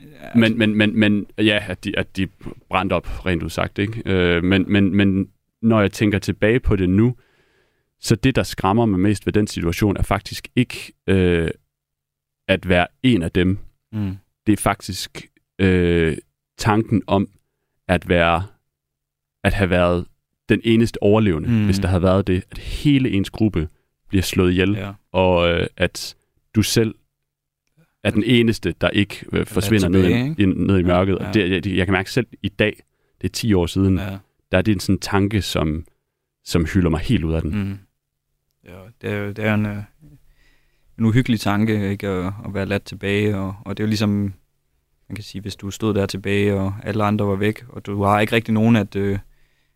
Ja, 0.00 0.38
men, 0.40 0.58
men, 0.58 0.74
men, 0.74 0.98
men 0.98 1.26
ja, 1.38 1.64
at 1.68 1.84
de, 1.84 1.98
at 1.98 2.16
de 2.16 2.28
brændte 2.68 2.94
op, 2.94 3.26
rent 3.26 3.42
udsagt, 3.42 3.78
ikke? 3.78 4.02
Øh, 4.06 4.44
men, 4.44 4.64
men, 4.68 4.96
men 4.96 5.28
når 5.62 5.80
jeg 5.80 5.92
tænker 5.92 6.18
tilbage 6.18 6.60
på 6.60 6.76
det 6.76 6.90
nu, 6.90 7.16
så 8.00 8.14
det, 8.14 8.36
der 8.36 8.42
skræmmer 8.42 8.86
mig 8.86 9.00
mest 9.00 9.26
ved 9.26 9.32
den 9.32 9.46
situation, 9.46 9.96
er 9.96 10.02
faktisk 10.02 10.48
ikke 10.56 10.92
øh, 11.06 11.50
at 12.48 12.68
være 12.68 12.86
en 13.02 13.22
af 13.22 13.30
dem. 13.32 13.58
mm. 13.92 14.16
Det 14.46 14.52
er 14.52 14.56
faktisk 14.56 15.26
øh, 15.58 16.16
tanken 16.58 17.02
om 17.06 17.28
at 17.88 18.08
være, 18.08 18.46
at 19.44 19.52
have 19.52 19.70
været 19.70 20.06
den 20.48 20.60
eneste 20.64 21.02
overlevende, 21.02 21.48
Mm. 21.48 21.64
hvis 21.64 21.78
der 21.78 21.88
havde 21.88 22.02
været 22.02 22.26
det, 22.26 22.44
at 22.50 22.58
hele 22.58 23.10
ens 23.10 23.30
gruppe 23.30 23.68
bliver 24.08 24.22
slået 24.22 24.50
ihjel, 24.50 24.70
ja. 24.72 24.92
og 25.12 25.48
øh, 25.50 25.66
at 25.76 26.16
du 26.54 26.62
selv 26.62 26.94
er 28.04 28.10
den 28.10 28.22
eneste, 28.26 28.74
der 28.80 28.90
ikke 28.90 29.26
øh, 29.32 29.46
forsvinder 29.46 29.88
ned, 29.88 30.02
tilbage, 30.02 30.28
ikke? 30.30 30.42
i, 30.42 30.46
ned 30.46 30.76
i 30.76 30.80
Ja, 30.80 30.86
mørket. 30.86 31.16
ja. 31.20 31.28
Og 31.28 31.34
det, 31.34 31.50
jeg, 31.50 31.66
jeg 31.76 31.86
kan 31.86 31.92
mærke 31.92 32.10
selv 32.12 32.26
i 32.42 32.48
dag, 32.48 32.82
det 33.20 33.28
er 33.28 33.32
10 33.32 33.54
år 33.54 33.66
siden, 33.66 33.98
ja. 33.98 34.18
der 34.52 34.58
er 34.58 34.62
det 34.62 34.72
en 34.72 34.80
sådan 34.80 34.98
tanke, 35.00 35.42
som, 35.42 35.84
som 36.44 36.64
hylder 36.64 36.90
mig 36.90 37.00
helt 37.00 37.24
ud 37.24 37.32
af 37.34 37.42
den. 37.42 37.50
Mm. 37.68 37.78
Ja, 38.64 38.78
det 39.02 39.10
er, 39.10 39.16
jo- 39.18 39.32
det 39.32 39.44
er 39.44 39.54
en, 39.54 39.66
øh, 39.66 39.76
en 40.98 41.04
uhyggelig 41.04 41.40
tanke 41.40 41.90
ikke, 41.90 42.08
at, 42.08 42.32
at 42.44 42.54
være 42.54 42.66
ladt 42.66 42.84
tilbage, 42.84 43.36
og, 43.36 43.54
og 43.64 43.76
det 43.76 43.82
er 43.82 43.86
jo 43.86 43.88
ligesom, 43.88 44.10
man 45.08 45.14
kan 45.14 45.24
sige, 45.24 45.42
hvis 45.42 45.56
du 45.56 45.70
stod 45.70 45.94
der 45.94 46.06
tilbage, 46.06 46.54
og 46.54 46.74
alle 46.82 47.04
andre 47.04 47.26
var 47.26 47.36
væk, 47.36 47.64
og 47.68 47.86
du 47.86 48.02
har 48.02 48.20
ikke 48.20 48.32
rigtig 48.32 48.54
nogen 48.54 48.76
at, 48.76 48.96
øh, 48.96 49.18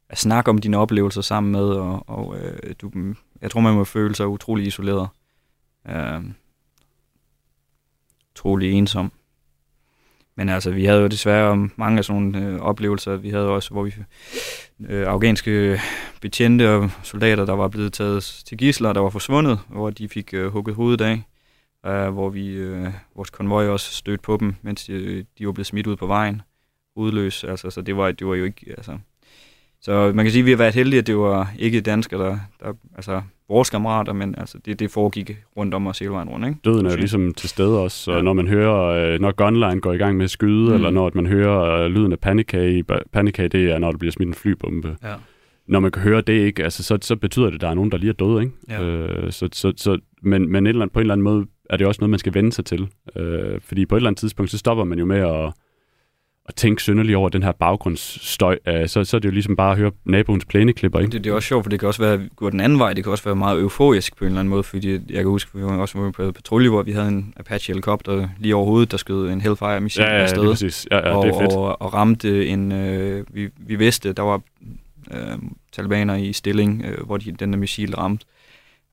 at 0.08 0.18
snakke 0.18 0.50
om 0.50 0.58
dine 0.58 0.76
oplevelser 0.76 1.20
sammen 1.20 1.52
med, 1.52 1.64
og, 1.64 2.08
og 2.08 2.38
øh, 2.38 2.74
du, 2.80 2.90
jeg 3.42 3.50
tror, 3.50 3.61
man 3.61 3.74
må 3.74 3.85
føle 3.85 4.14
sig 4.14 4.28
utrolig 4.28 4.66
isoleret. 4.66 5.08
Øh, 5.88 6.22
utrolig 8.35 8.72
ensom. 8.72 9.12
Men 10.37 10.49
altså, 10.49 10.71
vi 10.71 10.85
havde 10.85 11.01
jo 11.01 11.07
desværre 11.07 11.68
mange 11.77 11.99
af 11.99 12.05
sådan 12.05 12.23
nogle 12.23 12.47
øh, 12.47 12.61
oplevelser. 12.61 13.16
Vi 13.16 13.31
havde 13.31 13.49
også, 13.49 13.71
hvor 13.71 13.83
vi 13.83 13.95
øh, 14.88 15.07
afghanske 15.07 15.81
betjente 16.21 16.71
og 16.71 16.90
soldater, 17.03 17.45
der 17.45 17.53
var 17.53 17.68
blevet 17.68 17.92
taget 17.92 18.42
til 18.47 18.59
gisler, 18.59 18.92
der 18.92 19.01
var 19.01 19.11
forsvundet, 19.11 19.59
hvor 19.68 19.90
de 19.90 20.09
fik 20.09 20.35
øh, 20.35 20.47
hugget 20.47 20.77
hovedet 20.77 21.01
af, 21.01 21.23
øh, 21.87 22.12
hvor 22.12 22.31
vi, 22.31 22.49
øh, 22.49 22.87
vores 23.16 23.31
konvoj 23.31 23.68
også 23.68 23.92
stødte 23.92 24.23
på 24.23 24.37
dem, 24.40 24.55
mens 24.62 24.85
de, 24.85 25.25
de 25.38 25.47
var 25.47 25.53
blevet 25.53 25.66
smidt 25.66 25.87
ud 25.87 25.97
på 25.97 26.07
vejen, 26.07 26.42
udløs. 26.97 27.45
Altså, 27.45 27.71
så 27.71 27.83
det 27.83 27.97
var, 27.97 28.12
det 28.12 28.27
var 28.27 28.35
jo 28.35 28.45
ikke... 28.45 28.75
Altså. 28.77 28.99
Så 29.81 30.12
man 30.14 30.25
kan 30.25 30.33
sige, 30.33 30.40
at 30.40 30.47
vi 30.47 30.51
har 30.51 30.59
været 30.59 30.75
heldige, 30.75 30.99
at 30.99 31.07
det 31.07 31.16
var 31.16 31.53
ikke 31.59 31.81
danskere, 31.81 32.21
der, 32.21 32.38
der 32.61 32.73
altså 32.97 33.23
vores 33.53 33.71
kammerater, 33.71 34.12
men 34.12 34.35
altså, 34.38 34.59
det, 34.65 34.79
det 34.81 34.91
foregik 34.91 35.37
rundt 35.57 35.75
om 35.75 35.87
os 35.87 35.99
hele 35.99 36.11
vejen 36.12 36.29
rundt. 36.29 36.47
Ikke? 36.47 36.59
Døden 36.65 36.87
er 36.87 36.91
jo 36.91 36.97
ligesom 36.97 37.35
til 37.35 37.49
stede 37.49 37.81
også, 37.81 37.97
så 38.05 38.12
Ja. 38.12 38.23
når 38.23 38.33
man 38.33 38.49
hører, 38.49 38.81
øh, 39.15 39.21
når 39.21 39.33
gunline 39.33 39.81
går 39.81 39.93
i 39.93 39.97
gang 39.97 40.17
med 40.17 40.25
at 40.25 40.31
skyde, 40.31 40.62
Mm. 40.65 40.69
mm. 40.69 40.75
eller 40.75 40.91
når 40.91 41.07
at 41.07 41.15
man 41.15 41.27
hører 41.27 41.85
øh, 41.85 41.91
lyden 41.91 42.12
af 42.12 42.19
panikage, 42.19 42.85
panikage, 43.12 43.49
det 43.49 43.71
er, 43.71 43.79
når 43.79 43.91
der 43.91 43.99
bliver 43.99 44.12
smidt 44.12 44.29
en 44.29 44.35
flybombe. 44.35 44.97
Ja. 45.03 45.15
Når 45.69 45.81
man 45.81 45.91
kan 45.91 46.03
høre 46.03 46.21
det, 46.21 46.33
ikke, 46.33 46.65
altså, 46.65 46.83
så, 46.83 46.99
så 47.03 47.17
betyder 47.17 47.47
det, 47.47 47.55
at 47.55 47.61
der 47.61 47.69
er 47.69 47.75
nogen, 47.75 47.91
der 47.93 47.99
lige 47.99 48.11
er 48.11 48.15
døde. 48.15 48.43
Ikke? 48.43 48.53
Ja. 48.69 48.83
Øh, 48.83 49.33
så, 49.33 49.49
så, 49.53 49.73
så, 49.77 49.99
men 50.23 50.53
men 50.53 50.67
et 50.67 50.69
eller 50.69 50.83
andet, 50.83 50.93
på 50.93 50.99
en 51.01 51.03
eller 51.03 51.15
anden 51.15 51.25
måde 51.25 51.47
er 51.71 51.77
det 51.77 51.87
også 51.87 51.99
noget, 52.01 52.11
man 52.11 52.19
skal 52.19 52.35
vende 52.35 52.53
sig 52.53 52.65
til. 52.65 52.88
Øh, 53.17 53.61
fordi 53.61 53.87
på 53.87 53.95
et 53.95 53.99
eller 53.99 54.09
andet 54.11 54.19
tidspunkt, 54.21 54.51
så 54.51 54.59
stopper 54.59 54.85
man 54.85 54.99
jo 54.99 55.05
med 55.05 55.19
at, 55.19 55.53
at 56.48 56.55
tænke 56.55 56.83
synderligt 56.83 57.16
over 57.16 57.28
den 57.28 57.42
her 57.42 57.52
baggrundsstøj. 57.52 58.59
Øh, 58.68 58.88
så, 58.88 59.05
så 59.05 59.16
er 59.16 59.18
det 59.18 59.28
jo 59.28 59.33
ligesom 59.33 59.57
bare 59.57 59.72
at 59.72 59.78
høre 59.78 59.90
naboens 60.05 60.44
plæneklipper. 60.44 60.98
Ikke? 61.00 61.12
Det, 61.12 61.24
det 61.24 61.31
er 61.31 61.35
også 61.35 61.48
sjovt, 61.48 61.64
for 61.64 61.70
det 61.70 61.81
kan 61.81 61.87
også 61.87 62.02
være 62.02 62.28
gå 62.37 62.50
den 62.50 62.61
anden 62.61 62.78
vej. 62.78 62.92
Det 62.92 63.05
kan 63.05 63.11
også 63.11 63.24
være 63.24 63.37
meget 63.37 63.61
euforisk 63.61 64.16
på 64.16 64.24
en 64.24 64.28
eller 64.28 64.40
anden 64.40 64.50
måde, 64.50 64.62
fordi 64.62 64.92
jeg 64.92 65.00
kan 65.16 65.24
huske, 65.26 65.59
vi 65.59 65.64
var 65.64 65.78
også 65.78 66.12
på 66.16 66.33
patrulje, 66.33 66.68
hvor 66.68 66.83
vi 66.83 66.92
havde 66.92 67.09
en 67.09 67.35
Apache-helikopter 67.37 68.28
lige 68.38 68.57
over 68.57 68.64
hovedet, 68.66 68.90
der 68.90 68.96
skød 68.96 69.31
en 69.31 69.40
Hellfire-mission 69.40 70.07
Ja, 70.07 70.14
ja, 70.14 70.22
afsted. 70.22 70.42
lige 70.42 70.50
præcis. 70.50 70.87
Ja, 70.90 70.96
ja, 70.96 71.16
og, 71.16 71.26
det 71.26 71.35
er 71.35 71.40
fedt. 71.40 71.52
Og, 71.52 71.83
og 71.83 71.94
ramte 71.94 72.46
en... 72.46 72.72
Øh, 72.72 73.24
vi, 73.35 73.48
vi 73.57 73.76
vidste, 73.76 74.12
der 74.12 74.22
var 74.22 74.40
øh, 75.11 75.38
talibaner 75.72 76.14
i 76.16 76.33
stilling, 76.33 76.85
øh, 76.85 77.07
hvor 77.07 77.16
de, 77.16 77.33
den 77.33 77.52
der 77.52 77.59
missil 77.59 77.94
ramte. 77.94 78.26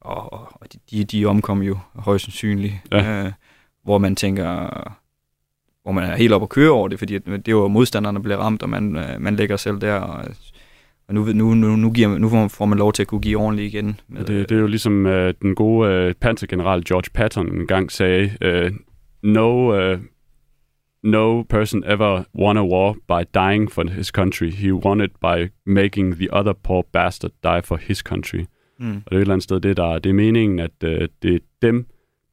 Og, 0.01 0.33
og 0.33 0.47
og 0.51 0.67
de, 0.91 1.03
de 1.03 1.25
omkom 1.25 1.61
jo 1.61 1.77
højst 1.95 2.25
sandsynligt. 2.25 2.73
Ja. 2.91 3.23
Øh, 3.25 3.31
hvor 3.83 3.97
man 3.97 4.15
tænker... 4.15 4.69
Hvor 5.89 6.01
man 6.01 6.09
er 6.09 6.15
helt 6.15 6.33
op 6.33 6.41
at 6.43 6.49
køre 6.49 6.69
over 6.71 6.87
det, 6.87 6.99
fordi 6.99 7.17
det 7.17 7.55
var 7.55 7.67
modstanderne, 7.67 8.15
der 8.15 8.21
blev 8.23 8.37
ramt, 8.37 8.63
og 8.63 8.69
man, 8.69 8.95
øh, 8.95 9.03
man 9.21 9.35
ligger 9.35 9.57
selv 9.57 9.81
der. 9.81 9.93
Og, 9.95 10.25
og 11.07 11.13
nu, 11.15 11.25
nu, 11.25 11.53
nu, 11.53 11.75
nu, 11.75 11.91
giver, 11.91 12.17
nu 12.17 12.29
får 12.29 12.37
man- 12.37 12.49
får 12.49 12.65
man 12.65 12.77
lov 12.77 12.93
til 12.93 13.03
at 13.03 13.07
kunne 13.07 13.21
give 13.21 13.37
ordentligt 13.39 13.73
igen. 13.73 13.99
Med, 14.07 14.25
Det, 14.25 14.49
det 14.49 14.55
er 14.55 14.59
jo 14.61 14.67
ligesom 14.67 15.05
øh, 15.05 15.33
den 15.41 15.55
gode 15.55 15.91
øh, 15.93 16.13
pansergeneral 16.13 16.83
George 16.85 17.09
Patton 17.13 17.55
engang 17.55 17.91
sagde, 17.91 18.31
øh, 18.41 18.71
no, 19.23 19.75
øh, 19.79 19.99
no 21.03 21.41
person 21.43 21.83
ever 21.87 22.23
won 22.39 22.57
a 22.57 22.63
war 22.63 22.93
by 23.07 23.23
dying 23.33 23.71
for 23.71 23.89
his 23.89 24.07
country. 24.07 24.49
He 24.51 24.73
won 24.73 25.01
it 25.01 25.11
by 25.21 25.51
making 25.65 26.15
the 26.15 26.27
other 26.33 26.53
poor 26.53 26.85
bastard 26.93 27.31
die 27.43 27.61
for 27.63 27.75
his 27.81 27.97
country. 27.97 28.43
mm, 28.79 28.95
Og 29.05 29.11
det 29.11 29.11
er 29.11 29.15
et 29.15 29.21
eller 29.21 29.33
andet 29.33 29.43
sted, 29.43 29.59
det, 29.59 29.77
der, 29.77 29.99
det 29.99 30.09
er 30.09 30.13
meningen, 30.13 30.59
at 30.59 30.83
øh, 30.83 31.07
det 31.23 31.35
er 31.35 31.39
dem, 31.61 31.85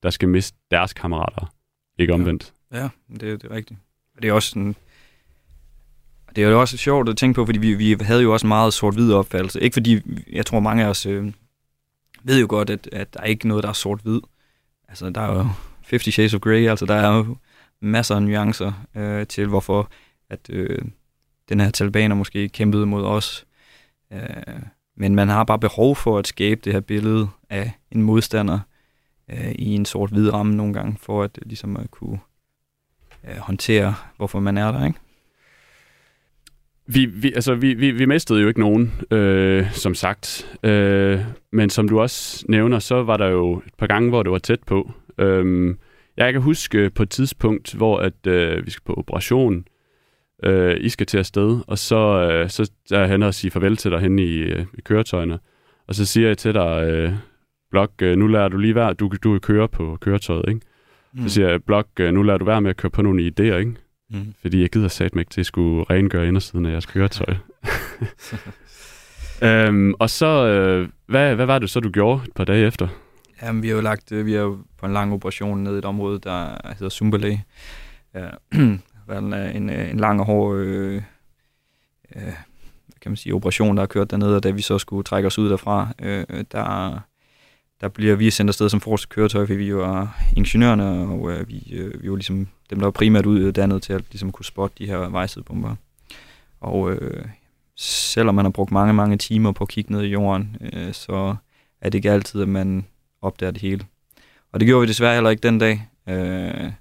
der 0.03 0.11
skal 0.11 0.29
miste 0.29 0.59
deres 0.71 0.93
kammerater, 0.93 1.53
ikke 1.99 2.13
omvendt. 2.15 2.45
Ja, 2.45 2.56
Ja, 2.73 2.89
det, 3.09 3.21
det 3.21 3.45
er 3.45 3.51
rigtigt. 3.51 3.81
Og 4.17 4.23
det 4.23 4.29
er 4.29 4.33
også 4.33 4.49
sådan... 4.49 4.77
Det 6.37 6.45
er 6.45 6.49
jo 6.49 6.61
også 6.61 6.77
sjovt 6.77 7.09
at 7.09 7.17
tænke 7.17 7.35
på, 7.35 7.47
fordi 7.47 7.59
vi, 7.59 7.75
vi 7.75 7.97
havde 8.01 8.23
jo 8.23 8.33
også 8.33 8.47
meget 8.47 8.75
sort-hvid 8.75 9.13
opfattelse. 9.13 9.61
Ikke 9.61 9.75
fordi, 9.75 10.01
jeg 10.33 10.47
tror 10.47 10.61
mange 10.61 10.85
af 10.85 10.89
os 10.89 11.07
øh, 11.07 11.33
ved 12.25 12.41
jo 12.41 12.47
godt, 12.49 12.71
at, 12.71 12.89
at 12.93 13.15
der 13.15 13.21
er 13.21 13.25
ikke 13.25 13.49
noget, 13.49 13.63
der 13.63 13.69
er 13.69 13.73
sort-hvid. 13.73 14.21
Altså, 14.89 15.11
der 15.11 15.21
er 15.21 15.39
jo 15.39 15.49
50 15.91 16.15
Shades 16.15 16.35
of 16.35 16.41
Grey, 16.41 16.69
altså 16.69 16.87
der 16.87 16.95
er 16.95 17.17
jo 17.17 17.37
masser 17.81 18.15
af 18.15 18.23
nuancer 18.23 18.73
øh, 18.95 19.27
til, 19.27 19.47
hvorfor 19.47 19.91
at 20.31 20.51
øh, 20.51 20.79
den 21.49 21.61
her 21.61 21.71
talibaner 21.71 22.15
måske 22.15 22.49
kæmpede 22.49 22.87
mod 22.87 23.05
os. 23.05 23.47
Øh, 24.13 24.21
men 24.97 25.15
man 25.15 25.29
har 25.29 25.45
bare 25.45 25.59
behov 25.59 25.97
for 25.97 26.19
at 26.19 26.27
skabe 26.27 26.61
det 26.65 26.73
her 26.73 26.81
billede 26.81 27.29
af 27.51 27.73
en 27.91 28.03
modstander 28.03 28.61
øh, 29.31 29.53
i 29.53 29.75
en 29.75 29.85
sort-hvid 29.85 30.33
ramme 30.33 30.57
nogle 30.57 30.75
gange, 30.75 30.97
for 31.01 31.23
at 31.23 31.39
øh, 31.43 31.49
ligesom 31.49 31.77
at 31.77 31.91
kunne 31.91 32.19
øh, 33.29 33.37
håndtere, 33.37 33.95
hvorfor 34.17 34.41
man 34.41 34.59
er 34.59 34.73
der, 34.73 34.87
ikke? 34.87 34.99
Vi, 36.89 37.05
vi, 37.07 37.33
altså, 37.33 37.55
vi, 37.55 37.75
vi, 37.75 37.91
vi 37.91 38.05
mistede 38.05 38.41
jo 38.41 38.49
ikke 38.49 38.61
nogen, 38.61 38.93
øh, 39.11 39.73
som 39.73 39.95
sagt. 39.95 40.57
Øh, 40.63 41.21
men 41.53 41.71
som 41.71 41.89
du 41.89 42.01
også 42.01 42.47
nævner, 42.49 42.79
så 42.79 43.03
var 43.03 43.17
der 43.17 43.29
jo 43.29 43.63
et 43.67 43.75
par 43.79 43.87
gange, 43.87 44.09
hvor 44.09 44.23
det 44.23 44.33
var 44.33 44.39
tæt 44.39 44.63
på. 44.67 44.93
Øh, 45.19 45.75
jeg 46.17 46.33
kan 46.33 46.43
huske 46.43 46.91
på 46.91 47.03
et 47.03 47.11
tidspunkt, 47.11 47.75
hvor 47.75 47.99
at, 47.99 48.27
øh, 48.27 48.67
vi 48.67 48.71
skal 48.71 48.83
på 48.85 48.95
operation, 48.95 49.65
øh, 50.45 50.77
I 50.81 50.89
skal 50.89 51.07
til 51.07 51.19
afsted, 51.19 51.61
og 51.67 51.79
så, 51.79 52.31
øh, 52.31 52.51
så 52.51 52.71
er 52.91 52.99
jeg 52.99 53.09
henne 53.09 53.27
og 53.27 53.35
sige 53.35 53.51
farvel 53.51 53.77
til 53.77 53.91
dig 53.91 54.01
henne 54.01 54.23
i, 54.23 54.39
øh, 54.39 54.67
i 54.79 54.81
køretøjerne. 54.81 55.39
Og 55.89 55.95
så 55.95 56.07
siger 56.07 56.27
jeg 56.27 56.39
til 56.39 56.55
dig, 56.55 56.89
øh, 56.91 57.13
Blok, 57.71 57.93
øh, 58.03 58.17
nu 58.17 58.27
lærer 58.27 58.49
du 58.49 58.57
lige 58.57 58.75
være, 58.75 58.93
du, 58.93 59.11
du 59.25 59.39
kører 59.39 59.67
på 59.67 59.99
køretøjet, 60.01 60.45
ikke? 60.49 60.61
Mm. 61.17 61.23
Så 61.23 61.35
siger 61.35 61.49
jeg, 61.49 61.63
Blok, 61.63 61.87
øh, 62.01 62.15
nu 62.15 62.23
lærer 62.23 62.39
du 62.39 62.45
være 62.45 62.61
med 62.61 62.71
at 62.71 62.77
køre 62.77 62.91
på 62.91 63.03
nogle 63.03 63.23
idéer, 63.23 63.55
ikke? 63.55 63.75
Mm. 64.11 64.35
Fordi 64.41 64.61
jeg 64.61 64.71
gider 64.71 64.89
sat 64.89 65.15
mig 65.15 65.23
ikke 65.23 65.31
til 65.31 65.41
at 65.41 65.47
skulle 65.47 65.85
rengøre 65.91 66.29
indersiden 66.29 66.67
af 66.67 66.71
jeres 66.71 66.87
køretøj. 66.87 67.35
øhm, 69.49 69.95
og 69.99 70.11
så, 70.11 70.47
øh, 70.47 70.89
hvad, 71.07 71.35
hvad 71.35 71.47
var 71.47 71.59
det 71.59 71.71
så, 71.71 71.81
du 71.81 71.91
gjorde 71.91 72.21
et 72.25 72.33
par 72.35 72.45
dage 72.45 72.67
efter? 72.67 72.89
Jamen, 73.43 73.63
vi 73.63 73.69
har 73.69 73.75
jo 73.75 73.81
lagt, 73.81 74.13
øh, 74.13 74.27
vi 74.27 74.35
er 74.35 74.41
jo 74.41 74.59
på 74.79 74.87
en 74.87 74.93
lang 74.93 75.13
operation 75.13 75.63
ned 75.63 75.75
i 75.75 75.79
et 75.79 75.85
område, 75.85 76.19
der 76.19 76.75
hedder. 76.79 77.39
Ja, 78.15 78.29
været 79.09 79.57
en, 79.57 79.71
en, 79.71 80.01
lang 80.01 80.21
og 80.21 80.27
hård 80.27 80.57
øh, 80.57 81.03
øh, 82.17 82.23
kan 83.01 83.11
man 83.11 83.17
sige, 83.17 83.35
operation, 83.35 83.77
der 83.77 83.83
har 83.83 83.87
kørt 83.87 84.11
dernede, 84.11 84.37
og 84.37 84.43
da 84.43 84.51
vi 84.51 84.63
så 84.63 84.79
skulle 84.79 85.05
trække 85.05 85.27
os 85.27 85.39
ud 85.39 85.51
derfra, 85.51 85.89
øh, 86.03 86.25
der, 86.53 87.01
der 87.81 87.89
bliver 87.89 88.15
vi 88.15 88.31
sendt 88.31 88.51
afsted 88.51 88.69
som 88.69 88.81
forreste 88.81 89.09
køretøj, 89.09 89.47
fordi 89.47 89.59
vi 89.59 89.75
var 89.75 90.23
ingeniørerne, 90.37 90.85
og 90.85 91.33
øh, 91.33 91.49
vi, 91.49 91.73
øh, 91.73 92.03
vi 92.03 92.11
var 92.11 92.17
ligesom 92.17 92.49
dem, 92.71 92.79
der 92.79 92.87
var 92.87 92.91
primært 92.91 93.27
uddannet 93.27 93.83
til 93.83 93.93
at 93.93 94.03
ligesom 94.11 94.33
kunne 94.33 94.45
spotte 94.45 94.77
de 94.79 94.87
her 94.87 95.09
vejsidebomber. 95.09 95.77
Og 96.61 96.93
øh, 96.93 97.25
selvom 97.77 98.35
man 98.35 98.45
har 98.45 98.51
brugt 98.51 98.71
mange, 98.71 98.95
mange 98.95 99.17
timer 99.17 99.53
på 99.53 99.65
at 99.65 99.69
kigge 99.69 99.93
ned 99.93 100.03
i 100.03 100.09
jorden, 100.09 100.57
øh, 100.73 100.93
så 100.93 101.37
er 101.81 101.91
det 101.91 101.95
ikke 101.95 102.11
altid, 102.11 102.43
at 102.43 102.49
man 102.49 102.87
opdager 103.23 103.51
det 103.51 103.63
hele. 103.63 103.85
Og 104.53 104.61
det 104.61 104.67
gjorde 104.67 104.81
vi 104.81 104.89
desværre 104.89 105.15
heller 105.15 105.31
ikke 105.31 105.43
den 105.43 105.59
dag. 105.59 105.89
Øh, 106.09 106.73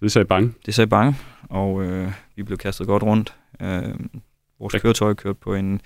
det 0.00 0.12
sagde 0.12 0.26
bange? 0.26 0.52
Det 0.66 0.74
sagde 0.74 0.88
bange, 0.88 1.16
og 1.50 1.84
øh, 1.84 2.12
vi 2.36 2.42
blev 2.42 2.58
kastet 2.58 2.86
godt 2.86 3.02
rundt. 3.02 3.34
Øh, 3.60 3.94
vores 4.58 4.74
køretøj 4.82 5.14
kørte 5.14 5.38
på 5.40 5.54
en 5.54 5.80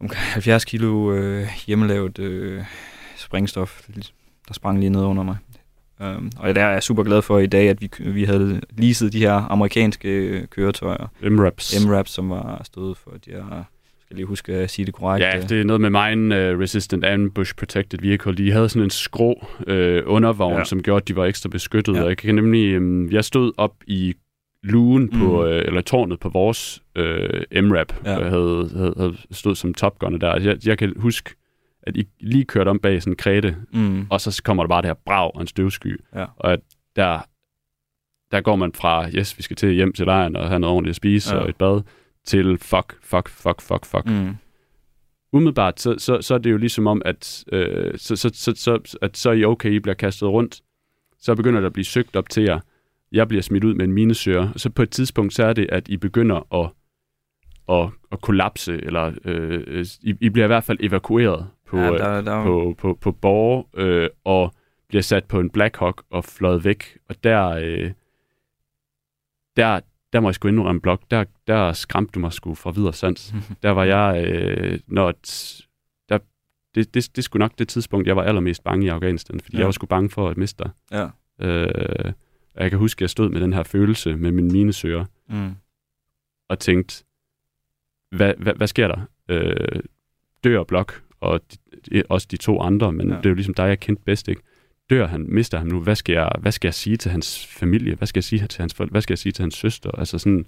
omkring 0.00 0.22
70 0.22 0.64
kilo 0.64 1.14
øh, 1.14 1.46
hjemmelavet 1.66 2.18
øh, 2.18 2.64
sprængstof, 3.16 3.80
der 4.48 4.54
sprang 4.54 4.78
lige 4.78 4.90
ned 4.90 5.02
under 5.04 5.22
mig. 5.22 5.36
Um, 6.00 6.30
og 6.36 6.54
der 6.54 6.64
er 6.64 6.70
jeg 6.70 6.82
super 6.82 7.02
glad 7.02 7.22
for 7.22 7.38
i 7.38 7.46
dag, 7.46 7.68
at 7.68 7.80
vi, 7.80 7.90
vi 7.98 8.24
havde 8.24 8.60
leaset 8.70 9.12
de 9.12 9.18
her 9.18 9.32
amerikanske 9.32 10.46
køretøjer. 10.46 11.06
MRAPs. 11.30 11.86
MRAPs, 11.86 12.10
som 12.10 12.30
var 12.30 12.60
stået 12.64 12.96
for 12.96 13.10
de 13.10 13.30
her 13.30 13.64
skal 14.10 14.16
lige 14.16 14.26
huske 14.26 14.52
at 14.52 14.70
sige 14.70 14.86
det 14.86 14.94
korrekt. 14.94 15.24
Ja, 15.24 15.40
det 15.40 15.60
er 15.60 15.64
noget 15.64 15.80
med 15.80 15.90
Mine 15.90 16.52
uh, 16.52 16.60
Resistant 16.60 17.04
Ambush 17.04 17.54
Protected 17.54 17.98
Vehicle. 18.02 18.34
De 18.34 18.52
havde 18.52 18.68
sådan 18.68 18.82
en 18.82 18.90
skrå 18.90 19.46
uh, 19.58 20.14
undervogn, 20.14 20.58
ja. 20.58 20.64
som 20.64 20.82
gjorde, 20.82 21.02
at 21.02 21.08
de 21.08 21.16
var 21.16 21.24
ekstra 21.24 21.48
beskyttet. 21.48 21.96
Ja. 21.96 22.02
Og 22.02 22.08
jeg 22.08 22.16
kan 22.16 22.34
nemlig, 22.34 22.76
um, 22.76 23.10
jeg 23.10 23.24
stod 23.24 23.52
op 23.56 23.74
i 23.86 24.14
lugen 24.62 25.02
mm. 25.12 25.18
på, 25.18 25.44
uh, 25.44 25.50
eller 25.50 25.80
tårnet 25.80 26.20
på 26.20 26.28
vores 26.28 26.82
uh, 26.98 27.62
MRAP, 27.62 27.92
ja. 28.04 28.10
havde, 28.10 28.70
havde, 28.76 28.94
havde 28.96 29.16
stået 29.30 29.58
som 29.58 29.74
Top 29.74 29.98
Gunner 29.98 30.18
der. 30.18 30.40
Jeg, 30.40 30.66
jeg 30.66 30.78
kan 30.78 30.94
huske, 30.96 31.34
at 31.82 31.96
I 31.96 32.08
lige 32.20 32.44
kørte 32.44 32.68
om 32.68 32.78
bag 32.78 33.02
sådan 33.02 33.12
en 33.12 33.16
kredte, 33.16 33.56
mm. 33.72 34.06
og 34.10 34.20
så 34.20 34.42
kommer 34.44 34.62
der 34.62 34.68
bare 34.68 34.82
det 34.82 34.88
her 34.88 34.94
brag 35.06 35.34
og 35.34 35.40
en 35.40 35.46
støvsky. 35.46 36.00
Ja. 36.14 36.24
Og 36.36 36.52
at 36.52 36.60
der, 36.96 37.20
der 38.30 38.40
går 38.40 38.56
man 38.56 38.72
fra, 38.72 39.10
yes, 39.10 39.38
vi 39.38 39.42
skal 39.42 39.56
til 39.56 39.72
hjem 39.72 39.92
til 39.92 40.06
lejren 40.06 40.36
og 40.36 40.48
have 40.48 40.60
noget 40.60 40.74
ordentligt 40.74 40.92
at 40.92 40.96
spise 40.96 41.34
ja. 41.34 41.40
og 41.40 41.48
et 41.48 41.56
bad, 41.56 41.82
til 42.24 42.58
fuck, 42.58 42.96
fuck, 43.02 43.28
fuck, 43.28 43.60
fuck, 43.60 43.86
fuck. 43.86 44.06
Mm. 44.06 44.36
Umiddelbart, 45.32 45.80
så, 45.80 45.94
så, 45.98 46.22
så 46.22 46.34
er 46.34 46.38
det 46.38 46.50
jo 46.50 46.56
ligesom 46.56 46.86
om, 46.86 47.02
at, 47.04 47.44
øh, 47.52 47.98
så, 47.98 48.16
så, 48.16 48.30
så, 48.34 48.52
så, 48.56 48.96
at 49.02 49.16
så 49.16 49.30
er 49.30 49.34
I 49.34 49.44
okay, 49.44 49.70
I 49.70 49.78
bliver 49.78 49.94
kastet 49.94 50.28
rundt. 50.28 50.60
Så 51.18 51.34
begynder 51.34 51.60
der 51.60 51.66
at 51.66 51.72
blive 51.72 51.84
søgt 51.84 52.16
op 52.16 52.28
til 52.28 52.42
jer. 52.42 52.60
Jeg 53.12 53.28
bliver 53.28 53.42
smidt 53.42 53.64
ud 53.64 53.74
med 53.74 53.84
en 53.84 53.92
minesøger. 53.92 54.48
Så 54.56 54.70
på 54.70 54.82
et 54.82 54.90
tidspunkt, 54.90 55.34
så 55.34 55.44
er 55.44 55.52
det, 55.52 55.66
at 55.72 55.88
I 55.88 55.96
begynder 55.96 56.54
at, 56.54 56.70
at, 57.68 57.90
at 58.12 58.20
kollapse, 58.20 58.84
eller 58.84 59.12
øh, 59.24 59.86
I, 60.02 60.14
I 60.20 60.28
bliver 60.28 60.44
i 60.44 60.46
hvert 60.46 60.64
fald 60.64 60.78
evakueret 60.80 61.46
på, 61.66 61.78
ja, 61.78 61.90
der, 61.90 62.20
der... 62.20 62.44
på, 62.44 62.74
på, 62.78 62.98
på 63.00 63.12
borger, 63.12 63.62
øh, 63.74 64.08
og 64.24 64.54
bliver 64.88 65.02
sat 65.02 65.24
på 65.24 65.40
en 65.40 65.50
Black 65.50 65.76
Hawk 65.76 66.02
og 66.10 66.24
fløjet 66.24 66.64
væk. 66.64 66.98
Og 67.08 67.24
der, 67.24 67.48
øh, 67.48 67.90
der, 69.56 69.80
der 70.12 70.20
må 70.20 70.28
jeg 70.28 70.34
sgu 70.34 70.48
indrømme 70.48 70.80
blok, 70.80 71.02
der, 71.10 71.24
der 71.46 71.72
skræmte 71.72 72.12
du 72.12 72.20
mig 72.20 72.32
sgu 72.32 72.54
fra 72.54 72.70
videre 72.70 72.92
sans. 72.92 73.34
der 73.62 73.70
var 73.70 73.84
jeg, 73.84 74.24
øh, 74.26 74.78
når 74.86 75.12
der, 76.08 76.18
det, 76.74 76.94
det, 76.94 77.16
det 77.16 77.24
skulle 77.24 77.40
nok 77.40 77.58
det 77.58 77.68
tidspunkt, 77.68 78.06
jeg 78.06 78.16
var 78.16 78.22
allermest 78.22 78.64
bange 78.64 78.86
i 78.86 78.88
Afghanistan, 78.88 79.40
fordi 79.40 79.56
ja. 79.56 79.58
jeg 79.58 79.66
var 79.66 79.72
sgu 79.72 79.86
bange 79.86 80.10
for 80.10 80.28
at 80.28 80.36
miste 80.36 80.64
dig. 80.64 80.70
Ja. 80.90 81.08
Øh, 81.46 82.12
jeg 82.56 82.70
kan 82.70 82.78
huske, 82.78 82.98
at 82.98 83.00
jeg 83.00 83.10
stod 83.10 83.28
med 83.28 83.40
den 83.40 83.52
her 83.52 83.62
følelse 83.62 84.16
med 84.16 84.32
min 84.32 84.52
minesøger, 84.52 85.04
mm. 85.28 85.50
og 86.48 86.58
tænkte, 86.58 87.04
hvad, 88.10 88.34
hvad, 88.38 88.54
hvad 88.54 88.66
sker 88.66 88.88
der? 88.88 89.00
Øh, 89.28 89.82
dør 90.44 90.64
blok, 90.64 91.02
og 91.20 91.40
de, 91.92 92.02
også 92.08 92.28
de 92.30 92.36
to 92.36 92.60
andre, 92.60 92.92
men 92.92 93.10
ja. 93.10 93.16
det 93.16 93.26
er 93.26 93.30
jo 93.30 93.34
ligesom 93.34 93.54
dig, 93.54 93.68
jeg 93.68 93.80
kendte 93.80 94.02
bedst, 94.04 94.28
ikke? 94.28 94.42
dør 94.90 95.06
han, 95.06 95.26
mister 95.28 95.58
han 95.58 95.66
nu, 95.66 95.80
hvad 95.80 95.94
skal, 95.96 96.12
jeg, 96.12 96.32
hvad 96.40 96.52
skal 96.52 96.68
jeg 96.68 96.74
sige 96.74 96.96
til 96.96 97.10
hans 97.10 97.46
familie? 97.46 97.94
Hvad 97.94 98.06
skal 98.06 98.18
jeg 98.18 98.24
sige 98.24 98.46
til 98.46 98.60
hans 98.60 98.74
hvad 98.90 99.00
skal 99.00 99.12
jeg 99.12 99.18
sige 99.18 99.32
til 99.32 99.42
hans 99.42 99.54
søster? 99.54 99.90
Altså 99.90 100.18
sådan, 100.18 100.46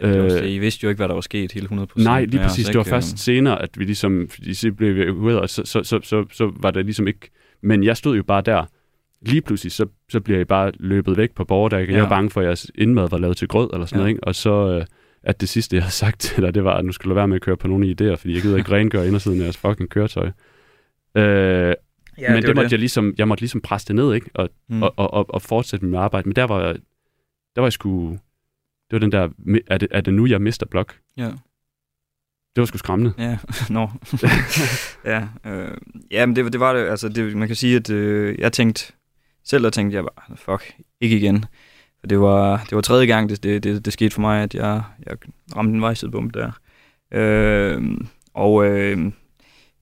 øh, 0.00 0.50
I 0.50 0.58
vidste 0.58 0.84
jo 0.84 0.88
ikke, 0.88 0.98
hvad 0.98 1.08
der 1.08 1.14
var 1.14 1.20
sket 1.20 1.52
helt 1.52 1.70
100%. 1.70 2.02
Nej, 2.02 2.24
lige 2.24 2.42
præcis. 2.42 2.66
Det 2.66 2.76
var 2.76 2.82
først 2.82 3.14
øh... 3.14 3.18
senere, 3.18 3.62
at 3.62 3.78
vi 3.78 3.84
ligesom, 3.84 4.28
fordi 4.28 4.54
så 4.54 4.72
blev 4.72 5.00
evakueret, 5.00 5.40
og 5.40 5.50
så, 5.50 5.64
så, 5.64 5.82
så, 5.82 6.00
så, 6.02 6.24
så 6.32 6.52
var 6.56 6.70
det 6.70 6.84
ligesom 6.84 7.08
ikke... 7.08 7.30
Men 7.60 7.84
jeg 7.84 7.96
stod 7.96 8.16
jo 8.16 8.22
bare 8.22 8.42
der. 8.42 8.64
Lige 9.26 9.42
pludselig, 9.42 9.72
så, 9.72 9.86
så 10.08 10.20
bliver 10.20 10.38
jeg 10.38 10.48
bare 10.48 10.72
løbet 10.74 11.16
væk 11.16 11.30
på 11.34 11.44
borgerdæk. 11.44 11.88
Ja. 11.88 11.94
Jeg 11.94 12.02
var 12.02 12.08
bange 12.08 12.30
for, 12.30 12.40
at 12.40 12.46
jeres 12.46 12.70
indmad 12.74 13.08
var 13.10 13.18
lavet 13.18 13.36
til 13.36 13.48
grød 13.48 13.70
eller 13.72 13.86
sådan 13.86 13.96
ja. 13.96 14.02
noget. 14.02 14.10
Ikke? 14.10 14.24
Og 14.24 14.34
så, 14.34 14.78
øh, 14.78 14.86
at 15.22 15.40
det 15.40 15.48
sidste, 15.48 15.76
jeg 15.76 15.82
har 15.82 15.90
sagt 15.90 16.20
til 16.20 16.42
dig, 16.42 16.54
det 16.54 16.64
var, 16.64 16.74
at 16.76 16.84
nu 16.84 16.92
skal 16.92 17.10
du 17.10 17.14
være 17.14 17.28
med 17.28 17.36
at 17.36 17.42
køre 17.42 17.56
på 17.56 17.68
nogle 17.68 17.86
idéer, 17.86 18.14
fordi 18.14 18.34
jeg 18.34 18.42
gider 18.42 18.56
ikke 18.56 18.70
rengøre 18.76 19.06
indersiden 19.06 19.40
af 19.40 19.44
jeres 19.44 19.56
fucking 19.56 19.90
køretøj. 19.90 20.30
Øh, 21.16 21.74
Ja, 22.18 22.28
men 22.28 22.36
det, 22.36 22.46
det 22.46 22.56
måtte 22.56 22.64
det. 22.64 22.72
jeg 22.72 22.78
ligesom, 22.78 23.14
jeg 23.18 23.28
måtte 23.28 23.42
ligesom 23.42 23.60
presse 23.60 23.88
det 23.88 23.96
ned, 23.96 24.14
ikke? 24.14 24.30
Og, 24.34 24.48
mm. 24.68 24.82
og, 24.82 24.94
og, 24.96 25.14
og, 25.14 25.26
og 25.34 25.42
fortsætte 25.42 25.86
med 25.86 25.98
arbejde. 25.98 26.28
Men 26.28 26.36
der 26.36 26.44
var, 26.44 26.72
der 27.56 27.60
var 27.60 27.66
jeg 27.66 27.72
sgu, 27.72 28.10
det 28.10 28.92
var 28.92 28.98
den 28.98 29.12
der, 29.12 29.28
er 29.66 29.78
det, 29.78 29.88
er 29.90 30.00
det 30.00 30.14
nu, 30.14 30.26
jeg 30.26 30.42
mister 30.42 30.66
blok? 30.66 30.98
Ja. 31.16 31.30
Det 32.56 32.60
var 32.60 32.64
sgu 32.64 32.78
skræmmende. 32.78 33.12
Ja, 33.18 33.38
nå. 33.70 33.90
ja, 35.12 35.28
øh, 35.46 35.76
ja, 36.10 36.26
men 36.26 36.36
det, 36.36 36.52
det 36.52 36.60
var 36.60 36.72
det, 36.72 36.88
altså 36.88 37.08
det, 37.08 37.36
man 37.36 37.48
kan 37.48 37.56
sige, 37.56 37.76
at 37.76 37.90
øh, 37.90 38.38
jeg 38.38 38.52
tænkte, 38.52 38.92
selv 39.44 39.64
der 39.64 39.70
tænkte 39.70 39.96
jeg 39.96 40.04
bare, 40.04 40.36
fuck, 40.36 40.76
ikke 41.00 41.16
igen. 41.16 41.44
For 42.00 42.06
det 42.06 42.20
var, 42.20 42.56
det 42.56 42.76
var 42.76 42.80
tredje 42.80 43.06
gang, 43.06 43.28
det, 43.28 43.42
det, 43.42 43.62
det, 43.62 43.84
det 43.84 43.92
skete 43.92 44.10
for 44.10 44.20
mig, 44.20 44.42
at 44.42 44.54
jeg, 44.54 44.82
jeg 45.06 45.16
ramte 45.56 45.74
en 45.74 45.82
vejsidebombe 45.82 46.40
der. 46.40 46.50
Øh, 47.12 47.82
og 48.34 48.66
øh, 48.66 49.12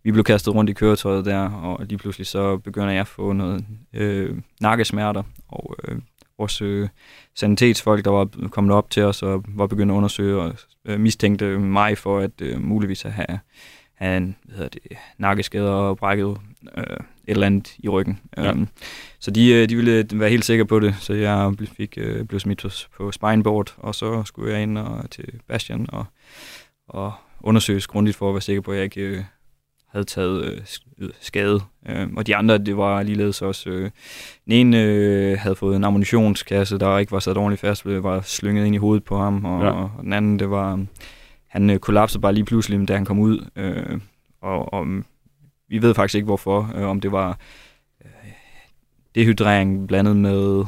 vi 0.05 0.13
blev 0.13 0.25
kastet 0.25 0.55
rundt 0.55 0.71
i 0.71 0.73
køretøjet 0.73 1.25
der, 1.25 1.51
og 1.51 1.87
lige 1.87 1.99
pludselig 1.99 2.27
så 2.27 2.57
begynder 2.57 2.91
jeg 2.91 3.01
at 3.01 3.07
få 3.07 3.33
noget 3.33 3.65
øh, 3.93 4.37
nakkesmerter, 4.61 5.23
og 5.49 5.77
øh, 5.85 5.99
vores 6.39 6.63
øh, 6.63 6.89
sanitetsfolk, 7.35 8.05
der 8.05 8.11
var 8.11 8.29
kommet 8.51 8.75
op 8.75 8.91
til 8.91 9.03
os 9.03 9.23
og 9.23 9.45
var 9.49 9.67
begyndt 9.67 9.93
at 9.93 9.97
undersøge 9.97 10.41
og 10.41 10.55
øh, 10.85 11.01
mistænkte 11.01 11.59
mig 11.59 11.99
for 11.99 12.19
at 12.19 12.41
øh, 12.41 12.61
muligvis 12.61 13.05
at 13.05 13.13
have, 13.13 13.39
have 13.95 14.17
en 14.17 14.37
hvad 14.45 14.57
hedder 14.57 14.69
det, 14.69 14.83
nakkeskader 15.19 15.71
og 15.71 15.97
brækket 15.97 16.37
øh, 16.77 16.85
et 16.85 16.97
eller 17.27 17.47
andet 17.47 17.75
i 17.79 17.89
ryggen. 17.89 18.21
Ja. 18.37 18.53
Um, 18.53 18.69
så 19.19 19.31
de, 19.31 19.53
øh, 19.53 19.69
de 19.69 19.77
ville 19.77 20.07
være 20.13 20.31
helt 20.31 20.45
sikre 20.45 20.67
på 20.67 20.81
det, 20.81 20.95
så 21.01 21.15
jeg 21.15 21.55
fik, 21.77 21.95
øh, 21.97 22.25
blev 22.25 22.41
smidt 22.41 22.89
på 22.97 23.13
spineboard, 23.13 23.75
og 23.77 23.95
så 23.95 24.25
skulle 24.25 24.53
jeg 24.53 24.63
ind 24.63 24.79
og, 24.79 25.11
til 25.11 25.25
Bastian 25.49 25.87
og, 25.89 26.05
og 26.89 27.13
undersøges 27.41 27.87
grundigt 27.87 28.17
for 28.17 28.29
at 28.29 28.35
være 28.35 28.41
sikker 28.41 28.63
på, 28.63 28.71
at 28.71 28.77
jeg 28.77 28.85
ikke 28.85 29.01
øh, 29.01 29.23
havde 29.93 30.05
taget 30.05 30.45
øh, 30.99 31.11
skade. 31.21 31.61
Øh, 31.89 32.09
og 32.17 32.27
de 32.27 32.37
andre, 32.37 32.59
det 32.59 32.77
var 32.77 33.03
ligeledes 33.03 33.43
også... 33.43 33.71
Øh, 33.71 33.91
den 34.45 34.53
ene 34.53 34.83
øh, 34.83 35.39
havde 35.39 35.57
fået 35.57 35.77
en 35.77 35.85
ammunitionskasse, 35.85 36.79
der 36.79 36.99
ikke 36.99 37.13
var 37.13 37.19
sat 37.19 37.37
ordentligt 37.37 37.61
fast, 37.61 37.85
det 37.85 38.03
var 38.03 38.21
slynget 38.21 38.67
ind 38.67 38.75
i 38.75 38.79
hovedet 38.79 39.05
på 39.05 39.19
ham. 39.19 39.45
Og, 39.45 39.65
ja. 39.65 39.71
og 39.71 39.91
den 40.03 40.13
anden, 40.13 40.39
det 40.39 40.51
var... 40.51 40.85
Han 41.49 41.71
øh, 41.71 41.79
kollapsede 41.79 42.21
bare 42.21 42.33
lige 42.33 42.45
pludselig, 42.45 42.89
da 42.89 42.95
han 42.95 43.05
kom 43.05 43.19
ud. 43.19 43.49
Øh, 43.57 44.01
og, 44.43 44.73
og 44.73 44.87
vi 45.73 45.83
ved 45.83 45.95
faktisk 45.95 46.15
ikke, 46.15 46.25
hvorfor. 46.27 46.73
Øh, 46.77 46.83
om 46.83 47.01
det 47.01 47.13
var 47.13 47.39
øh, 48.05 48.33
dehydrering 49.15 49.89
blandet 49.89 50.17
med... 50.17 50.65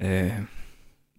Øh, 0.00 0.32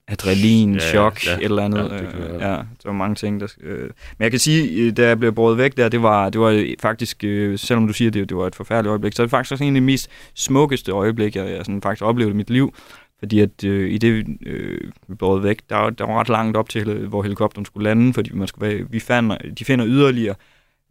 adrenalin, 0.08 0.74
ja, 0.74 0.80
chok, 0.80 1.26
ja, 1.26 1.36
et 1.36 1.44
eller 1.44 1.64
andet. 1.64 1.78
Ja, 1.80 1.84
det, 1.84 2.34
øh, 2.34 2.42
ja, 2.42 2.48
der 2.48 2.64
var 2.86 2.94
mange 2.94 3.16
ting. 3.16 3.40
Der, 3.40 3.48
øh. 3.62 3.80
Men 4.18 4.24
jeg 4.24 4.32
kan 4.32 4.40
sige, 4.40 4.82
øh, 4.82 4.98
da 4.98 5.08
jeg 5.08 5.20
blev 5.20 5.34
båret 5.34 5.58
væk 5.58 5.78
der, 5.78 5.90
det 5.90 6.02
var, 6.02 6.30
det 6.30 6.42
var 6.42 6.66
faktisk, 6.80 7.24
øh, 7.24 7.60
selvom 7.60 7.88
du 7.88 7.94
siger, 7.94 8.12
det, 8.12 8.30
det 8.30 8.38
var 8.38 8.48
et 8.48 8.56
forfærdeligt 8.56 8.90
øjeblik, 8.90 9.14
så 9.14 9.22
er 9.22 9.26
det 9.26 9.32
faktisk 9.32 9.52
også 9.52 9.64
en 9.64 9.76
af 9.76 9.82
de 9.82 9.86
mest 9.86 10.10
smukkeste 10.34 10.92
øjeblik, 10.92 11.36
jeg, 11.36 11.50
jeg 11.50 11.66
sådan, 11.66 11.82
faktisk 11.82 12.04
oplevede 12.04 12.34
i 12.34 12.38
mit 12.38 12.50
liv. 12.50 12.74
Fordi 13.20 13.40
at 13.40 13.64
øh, 13.64 13.92
i 13.92 13.98
det, 13.98 14.26
øh, 14.46 14.92
vi 15.08 15.16
båret 15.16 15.44
væk, 15.44 15.60
der, 15.70 15.90
der 15.90 16.06
var 16.06 16.20
ret 16.20 16.30
langt 16.30 16.58
op 16.58 16.70
til, 16.70 17.08
hvor 17.08 17.24
helikopteren 17.24 17.66
skulle 17.66 17.84
lande, 17.84 18.14
fordi 18.14 18.30
man 18.34 18.48
skulle 18.48 18.70
være, 18.70 18.86
vi 18.90 19.00
fandt, 19.00 19.60
de 19.60 19.66
finder 19.66 19.88
yderligere 19.88 20.36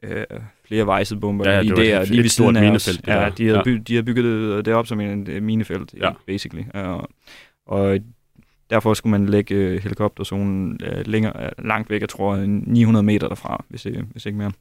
øh, 0.05 0.25
flere 0.67 0.87
vejsedbomber 0.87 1.51
ja, 1.51 1.63
lige 1.63 1.77
der, 1.77 2.05
lige 2.05 2.23
ved 2.23 2.29
siden 2.29 2.57
af 2.57 2.71
os. 2.71 3.01
Ja, 3.07 3.31
de 3.39 3.45
havde, 3.45 3.57
ja. 3.59 3.63
By, 3.63 3.71
de 3.71 3.93
havde 3.95 4.05
bygget 4.05 4.65
det 4.65 4.75
op 4.75 4.87
som 4.87 5.01
en 5.01 5.29
minefelt, 5.41 5.95
ja. 6.01 6.11
basically. 6.27 6.65
Og, 6.75 7.09
og 7.67 7.99
derfor 8.71 8.95
skulle 8.95 9.11
man 9.11 9.29
lægge 9.29 9.55
øh, 9.55 9.83
helikopterzonen 9.83 10.81
øh, 10.85 11.07
længere, 11.07 11.45
øh, 11.45 11.67
langt 11.67 11.91
væk, 11.91 12.01
jeg 12.01 12.09
tror 12.09 12.37
900 12.47 13.03
meter 13.03 13.29
derfra, 13.29 13.65
hvis, 13.69 13.87
øh, 13.87 14.03
hvis 14.13 14.27
ikke 14.27 14.39
mere. 14.39 14.53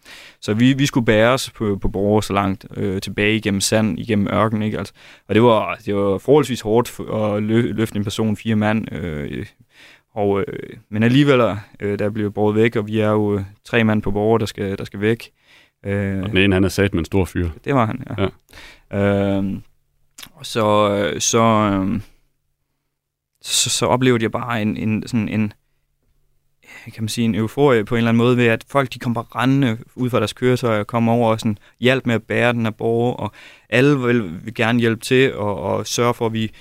Så 0.41 0.53
vi, 0.53 0.73
vi 0.73 0.85
skulle 0.85 1.05
bære 1.05 1.29
os 1.29 1.49
på, 1.49 1.77
på 1.81 1.87
borger 1.87 2.21
så 2.21 2.33
langt 2.33 2.65
øh, 2.77 3.01
tilbage 3.01 3.35
igennem 3.35 3.61
sand, 3.61 3.99
igennem 3.99 4.27
ørken, 4.27 4.61
ikke? 4.61 4.77
Altså, 4.77 4.93
og 5.27 5.35
det 5.35 5.43
var, 5.43 5.79
det 5.85 5.95
var 5.95 6.17
forholdsvis 6.17 6.61
hårdt 6.61 6.99
at 7.13 7.43
lø, 7.43 7.71
løfte 7.71 7.97
en 7.97 8.03
person, 8.03 8.37
fire 8.37 8.55
mand, 8.55 8.93
øh, 8.93 9.45
og, 10.15 10.39
øh, 10.47 10.77
men 10.89 11.03
alligevel, 11.03 11.57
øh, 11.79 11.99
der 11.99 12.09
blev 12.09 12.31
båret 12.31 12.55
væk, 12.55 12.75
og 12.75 12.87
vi 12.87 12.99
er 12.99 13.09
jo 13.09 13.37
øh, 13.37 13.43
tre 13.63 13.83
mand 13.83 14.01
på 14.01 14.11
borger, 14.11 14.37
der 14.37 14.45
skal, 14.45 14.77
der 14.77 14.83
skal 14.83 14.99
væk. 14.99 15.29
Øh, 15.85 16.23
og 16.23 16.29
den 16.29 16.37
ene, 16.37 16.55
han 16.55 16.63
er 16.63 16.69
sat 16.69 16.93
med 16.93 16.99
en 16.99 17.05
stor 17.05 17.25
fyr. 17.25 17.49
Det 17.65 17.75
var 17.75 17.85
han, 17.85 18.03
ja. 18.09 18.27
ja. 18.91 19.37
Øh, 19.37 19.57
så, 20.41 21.13
så, 21.19 21.43
øh, 21.43 22.01
så, 23.41 23.69
så 23.69 23.85
oplevede 23.85 24.23
jeg 24.23 24.31
bare 24.31 24.61
en, 24.61 24.77
en, 24.77 25.07
sådan 25.07 25.29
en, 25.29 25.53
kan 26.93 27.03
man 27.03 27.09
sige, 27.09 27.25
en 27.25 27.35
euforie 27.35 27.85
på 27.85 27.95
en 27.95 27.97
eller 27.97 28.09
anden 28.09 28.17
måde 28.17 28.37
ved, 28.37 28.47
at 28.47 28.65
folk 28.67 28.93
de 28.93 28.99
kom 28.99 29.13
bare 29.13 29.25
rendende 29.35 29.77
ud 29.95 30.09
fra 30.09 30.19
deres 30.19 30.33
køretøj 30.33 30.79
og 30.79 30.87
kom 30.87 31.09
over 31.09 31.31
og 31.31 31.39
sådan, 31.39 31.57
hjælp 31.79 32.05
med 32.05 32.15
at 32.15 32.23
bære 32.23 32.53
den 32.53 32.63
her 32.63 32.71
borger, 32.71 33.13
og 33.13 33.31
alle 33.69 33.99
vil, 33.99 34.45
vil 34.45 34.53
gerne 34.53 34.79
hjælpe 34.79 35.01
til 35.01 35.35
og, 35.35 35.61
og 35.61 35.87
sørge 35.87 36.13
for, 36.13 36.25
at 36.25 36.33
vi, 36.33 36.51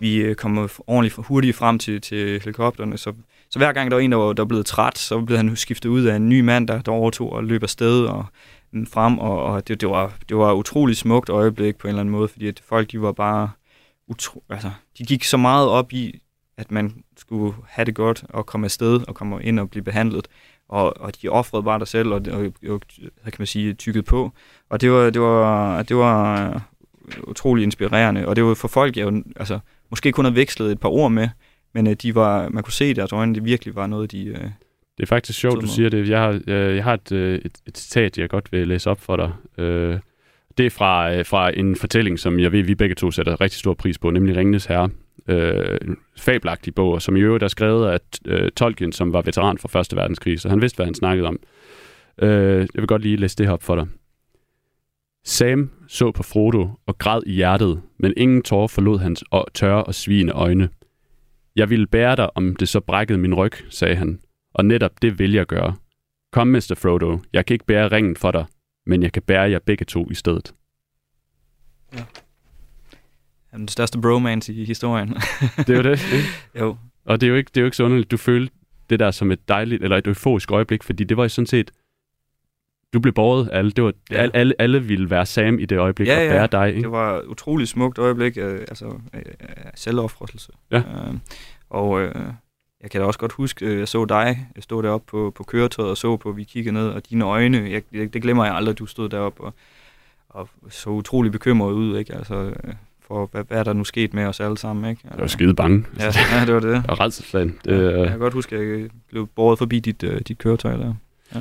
vi 0.00 0.16
øh, 0.16 0.34
kommer 0.34 0.68
ordentligt 0.86 1.14
hurtigt 1.26 1.56
frem 1.56 1.78
til, 1.78 2.00
til 2.00 2.40
helikopterne. 2.40 2.98
Så, 2.98 3.12
så 3.50 3.58
hver 3.58 3.72
gang 3.72 3.90
der 3.90 3.96
var 3.96 4.02
en, 4.02 4.12
der 4.12 4.18
var, 4.18 4.32
der 4.32 4.44
blevet 4.44 4.66
træt, 4.66 4.98
så 4.98 5.20
blev 5.20 5.36
han 5.36 5.56
skiftet 5.56 5.88
ud 5.88 6.04
af 6.04 6.16
en 6.16 6.28
ny 6.28 6.40
mand, 6.40 6.68
der, 6.68 6.80
der 6.82 6.92
overtog 6.92 7.32
og 7.32 7.44
løb 7.44 7.62
afsted 7.62 8.04
og 8.04 8.26
mm, 8.72 8.86
frem, 8.86 9.18
og, 9.18 9.44
og 9.44 9.68
det, 9.68 9.80
det, 9.80 9.88
var, 9.88 10.12
det 10.28 10.36
var 10.36 10.52
et 10.52 10.56
utroligt 10.56 10.98
smukt 10.98 11.28
øjeblik 11.28 11.76
på 11.76 11.86
en 11.86 11.88
eller 11.88 12.00
anden 12.00 12.12
måde, 12.12 12.28
fordi 12.28 12.46
at 12.46 12.62
folk 12.68 12.92
de 12.92 13.02
var 13.02 13.12
bare 13.12 13.50
utro, 14.08 14.42
altså, 14.50 14.70
de 14.98 15.04
gik 15.04 15.24
så 15.24 15.36
meget 15.36 15.68
op 15.68 15.92
i, 15.92 16.22
at 16.56 16.70
man 16.70 17.04
skulle 17.16 17.54
have 17.68 17.84
det 17.84 17.94
godt 17.94 18.24
og 18.28 18.46
komme 18.46 18.64
afsted 18.64 19.00
og 19.08 19.14
komme 19.14 19.42
ind 19.42 19.60
og 19.60 19.70
blive 19.70 19.84
behandlet. 19.84 20.28
Og, 20.68 21.00
og 21.00 21.22
de 21.22 21.28
offrede 21.28 21.62
bare 21.62 21.78
dig 21.78 21.88
selv 21.88 22.08
og, 22.08 22.22
og, 22.32 22.52
og 22.68 22.80
kan 23.24 23.34
man 23.38 23.46
sige, 23.46 23.74
tykket 23.74 24.04
på. 24.04 24.32
Og 24.70 24.80
det 24.80 24.92
var, 24.92 25.10
det 25.10 25.22
var, 25.22 25.82
det 25.82 25.96
var 25.96 26.62
utrolig 27.26 27.62
inspirerende. 27.62 28.28
Og 28.28 28.36
det 28.36 28.44
var 28.44 28.54
for 28.54 28.68
folk, 28.68 28.96
jeg 28.96 29.04
jo, 29.04 29.22
altså, 29.36 29.58
måske 29.90 30.12
kun 30.12 30.24
havde 30.24 30.36
vekslet 30.36 30.72
et 30.72 30.80
par 30.80 30.88
ord 30.88 31.12
med, 31.12 31.28
men 31.74 31.86
øh, 31.86 31.94
de 32.02 32.14
var, 32.14 32.48
man 32.48 32.62
kunne 32.62 32.72
se 32.72 32.90
i 32.90 32.92
deres 32.92 33.12
øjne, 33.12 33.34
det 33.34 33.44
virkelig 33.44 33.74
var 33.74 33.86
noget, 33.86 34.12
de... 34.12 34.24
Øh, 34.24 34.50
det 34.98 35.02
er 35.02 35.06
faktisk 35.06 35.38
sjovt, 35.38 35.62
du 35.62 35.66
siger 35.66 35.88
det. 35.88 36.08
Jeg 36.08 36.20
har, 36.20 36.40
jeg, 36.46 36.76
jeg 36.76 36.84
har 36.84 36.94
et, 36.94 37.12
øh, 37.12 37.34
et, 37.34 37.58
et 37.66 37.78
citat, 37.78 38.18
jeg 38.18 38.28
godt 38.28 38.52
vil 38.52 38.68
læse 38.68 38.90
op 38.90 39.00
for 39.00 39.16
dig. 39.16 39.32
Øh, 39.58 39.98
det 40.58 40.66
er 40.66 40.70
fra, 40.70 41.14
øh, 41.14 41.26
fra 41.26 41.58
en 41.58 41.76
fortælling, 41.76 42.18
som 42.18 42.40
jeg 42.40 42.52
ved, 42.52 42.62
vi 42.62 42.74
begge 42.74 42.94
to 42.94 43.10
sætter 43.10 43.40
rigtig 43.40 43.58
stor 43.58 43.74
pris 43.74 43.98
på, 43.98 44.10
nemlig 44.10 44.36
Ringenes 44.36 44.66
Herre. 44.66 44.90
Øh, 45.28 45.78
en 45.82 45.96
fabelagtig 46.16 46.74
bog, 46.74 47.02
som 47.02 47.16
i 47.16 47.20
øvrigt 47.20 47.44
er 47.44 47.48
skrevet 47.48 47.88
af 47.88 47.98
øh, 48.26 48.50
Tolkien, 48.50 48.92
som 48.92 49.12
var 49.12 49.22
veteran 49.22 49.58
fra 49.58 49.68
Første 49.68 49.96
Verdenskrig, 49.96 50.40
så 50.40 50.48
han 50.48 50.60
vidste, 50.60 50.76
hvad 50.76 50.86
han 50.86 50.94
snakkede 50.94 51.28
om. 51.28 51.38
Øh, 52.22 52.58
jeg 52.58 52.80
vil 52.82 52.86
godt 52.86 53.02
lige 53.02 53.16
læse 53.16 53.36
det 53.36 53.46
her 53.46 53.52
op 53.52 53.62
for 53.62 53.76
dig. 53.76 53.86
Sam 55.28 55.70
så 55.88 56.12
på 56.12 56.22
Frodo 56.22 56.68
og 56.86 56.98
græd 56.98 57.22
i 57.26 57.32
hjertet, 57.32 57.82
men 57.98 58.14
ingen 58.16 58.42
tårer 58.42 58.66
forlod 58.66 58.98
hans 58.98 59.24
tørre 59.54 59.84
og 59.84 59.94
svigende 59.94 60.32
øjne. 60.32 60.68
Jeg 61.56 61.70
ville 61.70 61.86
bære 61.86 62.16
dig, 62.16 62.36
om 62.36 62.56
det 62.56 62.68
så 62.68 62.80
brækkede 62.80 63.18
min 63.18 63.34
ryg, 63.34 63.52
sagde 63.70 63.96
han, 63.96 64.20
og 64.54 64.64
netop 64.64 65.02
det 65.02 65.18
vil 65.18 65.32
jeg 65.32 65.46
gøre. 65.46 65.74
Kom, 66.32 66.48
Mr. 66.48 66.74
Frodo, 66.76 67.18
jeg 67.32 67.46
kan 67.46 67.54
ikke 67.54 67.64
bære 67.64 67.88
ringen 67.88 68.16
for 68.16 68.30
dig, 68.30 68.44
men 68.86 69.02
jeg 69.02 69.12
kan 69.12 69.22
bære 69.22 69.50
jer 69.50 69.58
begge 69.58 69.84
to 69.84 70.10
i 70.10 70.14
stedet. 70.14 70.54
Ja. 71.94 72.04
Jamen, 73.52 73.62
den 73.62 73.68
største 73.68 74.00
bromance 74.00 74.54
i 74.54 74.64
historien. 74.64 75.08
det 75.66 75.70
er 75.70 75.76
jo 75.76 75.82
det, 75.82 76.12
ikke? 76.12 76.28
jo. 76.58 76.76
Og 77.04 77.20
det 77.20 77.26
er 77.26 77.30
jo 77.30 77.36
ikke, 77.36 77.48
det 77.48 77.56
er 77.56 77.62
jo 77.62 77.66
ikke 77.66 77.76
så 77.76 77.84
underligt, 77.84 78.10
du 78.10 78.16
følte 78.16 78.54
det 78.90 79.00
der 79.00 79.10
som 79.10 79.30
et 79.30 79.48
dejligt, 79.48 79.82
eller 79.82 79.96
et 79.96 80.06
euforisk 80.06 80.50
øjeblik, 80.50 80.82
fordi 80.82 81.04
det 81.04 81.16
var 81.16 81.24
jo 81.24 81.28
sådan 81.28 81.46
set, 81.46 81.70
du 82.94 83.00
blev 83.00 83.12
båret 83.14 83.48
alle. 83.52 83.70
Det 83.70 83.84
var, 83.84 83.92
ja. 84.10 84.16
alle, 84.16 84.36
alle, 84.36 84.54
alle 84.58 84.82
ville 84.82 85.10
være 85.10 85.26
Sam 85.26 85.58
i 85.58 85.64
det 85.64 85.78
øjeblik 85.78 86.08
ja, 86.08 86.14
og 86.14 86.30
bære 86.30 86.40
ja. 86.40 86.46
dig. 86.46 86.68
Ikke? 86.68 86.82
det 86.82 86.90
var 86.90 87.18
et 87.18 87.24
utroligt 87.24 87.70
smukt 87.70 87.98
øjeblik, 87.98 88.38
øh, 88.38 88.60
altså 88.60 88.86
øh, 89.14 89.22
selvoffrelse. 89.74 90.52
Ja. 90.70 90.78
Øh, 90.78 91.14
og 91.70 92.02
øh, 92.02 92.14
jeg 92.82 92.90
kan 92.90 93.00
da 93.00 93.06
også 93.06 93.18
godt 93.18 93.32
huske, 93.32 93.66
øh, 93.66 93.78
jeg 93.78 93.88
så 93.88 94.04
dig 94.04 94.48
jeg 94.56 94.62
stod 94.62 94.82
deroppe 94.82 95.06
på, 95.10 95.32
på 95.36 95.44
køretøjet 95.44 95.90
og 95.90 95.96
så 95.96 96.16
på, 96.16 96.32
vi 96.32 96.44
kiggede 96.44 96.74
ned, 96.74 96.88
og 96.88 97.10
dine 97.10 97.24
øjne, 97.24 97.70
jeg, 97.70 97.82
det, 97.92 98.14
det 98.14 98.22
glemmer 98.22 98.44
jeg 98.44 98.54
aldrig, 98.54 98.78
du 98.78 98.86
stod 98.86 99.08
deroppe 99.08 99.40
og, 99.40 99.54
og 100.28 100.48
så 100.68 100.90
utrolig 100.90 101.32
bekymret 101.32 101.72
ud, 101.72 101.98
ikke? 101.98 102.14
Altså, 102.14 102.34
øh, 102.34 102.74
for 103.06 103.28
hvad, 103.32 103.44
hvad 103.44 103.58
er 103.58 103.64
der 103.64 103.72
nu 103.72 103.84
sket 103.84 104.14
med 104.14 104.24
os 104.24 104.40
alle 104.40 104.58
sammen, 104.58 104.90
ikke? 104.90 105.02
Jeg 105.10 105.18
var 105.18 105.26
skide 105.26 105.54
bange. 105.54 105.84
Ja, 105.98 106.04
ja 106.04 106.46
det 106.46 106.54
var 106.54 106.60
det. 106.60 106.82
Og 106.88 107.00
redselslagen. 107.00 107.58
Det, 107.64 107.92
ja, 107.92 108.00
jeg 108.00 108.08
kan 108.08 108.18
godt 108.18 108.34
huske, 108.34 108.56
at 108.56 108.80
jeg 108.80 108.88
blev 109.08 109.26
båret 109.26 109.58
forbi 109.58 109.80
dit, 109.80 110.02
uh, 110.02 110.18
dit 110.28 110.38
køretøj 110.38 110.76
der. 110.76 110.94
Ja. 111.34 111.40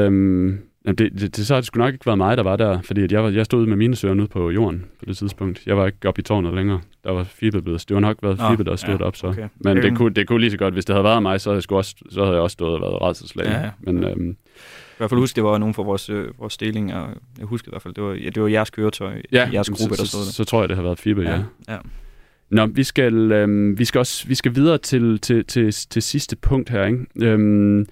Øhm, 0.00 0.60
det, 0.86 0.98
det, 0.98 1.36
det, 1.36 1.46
så 1.46 1.54
har 1.54 1.60
det 1.60 1.66
sgu 1.66 1.78
nok 1.78 1.92
ikke 1.92 2.06
været 2.06 2.18
mig, 2.18 2.36
der 2.36 2.42
var 2.42 2.56
der, 2.56 2.82
fordi 2.82 3.02
at 3.02 3.12
jeg, 3.12 3.22
var, 3.22 3.30
jeg 3.30 3.44
stod 3.44 3.66
med 3.66 3.76
mine 3.76 3.96
søger 3.96 4.14
ude 4.14 4.26
på 4.26 4.50
jorden 4.50 4.84
på 4.98 5.04
det 5.04 5.16
tidspunkt. 5.16 5.66
Jeg 5.66 5.76
var 5.76 5.86
ikke 5.86 6.08
oppe 6.08 6.20
i 6.20 6.22
tårnet 6.22 6.54
længere. 6.54 6.80
Der 7.04 7.10
var 7.10 7.24
Fibe 7.24 7.62
blevet. 7.62 7.84
Det 7.88 7.94
var 7.94 8.00
nok 8.00 8.16
været 8.22 8.40
Fibe, 8.50 8.64
der 8.64 8.76
stod 8.76 8.98
ja, 8.98 9.04
op 9.04 9.16
så. 9.16 9.26
Okay. 9.26 9.48
Men 9.56 9.76
det 9.76 9.96
kunne, 9.96 10.14
det 10.14 10.28
kunne 10.28 10.40
lige 10.40 10.50
så 10.50 10.56
godt, 10.56 10.74
hvis 10.74 10.84
det 10.84 10.94
havde 10.94 11.04
været 11.04 11.22
mig, 11.22 11.40
så 11.40 11.50
havde 11.50 11.62
jeg, 11.70 11.76
også, 11.76 11.94
så 12.10 12.20
havde 12.20 12.34
jeg 12.34 12.42
også 12.42 12.54
stået 12.54 12.74
og 12.74 12.80
været 12.80 13.02
redselslagen. 13.02 13.52
Ja, 13.52 13.60
ja. 13.60 13.70
Men, 13.80 14.04
øhm, 14.04 14.30
i 14.30 14.34
hvert 14.98 15.10
fald 15.10 15.20
huske, 15.20 15.36
det 15.36 15.44
var 15.44 15.58
nogen 15.58 15.74
fra 15.74 15.82
vores, 15.82 16.10
øh, 16.10 16.38
vores 16.38 16.52
stilling, 16.52 16.94
og 16.94 17.08
jeg 17.38 17.46
husker 17.46 17.68
i 17.68 17.72
hvert 17.72 17.82
fald, 17.82 17.94
det 17.94 18.04
var, 18.04 18.12
ja, 18.12 18.28
det 18.28 18.42
var 18.42 18.48
jeres 18.48 18.70
køretøj, 18.70 19.22
ja, 19.32 19.48
jeres 19.52 19.70
gruppe, 19.70 19.96
så, 19.96 20.02
der 20.02 20.06
stod 20.06 20.20
der. 20.20 20.26
Så, 20.26 20.32
så 20.32 20.44
tror 20.44 20.62
jeg, 20.62 20.68
det 20.68 20.76
har 20.76 20.82
været 20.82 20.98
Fibe, 20.98 21.22
ja. 21.22 21.30
ja. 21.30 21.42
ja. 21.68 21.78
Nå, 22.50 22.66
vi 22.66 22.82
skal, 22.82 23.32
øhm, 23.32 23.78
vi 23.78 23.84
skal 23.84 23.98
også 23.98 24.28
vi 24.28 24.34
skal 24.34 24.54
videre 24.54 24.78
til, 24.78 25.18
til, 25.18 25.44
til, 25.44 25.72
til 25.72 26.02
sidste 26.02 26.36
punkt 26.36 26.70
her, 26.70 26.84
ikke? 26.84 27.06
Øhm, 27.22 27.86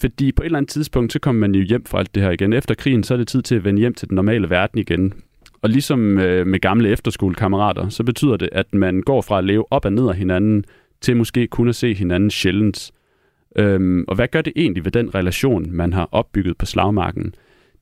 fordi 0.00 0.32
på 0.32 0.42
et 0.42 0.46
eller 0.46 0.58
andet 0.58 0.70
tidspunkt, 0.70 1.12
så 1.12 1.18
kommer 1.18 1.40
man 1.40 1.54
jo 1.54 1.62
hjem 1.62 1.84
fra 1.84 1.98
alt 1.98 2.14
det 2.14 2.22
her 2.22 2.30
igen. 2.30 2.52
Efter 2.52 2.74
krigen, 2.74 3.02
så 3.02 3.14
er 3.14 3.18
det 3.18 3.28
tid 3.28 3.42
til 3.42 3.54
at 3.54 3.64
vende 3.64 3.80
hjem 3.80 3.94
til 3.94 4.08
den 4.08 4.14
normale 4.14 4.50
verden 4.50 4.78
igen. 4.78 5.12
Og 5.62 5.70
ligesom 5.70 6.18
øh, 6.18 6.46
med 6.46 6.60
gamle 6.60 6.88
efterskolekammerater, 6.88 7.88
så 7.88 8.04
betyder 8.04 8.36
det, 8.36 8.48
at 8.52 8.74
man 8.74 9.00
går 9.00 9.22
fra 9.22 9.38
at 9.38 9.44
leve 9.44 9.72
op 9.72 9.84
og 9.84 9.92
ned 9.92 10.08
af 10.08 10.16
hinanden, 10.16 10.64
til 11.00 11.16
måske 11.16 11.46
kun 11.46 11.68
at 11.68 11.74
se 11.74 11.94
hinanden 11.94 12.30
sjældent. 12.30 12.90
Øhm, 13.56 14.04
og 14.08 14.14
hvad 14.14 14.28
gør 14.28 14.42
det 14.42 14.52
egentlig 14.56 14.84
ved 14.84 14.92
den 14.92 15.14
relation, 15.14 15.66
man 15.70 15.92
har 15.92 16.08
opbygget 16.12 16.56
på 16.56 16.66
slagmarken? 16.66 17.34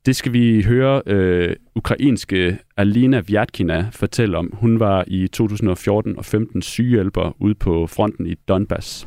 Det 0.07 0.17
skal 0.17 0.33
vi 0.33 0.63
høre 0.63 1.03
øh, 1.07 1.57
ukrainske 1.75 2.59
Alina 2.77 3.23
Vyatkina 3.29 3.89
fortælle 3.93 4.39
om. 4.39 4.51
Hun 4.53 4.81
var 4.81 5.05
i 5.07 5.29
2014 5.29 6.19
og 6.19 6.25
15 6.25 6.63
sygehjælper 6.63 7.37
ude 7.39 7.55
på 7.55 7.87
fronten 7.87 8.27
i 8.27 8.35
Donbass. 8.49 9.07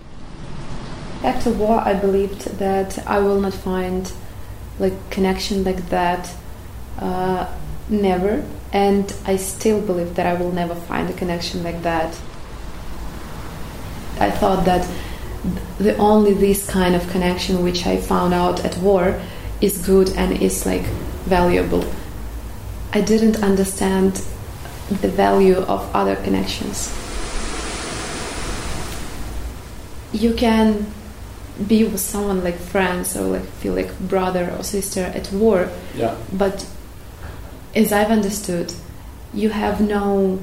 After 1.23 1.51
war, 1.51 1.79
I 1.79 1.93
believed 1.93 2.59
that 2.59 3.05
I 3.05 3.19
will 3.19 3.39
not 3.41 3.53
find 3.53 4.11
like 4.79 5.09
connection 5.09 5.63
like 5.65 5.89
that, 5.89 6.33
uh, 6.97 7.47
never, 7.89 8.45
and 8.71 9.13
I 9.25 9.35
still 9.35 9.81
believe 9.81 10.15
that 10.15 10.25
I 10.25 10.33
will 10.35 10.51
never 10.51 10.75
find 10.75 11.09
a 11.09 11.13
connection 11.13 11.63
like 11.63 11.81
that. 11.83 12.13
I 14.19 14.31
thought 14.31 14.65
that 14.65 14.89
the 15.77 15.95
only 15.97 16.33
this 16.33 16.69
kind 16.69 16.95
of 16.95 17.09
connection 17.09 17.63
which 17.63 17.85
I 17.85 17.97
found 17.97 18.33
out 18.33 18.63
at 18.65 18.77
war 18.77 19.19
is 19.61 19.85
good 19.85 20.09
and 20.15 20.41
is 20.41 20.65
like 20.65 20.83
valuable. 21.25 21.85
I 22.93 23.01
didn't 23.01 23.43
understand 23.43 24.21
the 24.89 25.09
value 25.09 25.57
of 25.57 25.89
other 25.93 26.15
connections. 26.15 26.93
You 30.11 30.33
can 30.33 30.91
be 31.67 31.83
with 31.83 31.99
someone 31.99 32.43
like 32.43 32.57
friends 32.57 33.15
or 33.15 33.33
like 33.33 33.45
feel 33.61 33.73
like 33.73 33.91
brother 34.09 34.51
or 34.57 34.63
sister 34.63 35.01
at 35.01 35.31
war. 35.33 35.67
Yeah. 35.97 36.15
But 36.31 36.65
as 37.75 37.91
I've 37.91 38.11
understood, 38.11 38.73
you 39.33 39.49
have 39.49 39.81
no 39.81 40.39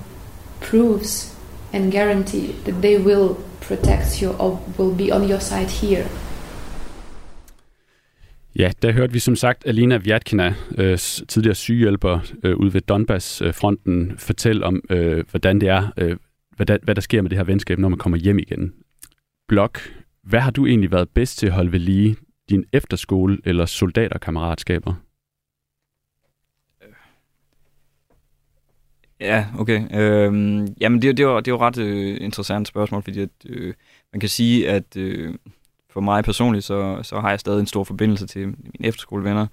proofs 0.60 1.34
and 1.72 1.92
guarantee 1.92 2.54
that 2.64 2.82
they 2.82 2.98
will 2.98 3.36
protect 3.60 4.22
you 4.22 4.30
or 4.38 4.60
will 4.78 4.94
be 4.94 5.12
on 5.12 5.28
your 5.28 5.40
side 5.40 5.70
here. 5.70 6.06
Ja, 8.58 8.70
der 8.82 8.92
hørte 8.92 9.12
vi 9.12 9.18
som 9.18 9.36
sagt 9.36 9.66
Alina 9.66 9.96
Vyatkina, 9.96 10.54
øh, 10.78 10.98
tidligere 11.28 11.54
sygehjælper 11.54 12.20
øh, 12.42 12.56
ude 12.56 12.74
ved 12.74 12.80
Donbass-fronten, 12.80 14.14
fortælle 14.18 14.66
om, 14.66 14.82
øh, 14.90 15.24
hvordan 15.30 15.60
det 15.60 15.68
er, 15.68 15.92
øh, 15.96 16.16
hvad, 16.56 16.66
der, 16.66 16.78
hvad 16.82 16.94
der 16.94 17.00
sker 17.00 17.22
med 17.22 17.30
det 17.30 17.38
her 17.38 17.44
venskab, 17.44 17.78
når 17.78 17.88
man 17.88 17.98
kommer 17.98 18.18
hjem 18.18 18.38
igen. 18.38 18.72
Blok, 19.48 19.80
hvad 20.26 20.40
har 20.40 20.50
du 20.50 20.66
egentlig 20.66 20.90
været 20.90 21.08
bedst 21.08 21.38
til 21.38 21.46
at 21.46 21.52
holde 21.52 21.72
ved 21.72 21.78
lige? 21.78 22.16
Din 22.50 22.64
efterskole 22.72 23.38
eller 23.44 23.66
soldaterkammeratskaber? 23.66 24.94
Ja, 29.20 29.46
okay. 29.58 30.00
Øhm, 30.00 30.66
jamen, 30.80 31.02
det, 31.02 31.16
det, 31.16 31.26
var, 31.26 31.40
det 31.40 31.52
var 31.52 31.58
ret 31.58 31.78
øh, 31.78 32.16
interessant 32.20 32.68
spørgsmål, 32.68 33.02
fordi 33.02 33.20
at, 33.20 33.28
øh, 33.46 33.74
man 34.12 34.20
kan 34.20 34.28
sige, 34.28 34.68
at 34.70 34.96
øh, 34.96 35.34
for 35.90 36.00
mig 36.00 36.24
personligt, 36.24 36.64
så, 36.64 37.00
så 37.02 37.20
har 37.20 37.30
jeg 37.30 37.40
stadig 37.40 37.60
en 37.60 37.66
stor 37.66 37.84
forbindelse 37.84 38.26
til 38.26 38.46
mine 38.46 38.56
efterskolevenner. 38.80 39.46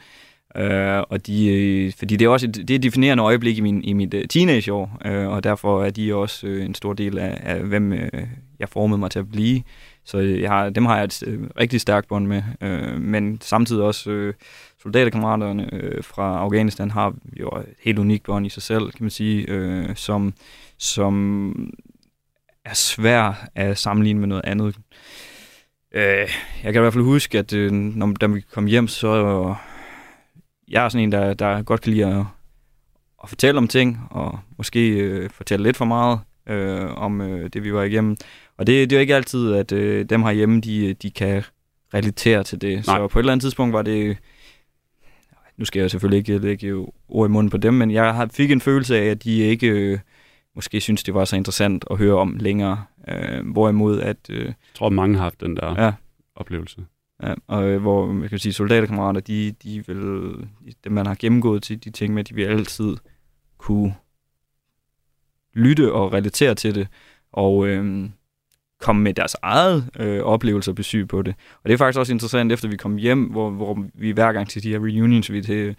Øh, 0.56 1.04
og 1.10 1.28
de, 1.28 1.48
øh, 1.48 1.94
fordi 2.00 2.16
det 2.16 2.26
er 2.26 2.30
også 2.30 2.48
et, 2.48 2.56
det 2.56 2.70
er 2.70 2.76
et 2.76 2.84
definerende 2.84 3.24
øjeblik 3.24 3.58
i, 3.58 3.62
min, 3.62 3.84
i 3.84 3.94
mit 3.94 4.14
øh, 4.14 4.28
teenageår, 4.28 4.98
øh, 5.06 5.28
og 5.28 5.44
derfor 5.44 5.84
er 5.84 5.90
de 5.90 6.16
også 6.16 6.48
øh, 6.48 6.66
en 6.66 6.76
stor 6.76 6.94
del 6.94 7.18
af, 7.18 7.40
af 7.44 7.60
hvem 7.60 7.94
øh, 7.94 8.28
jeg 8.60 8.70
formede 8.70 9.00
mig 9.00 9.12
til 9.12 9.20
at 9.20 9.30
blive. 9.32 9.62
Så 10.06 10.18
jeg 10.18 10.50
har, 10.50 10.70
dem 10.70 10.86
har 10.86 10.96
jeg 10.96 11.04
et 11.04 11.24
øh, 11.28 11.40
rigtig 11.60 11.82
stærkt 11.82 12.08
bånd 12.08 12.28
med. 12.28 12.44
Øh, 12.62 13.02
men 13.02 13.42
samtidig 13.42 13.84
også 13.84 14.12
øh, 14.12 14.34
soldaterkammeraterne 14.82 15.70
øh, 15.74 16.04
fra 16.04 16.40
Afghanistan 16.40 16.92
har 16.92 17.14
jo 17.40 17.50
et 17.50 17.66
helt 17.84 18.00
unikt 18.00 18.24
bånd 18.24 18.46
i 18.46 18.50
sig 18.50 18.64
selv, 18.64 18.92
kan 18.92 19.04
man 19.04 19.10
sige, 19.10 19.46
øh, 19.50 19.96
som, 19.96 20.34
som 20.78 21.54
er 22.66 22.74
svær 22.74 23.48
at 23.56 23.78
sammenligne 23.78 24.20
med 24.20 24.28
noget 24.28 24.46
andet. 24.46 24.76
Øh, 25.92 26.30
jeg 26.64 26.74
kan 26.74 26.76
i 26.76 26.80
hvert 26.80 26.94
fald 26.94 27.04
huske, 27.04 27.40
at 27.40 27.54
øh, 27.54 27.72
når, 27.72 28.12
da 28.22 28.26
vi 28.26 28.42
kom 28.42 28.66
hjem, 28.66 28.88
så 28.88 29.56
jeg 30.68 30.86
er 30.86 30.90
sådan 30.90 31.04
en, 31.04 31.12
der, 31.12 31.34
der 31.34 31.62
godt 31.62 31.82
kan 31.82 31.94
lide 31.94 32.06
at, 32.06 32.26
at 33.24 33.30
fortælle 33.30 33.58
om 33.58 33.68
ting, 33.68 34.00
og 34.10 34.40
måske 34.58 34.90
øh, 34.90 35.30
fortælle 35.30 35.64
lidt 35.64 35.78
for 35.78 35.86
meget 35.86 36.20
øh, 36.48 36.98
om 36.98 37.22
øh, 37.22 37.50
det, 37.54 37.64
vi 37.64 37.74
var 37.74 37.84
igennem. 37.84 38.18
Og 38.64 38.68
det, 38.68 38.90
det 38.90 38.96
er 38.96 39.00
jo 39.00 39.02
ikke 39.02 39.16
altid, 39.16 39.54
at 39.54 39.72
øh, 39.72 40.06
dem 40.06 40.24
herhjemme, 40.24 40.62
de, 40.62 40.94
de 40.94 41.12
kan 41.12 41.44
relatere 41.94 42.44
til 42.44 42.62
det. 42.62 42.88
Nej. 42.88 42.98
Så 42.98 43.08
på 43.08 43.20
et 43.20 43.22
eller 43.22 43.32
andet 43.32 43.44
tidspunkt 43.44 43.74
var 43.74 43.82
det... 43.82 44.18
Nu 45.58 45.66
skal 45.66 45.80
jeg 45.80 45.92
selvfølgelig 45.92 46.18
ikke 46.18 46.38
lægge 46.38 46.86
ord 47.08 47.30
i 47.30 47.32
munden 47.32 47.50
på 47.50 47.58
dem, 47.58 47.74
men 47.74 47.92
jeg 47.92 48.30
fik 48.34 48.52
en 48.52 48.62
følelse 48.62 48.98
af, 48.98 49.06
at 49.06 49.24
de 49.24 49.40
ikke 49.40 49.68
øh, 49.68 50.00
måske 50.56 50.82
synes, 50.82 51.04
det 51.04 51.14
var 51.14 51.26
så 51.26 51.36
interessant 51.36 51.86
at 51.92 51.98
høre 51.98 52.16
om 52.16 52.38
længere. 52.40 52.84
Øh, 53.08 53.52
hvorimod 53.52 54.02
at... 54.02 54.18
Øh, 54.30 54.46
jeg 54.46 54.54
tror, 54.76 54.90
mange 54.90 55.16
har 55.16 55.24
haft 55.24 55.42
den 55.42 55.56
der 55.56 55.84
ja. 55.84 55.94
oplevelse. 56.36 56.86
Ja, 57.24 57.34
og 57.48 57.64
øh, 57.64 57.82
hvor 57.82 58.06
man 58.06 58.30
kan 58.30 58.40
sige, 58.40 58.54
soldaterkammerater, 58.54 59.22
de, 59.22 59.52
de 59.64 59.84
vil, 59.88 60.34
det 60.84 60.92
man 60.92 61.06
har 61.06 61.16
gennemgået 61.20 61.64
til 61.64 61.84
de 61.84 61.90
ting 61.90 62.14
med, 62.14 62.24
de 62.24 62.36
vil 62.36 62.44
altid 62.44 62.98
kunne 63.58 63.96
lytte 65.54 65.94
og 65.94 66.14
relatere 66.14 66.56
til 66.56 66.76
det, 66.76 66.88
og 67.32 67.68
øh, 67.68 68.10
komme 68.84 69.02
med 69.02 69.14
deres 69.14 69.36
eget 69.42 69.90
øh, 70.00 70.22
oplevelse 70.22 70.72
og 70.72 70.76
besøg 70.76 71.08
på 71.08 71.22
det. 71.22 71.36
Og 71.64 71.70
det 71.70 71.74
er 71.74 71.78
faktisk 71.78 72.00
også 72.00 72.14
interessant, 72.14 72.52
efter 72.52 72.70
vi 72.70 72.78
kom 72.78 72.96
hjem, 72.96 73.24
hvor, 73.24 73.50
hvor 73.50 73.86
vi 73.94 74.12
hver 74.12 74.34
gang 74.34 74.50
til 74.50 74.64
de 74.64 74.70
her 74.70 74.80
reunions, 74.80 75.32
vi 75.32 75.42
til, 75.42 75.76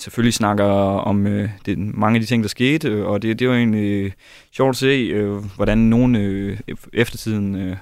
selvfølgelig 0.00 0.34
snakker 0.34 0.64
om 0.64 1.26
øh, 1.26 1.50
det, 1.66 1.78
mange 1.78 2.16
af 2.16 2.20
de 2.20 2.26
ting, 2.26 2.42
der 2.42 2.48
skete, 2.48 2.88
øh, 2.88 3.06
og 3.06 3.22
det, 3.22 3.38
det 3.38 3.48
var 3.48 3.54
egentlig 3.54 4.04
øh, 4.04 4.12
sjovt 4.56 4.70
at 4.70 4.76
se, 4.76 5.10
øh, 5.12 5.32
hvordan 5.56 5.78
nogen 5.78 6.16
øh, 6.16 6.58
eftertiden 6.92 7.54
øh, 7.54 7.76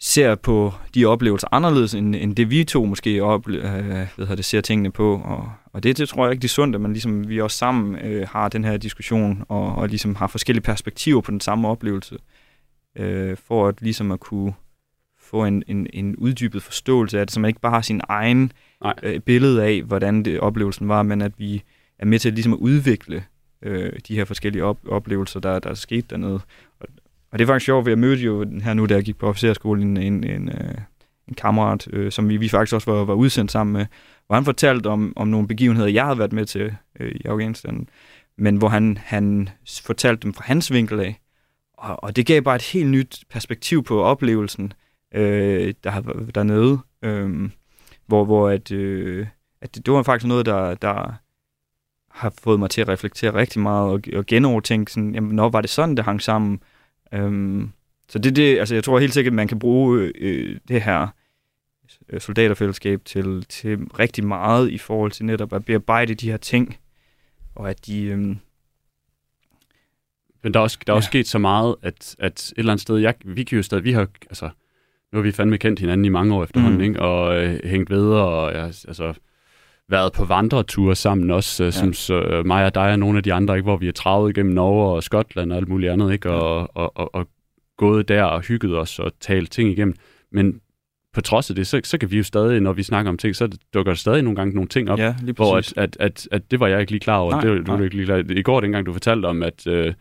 ser 0.00 0.34
på 0.34 0.72
de 0.94 1.04
oplevelser 1.04 1.48
anderledes, 1.52 1.94
end, 1.94 2.14
end 2.16 2.36
det 2.36 2.50
vi 2.50 2.64
to 2.64 2.84
måske 2.84 3.22
ople- 3.22 3.66
øh, 3.66 4.06
ved 4.16 4.36
det, 4.36 4.44
ser 4.44 4.60
tingene 4.60 4.92
på. 4.92 5.22
Og, 5.24 5.52
og 5.72 5.82
det, 5.82 5.98
det 5.98 6.08
tror 6.08 6.24
jeg 6.24 6.32
ikke 6.32 6.44
er 6.44 6.48
sundt, 6.48 6.74
at 6.74 6.80
man 6.80 6.92
ligesom, 6.92 7.28
vi 7.28 7.40
også 7.40 7.58
sammen 7.58 7.96
øh, 7.98 8.28
har 8.28 8.48
den 8.48 8.64
her 8.64 8.76
diskussion, 8.76 9.44
og, 9.48 9.74
og 9.74 9.88
ligesom 9.88 10.14
har 10.14 10.26
forskellige 10.26 10.62
perspektiver 10.62 11.20
på 11.20 11.30
den 11.30 11.40
samme 11.40 11.68
oplevelse, 11.68 12.16
øh, 12.96 13.36
for 13.36 13.68
at 13.68 13.82
ligesom 13.82 14.12
at 14.12 14.20
kunne 14.20 14.52
få 15.18 15.44
en, 15.44 15.62
en, 15.66 15.86
en 15.92 16.16
uddybet 16.16 16.62
forståelse 16.62 17.20
af 17.20 17.26
det, 17.26 17.34
så 17.34 17.40
man 17.40 17.48
ikke 17.48 17.60
bare 17.60 17.72
har 17.72 17.80
sin 17.80 18.00
egen 18.08 18.52
øh, 19.02 19.20
billede 19.20 19.64
af, 19.64 19.82
hvordan 19.82 20.22
det, 20.22 20.40
oplevelsen 20.40 20.88
var, 20.88 21.02
men 21.02 21.22
at 21.22 21.32
vi 21.38 21.62
er 21.98 22.06
med 22.06 22.18
til 22.18 22.28
at, 22.28 22.34
ligesom 22.34 22.52
at 22.52 22.58
udvikle 22.58 23.24
øh, 23.62 23.92
de 24.08 24.14
her 24.14 24.24
forskellige 24.24 24.64
op- 24.64 24.88
oplevelser, 24.88 25.40
der, 25.40 25.58
der 25.58 25.70
er 25.70 25.74
sket 25.74 26.10
dernede. 26.10 26.40
Og, 26.80 26.88
og 27.30 27.38
det 27.38 27.44
er 27.44 27.46
faktisk 27.46 27.66
sjovt, 27.66 27.86
at 27.86 27.90
jeg 27.90 27.98
mødte 27.98 28.22
jo 28.22 28.44
her 28.62 28.74
nu, 28.74 28.86
da 28.86 28.94
jeg 28.94 29.04
gik 29.04 29.18
på 29.18 29.28
officerskolen, 29.28 29.96
en, 29.96 30.24
en, 30.24 30.48
øh, 30.48 30.74
en 31.28 31.34
kammerat, 31.34 31.88
øh, 31.92 32.12
som 32.12 32.28
vi, 32.28 32.36
vi 32.36 32.48
faktisk 32.48 32.74
også 32.74 32.90
var, 32.90 33.04
var 33.04 33.14
udsendt 33.14 33.52
sammen 33.52 33.72
med, 33.72 33.86
hvor 34.26 34.34
han 34.34 34.44
fortalte 34.44 34.86
om, 34.86 35.12
om 35.16 35.28
nogle 35.28 35.48
begivenheder, 35.48 35.88
jeg 35.88 36.04
havde 36.04 36.18
været 36.18 36.32
med 36.32 36.44
til 36.46 36.74
øh, 37.00 37.12
i 37.14 37.24
Afghanistan, 37.24 37.88
men 38.38 38.56
hvor 38.56 38.68
han, 38.68 38.98
han 39.04 39.48
fortalte 39.82 40.22
dem 40.22 40.34
fra 40.34 40.44
hans 40.46 40.72
vinkel 40.72 41.00
af. 41.00 41.20
Og, 41.84 42.04
og 42.04 42.16
det 42.16 42.26
gav 42.26 42.42
bare 42.42 42.56
et 42.56 42.62
helt 42.62 42.90
nyt 42.90 43.24
perspektiv 43.30 43.84
på 43.84 44.02
oplevelsen 44.02 44.72
øh, 45.14 45.74
der, 45.84 46.00
dernede, 46.34 46.78
øh, 47.02 47.50
hvor, 48.06 48.24
hvor 48.24 48.48
at, 48.48 48.72
øh, 48.72 49.26
at 49.60 49.74
det, 49.74 49.86
det 49.86 49.94
var 49.94 50.02
faktisk 50.02 50.28
noget, 50.28 50.46
der, 50.46 50.74
der 50.74 51.12
har 52.10 52.34
fået 52.38 52.58
mig 52.58 52.70
til 52.70 52.80
at 52.80 52.88
reflektere 52.88 53.34
rigtig 53.34 53.62
meget 53.62 53.90
og, 53.90 54.00
og 54.18 54.26
genovertænke, 54.26 54.92
sådan, 54.92 55.14
jamen, 55.14 55.36
når 55.36 55.48
var 55.48 55.60
det 55.60 55.70
sådan, 55.70 55.96
det 55.96 56.04
hang 56.04 56.22
sammen? 56.22 56.60
Øh, 57.12 57.62
så 58.08 58.18
det, 58.18 58.36
det, 58.36 58.58
altså 58.58 58.74
jeg 58.74 58.84
tror 58.84 58.98
helt 58.98 59.14
sikkert, 59.14 59.32
at 59.32 59.36
man 59.36 59.48
kan 59.48 59.58
bruge 59.58 60.12
øh, 60.14 60.60
det 60.68 60.82
her 60.82 61.08
øh, 62.08 62.20
soldaterfællesskab 62.20 63.04
til, 63.04 63.46
til 63.48 63.78
rigtig 63.78 64.26
meget 64.26 64.70
i 64.70 64.78
forhold 64.78 65.10
til 65.10 65.24
netop 65.24 65.52
at 65.52 65.64
bearbejde 65.64 66.14
de 66.14 66.30
her 66.30 66.36
ting, 66.36 66.76
og 67.54 67.70
at 67.70 67.86
de... 67.86 68.02
Øh, 68.04 68.36
men 70.44 70.54
der 70.54 70.60
er 70.60 70.62
også, 70.62 70.78
der 70.86 70.92
er 70.92 70.94
ja. 70.94 70.96
også 70.96 71.06
sket 71.06 71.28
så 71.28 71.38
meget, 71.38 71.76
at, 71.82 72.16
at 72.18 72.32
et 72.32 72.52
eller 72.56 72.72
andet 72.72 72.82
sted, 72.82 72.98
jeg, 72.98 73.14
vi 73.24 73.44
kan 73.44 73.56
jo 73.56 73.62
stadig, 73.62 73.84
vi 73.84 73.92
har, 73.92 74.08
altså, 74.30 74.48
nu 75.12 75.18
har 75.18 75.22
vi 75.22 75.32
fandme 75.32 75.58
kendt 75.58 75.80
hinanden 75.80 76.04
i 76.04 76.08
mange 76.08 76.34
år 76.34 76.44
efterhånden, 76.44 76.78
mm. 76.78 76.84
ikke? 76.84 77.00
og 77.00 77.44
øh, 77.44 77.60
hængt 77.64 77.90
ved, 77.90 78.06
og 78.06 78.52
ja, 78.52 78.64
altså, 78.64 79.14
været 79.88 80.12
på 80.12 80.24
vandreture 80.24 80.94
sammen 80.94 81.30
også, 81.30 81.62
øh, 81.62 81.66
ja. 81.66 81.70
som 81.70 81.92
så, 81.92 82.14
øh, 82.14 82.46
mig 82.46 82.64
og 82.64 82.74
dig 82.74 82.90
og 82.90 82.98
nogle 82.98 83.16
af 83.16 83.22
de 83.22 83.32
andre, 83.32 83.56
ikke, 83.56 83.64
hvor 83.64 83.76
vi 83.76 83.88
er 83.88 83.92
travet 83.92 84.30
igennem 84.30 84.54
Norge 84.54 84.96
og 84.96 85.02
Skotland 85.02 85.52
og 85.52 85.58
alt 85.58 85.68
muligt 85.68 85.92
andet, 85.92 86.12
ikke, 86.12 86.30
og, 86.30 86.60
ja. 86.60 86.80
og, 86.82 86.92
og, 86.96 87.14
og 87.14 87.28
gået 87.76 88.08
der 88.08 88.22
og 88.22 88.40
hygget 88.40 88.78
os 88.78 88.98
og 88.98 89.12
talt 89.20 89.50
ting 89.50 89.70
igennem. 89.70 89.94
Men 90.32 90.60
på 91.14 91.20
trods 91.20 91.50
af 91.50 91.56
det, 91.56 91.66
så, 91.66 91.80
så 91.84 91.98
kan 91.98 92.10
vi 92.10 92.16
jo 92.16 92.22
stadig, 92.22 92.60
når 92.60 92.72
vi 92.72 92.82
snakker 92.82 93.10
om 93.10 93.18
ting, 93.18 93.36
så 93.36 93.48
dukker 93.74 93.92
der 93.92 93.96
stadig 93.96 94.22
nogle 94.22 94.36
gange 94.36 94.54
nogle 94.54 94.68
ting 94.68 94.90
op, 94.90 94.98
ja, 94.98 95.14
hvor 95.36 95.56
at, 95.56 95.74
at, 95.76 95.96
at, 96.00 96.28
at 96.32 96.50
det 96.50 96.60
var 96.60 96.66
jeg 96.66 96.80
ikke 96.80 96.92
lige 96.92 97.00
klar 97.00 97.18
over. 97.18 97.30
Nej, 97.30 97.40
det, 97.40 97.66
nej. 97.66 97.76
Du 97.76 97.82
ikke 97.82 97.96
lige 97.96 98.06
klar. 98.06 98.24
I 98.30 98.42
går, 98.42 98.60
dengang 98.60 98.86
du 98.86 98.92
fortalte 98.92 99.26
om, 99.26 99.42
at 99.42 99.66
øh, 99.66 99.94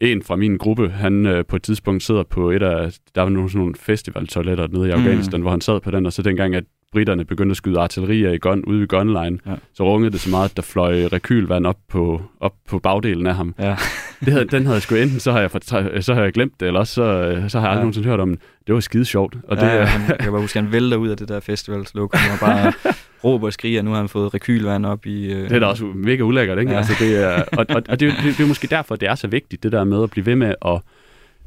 en 0.00 0.22
fra 0.22 0.36
min 0.36 0.56
gruppe, 0.56 0.88
han 0.88 1.26
øh, 1.26 1.44
på 1.44 1.56
et 1.56 1.62
tidspunkt 1.62 2.02
sidder 2.02 2.22
på 2.22 2.50
et 2.50 2.62
af, 2.62 2.92
der 3.14 3.22
var 3.22 3.28
nogle 3.28 3.50
sådan 3.50 3.58
nogle 3.58 3.74
festivaltoiletter 3.74 4.68
nede 4.68 4.88
i 4.88 4.92
mm. 4.92 4.98
Afghanistan, 4.98 5.40
mm. 5.40 5.42
hvor 5.42 5.50
han 5.50 5.60
sad 5.60 5.80
på 5.80 5.90
den, 5.90 6.06
og 6.06 6.12
så 6.12 6.22
dengang, 6.22 6.54
at 6.54 6.64
britterne 6.92 7.24
begyndte 7.24 7.50
at 7.50 7.56
skyde 7.56 7.80
artillerier 7.80 8.32
i 8.32 8.38
gun, 8.38 8.64
ude 8.64 8.80
ved 8.80 8.88
gunline, 8.88 9.38
ja. 9.46 9.54
så 9.74 9.84
rungede 9.84 10.10
det 10.10 10.20
så 10.20 10.30
meget, 10.30 10.50
at 10.50 10.56
der 10.56 10.62
fløj 10.62 11.04
rekylvand 11.12 11.66
op 11.66 11.76
på, 11.88 12.22
op 12.40 12.54
på 12.68 12.78
bagdelen 12.78 13.26
af 13.26 13.34
ham. 13.34 13.54
Ja. 13.58 13.76
det 14.24 14.32
havde, 14.32 14.44
den 14.44 14.62
havde 14.62 14.74
jeg 14.74 14.82
sgu 14.82 14.94
enten, 14.94 15.20
så 15.20 15.32
har 15.32 15.40
jeg, 15.40 15.50
for, 15.50 16.00
så 16.00 16.14
har 16.14 16.22
jeg 16.22 16.32
glemt 16.32 16.60
det, 16.60 16.66
eller 16.66 16.80
også 16.80 16.94
så, 16.94 17.02
så 17.48 17.60
har 17.60 17.66
jeg 17.66 17.70
aldrig 17.70 17.74
ja. 17.74 17.74
nogensinde 17.74 18.08
hørt 18.08 18.20
om 18.20 18.30
det. 18.30 18.40
Det 18.66 18.74
var 18.74 18.80
skide 18.80 19.04
sjovt. 19.04 19.36
Og 19.48 19.56
ja, 19.56 19.64
det, 19.64 19.72
ja, 19.72 19.84
han, 19.84 20.08
jeg 20.08 20.18
kan 20.18 20.32
bare 20.32 20.40
huske, 20.40 20.58
at 20.58 20.64
han 20.64 20.72
vælter 20.72 20.96
ud 20.96 21.08
af 21.08 21.16
det 21.16 21.28
der 21.28 21.40
festivalslokale, 21.40 22.32
og 22.32 22.38
bare 22.40 22.72
råber 23.24 23.46
og 23.46 23.52
skriger, 23.52 23.82
nu 23.82 23.90
har 23.90 23.98
han 23.98 24.08
fået 24.08 24.34
rekylvand 24.34 24.86
op 24.86 25.06
i... 25.06 25.32
Øh... 25.32 25.42
Det 25.42 25.52
er 25.52 25.58
da 25.58 25.66
også 25.66 25.84
mega 25.84 26.22
ulækkert, 26.22 26.58
ikke? 26.58 26.72
Ja. 26.72 26.78
Altså, 26.78 26.92
det 27.00 27.24
er, 27.24 27.44
og 27.52 27.66
og, 27.68 27.82
og 27.88 28.00
det, 28.00 28.12
det, 28.22 28.38
det 28.38 28.40
er 28.40 28.48
måske 28.48 28.66
derfor, 28.66 28.96
det 28.96 29.08
er 29.08 29.14
så 29.14 29.28
vigtigt, 29.28 29.62
det 29.62 29.72
der 29.72 29.84
med 29.84 30.02
at 30.02 30.10
blive 30.10 30.26
ved 30.26 30.36
med 30.36 30.54
at 30.64 30.80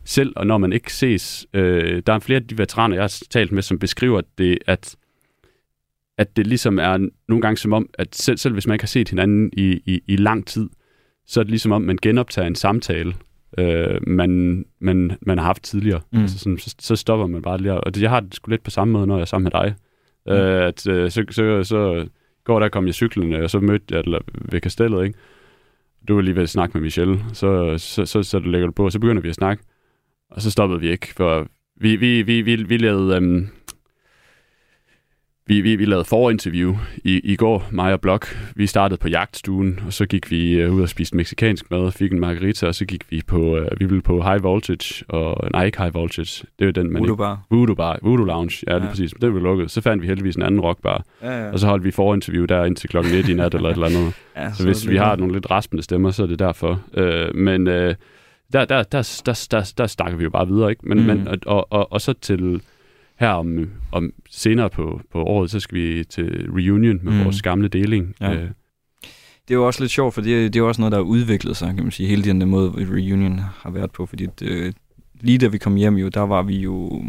selv, 0.04 0.34
og 0.36 0.48
når 0.48 0.58
man 0.58 0.74
ikke 0.74 0.94
ses, 0.94 1.48
øh, 1.54 2.04
der 2.08 2.14
er 2.14 2.20
flere 2.20 2.40
af 2.40 2.48
de 2.48 2.58
veteraner, 2.58 2.96
jeg 2.96 3.04
har 3.04 3.18
talt 3.30 3.52
med, 3.52 3.62
som 3.62 3.80
beskriver 3.80 4.22
det, 4.38 4.58
at 4.68 4.96
at 6.18 6.38
det 6.38 6.48
ligesom 6.48 6.80
er 6.80 7.10
nogle 7.28 7.42
gange 7.42 7.58
som 7.58 7.74
om, 7.74 7.90
at 7.94 8.16
selv, 8.16 8.38
selv 8.38 8.54
hvis 8.54 8.68
man 8.68 8.76
ikke 8.76 8.84
har 8.84 8.88
set 8.88 9.10
hinanden 9.10 9.50
i, 9.54 9.82
i, 9.86 10.02
i 10.08 10.16
lang 10.16 10.48
tid, 10.48 10.70
så 11.28 11.40
er 11.40 11.44
det 11.44 11.52
ligesom 11.52 11.72
om, 11.72 11.82
man 11.82 11.98
genoptager 12.02 12.48
en 12.48 12.56
samtale, 12.56 13.14
øh, 13.58 14.08
man, 14.08 14.66
man, 14.80 15.18
man 15.22 15.38
har 15.38 15.46
haft 15.46 15.64
tidligere. 15.64 16.02
Mm. 16.12 16.22
Altså 16.22 16.40
sådan, 16.40 16.58
så, 16.58 16.76
så 16.80 16.96
stopper 16.96 17.28
man 17.28 17.42
bare 17.42 17.58
lige. 17.58 17.74
Og 17.74 17.96
det, 17.96 18.02
jeg 18.02 18.10
har 18.10 18.20
det 18.20 18.36
sgu 18.36 18.50
lidt 18.50 18.64
på 18.64 18.70
samme 18.70 18.92
måde, 18.92 19.08
når 19.08 19.16
jeg 19.16 19.22
er 19.22 19.26
sammen 19.26 19.52
med 19.54 19.62
dig. 19.62 19.76
Mm. 20.26 20.32
Øh, 20.32 20.68
at, 20.68 20.88
øh, 20.88 21.12
så, 21.12 21.26
så, 21.30 21.64
så 21.64 22.08
går 22.44 22.60
der 22.60 22.70
kom 22.70 22.86
jeg 22.86 22.94
cyklen, 22.94 23.34
og 23.34 23.50
så 23.50 23.60
mødte 23.60 23.86
jeg 23.90 24.00
eller, 24.00 24.20
ved 24.52 24.62
kastellet, 24.62 25.04
ikke? 25.06 25.20
Du 26.08 26.16
var 26.16 26.22
lige 26.22 26.36
ved 26.36 26.44
at 26.44 26.50
snakke 26.50 26.74
med 26.78 26.82
Michelle, 26.82 27.20
så, 27.34 27.78
så, 27.78 28.06
så, 28.06 28.24
så 28.24 28.40
lægger 28.40 28.68
du 28.68 28.74
på, 28.74 28.86
og 28.86 28.92
så 28.92 29.00
begynder 29.00 29.22
vi 29.22 29.30
at 29.30 29.36
snakke. 29.36 29.64
Og 30.30 30.42
så 30.42 30.52
stoppede 30.52 30.80
vi 30.80 30.92
ikke, 30.92 31.08
for 31.08 31.48
vi, 31.76 31.96
vi, 31.96 32.22
vi, 32.22 32.42
vi, 32.42 32.56
vi 32.56 32.78
lavede... 32.78 33.16
øhm, 33.16 33.48
vi, 35.52 35.62
vi, 35.62 35.76
vi 35.76 35.86
lavede 35.86 36.06
forinterview 36.06 36.76
i, 37.04 37.22
i 37.24 37.36
går, 37.36 37.68
mig 37.72 37.94
og 37.94 38.02
Blok. 38.02 38.38
Vi 38.56 38.68
startede 38.68 38.98
på 38.98 39.08
jagtstuen, 39.08 39.80
og 39.86 39.94
så 39.94 40.06
gik 40.06 40.32
vi 40.32 40.66
uh, 40.66 40.76
ud 40.76 40.82
og 40.82 40.90
spiste 40.90 41.18
meksikansk 41.18 41.72
mad, 41.72 41.92
fik 41.92 42.12
en 42.12 42.20
margarita, 42.20 42.68
og 42.68 42.76
så 42.76 42.86
gik 42.86 43.04
vi 43.10 43.22
på, 43.28 43.58
uh, 43.58 43.66
vi 43.80 43.86
ville 43.86 44.02
på 44.02 44.22
High 44.24 44.44
Voltage, 44.44 45.06
og 45.10 45.50
nej, 45.52 45.66
ikke 45.66 45.78
High 45.78 45.94
Voltage, 45.94 46.48
det 46.60 46.68
er 46.68 46.72
den, 46.72 46.94
man 46.94 47.02
Voodoo 47.02 47.16
Bar. 47.16 47.40
Voodoo 47.50 47.76
Bar, 47.76 48.00
Voodoo 48.02 48.26
Lounge, 48.26 48.64
ja, 48.68 48.76
det 48.76 48.84
er 48.84 48.90
præcis, 48.90 49.12
det 49.12 49.20
blev 49.20 49.44
lukket. 49.44 49.72
Så 49.72 49.82
fandt 49.82 50.02
vi 50.02 50.08
heldigvis 50.08 50.36
en 50.36 50.42
anden 50.42 50.62
rockbar, 50.62 51.04
ja, 51.22 51.46
ja. 51.46 51.52
og 51.52 51.60
så 51.60 51.68
holdt 51.68 51.84
vi 51.84 51.92
forinterview 51.92 52.46
der 52.46 52.66
indtil 52.66 52.90
klokken 52.90 53.14
1 53.14 53.30
i 53.30 53.34
nat, 53.34 53.54
eller 53.54 53.70
et 53.70 53.74
eller 53.74 53.88
andet. 53.88 54.14
ja, 54.38 54.52
så, 54.52 54.58
så 54.58 54.64
hvis 54.64 54.90
vi 54.90 54.98
har 54.98 55.16
nogle 55.16 55.34
lidt 55.34 55.52
raspende 55.52 55.84
stemmer, 55.84 56.12
så 56.12 56.24
er 56.24 56.28
det 56.28 56.40
derfor. 56.40 56.82
Uh, 56.98 57.36
men 57.36 57.68
uh, 57.68 57.74
der, 57.74 57.96
der, 58.54 58.66
der, 58.66 58.84
der, 58.84 59.22
der, 59.26 59.48
der, 59.52 59.74
der 59.78 59.88
snakker 59.88 60.18
vi 60.18 60.24
jo 60.24 60.30
bare 60.30 60.48
videre, 60.48 60.70
ikke? 60.70 60.88
Men, 60.88 61.00
mm. 61.00 61.06
men, 61.06 61.28
og, 61.28 61.38
og, 61.46 61.68
og, 61.70 61.92
og 61.92 62.02
så 62.02 62.14
til 62.14 62.62
her 63.22 63.30
om, 63.30 63.70
om 63.92 64.14
senere 64.30 64.70
på, 64.70 65.02
på 65.12 65.24
året, 65.24 65.52
så 65.52 65.60
skal 65.60 65.78
vi 65.78 66.04
til 66.04 66.48
reunion 66.50 67.00
med 67.04 67.14
mm. 67.14 67.24
vores 67.24 67.42
gamle 67.42 67.68
deling. 67.68 68.16
Ja. 68.22 68.34
Øh. 68.34 68.50
Det 69.48 69.56
er 69.56 69.60
jo 69.60 69.68
også 69.68 69.84
lidt 69.84 69.92
sjovt, 69.92 70.14
for 70.14 70.22
det, 70.22 70.54
det 70.54 70.60
er 70.60 70.64
jo 70.64 70.68
også 70.68 70.82
noget, 70.82 70.92
der 70.92 70.98
har 70.98 71.04
udviklet 71.04 71.58
sig, 71.58 71.74
kan 71.76 71.84
man 71.84 71.92
sige, 71.92 72.10
hele 72.10 72.24
den 72.24 72.50
måde, 72.50 72.70
reunion 72.70 73.40
har 73.40 73.70
været 73.70 73.92
på, 73.92 74.06
fordi 74.06 74.28
det, 74.40 74.76
lige 75.22 75.38
da 75.38 75.48
vi 75.48 75.58
kom 75.58 75.76
hjem 75.76 75.96
jo, 75.96 76.08
der 76.08 76.22
var 76.22 76.42
vi 76.42 76.60
jo 76.60 77.04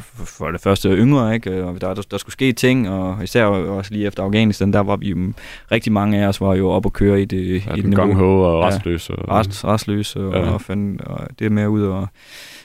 for, 0.00 0.50
det 0.50 0.60
første 0.60 0.88
yngre, 0.88 1.34
ikke? 1.34 1.64
og 1.64 1.80
der, 1.80 1.94
der, 1.94 2.02
der 2.02 2.18
skulle 2.18 2.32
ske 2.32 2.52
ting, 2.52 2.88
og 2.88 3.24
især 3.24 3.44
også 3.44 3.94
lige 3.94 4.06
efter 4.06 4.22
Afghanistan, 4.22 4.72
der 4.72 4.80
var 4.80 4.96
vi 4.96 5.10
jo, 5.10 5.32
rigtig 5.72 5.92
mange 5.92 6.22
af 6.22 6.28
os 6.28 6.40
var 6.40 6.54
jo 6.54 6.70
op 6.70 6.86
og 6.86 6.92
køre 6.92 7.22
i 7.22 7.24
det, 7.24 7.66
Ja, 7.66 7.74
i 7.74 7.80
den 7.80 7.94
gang 7.94 8.20
og 8.20 8.64
restløs. 8.64 9.10
Og, 9.10 9.28
Rest, 9.28 9.64
restløs, 9.64 10.16
og, 10.16 10.32
Ja. 10.32 10.38
ja. 10.38 10.50
og, 10.50 10.60
og 11.00 11.26
det 11.38 11.52
med 11.52 11.66
ud 11.66 11.82
og 11.82 12.08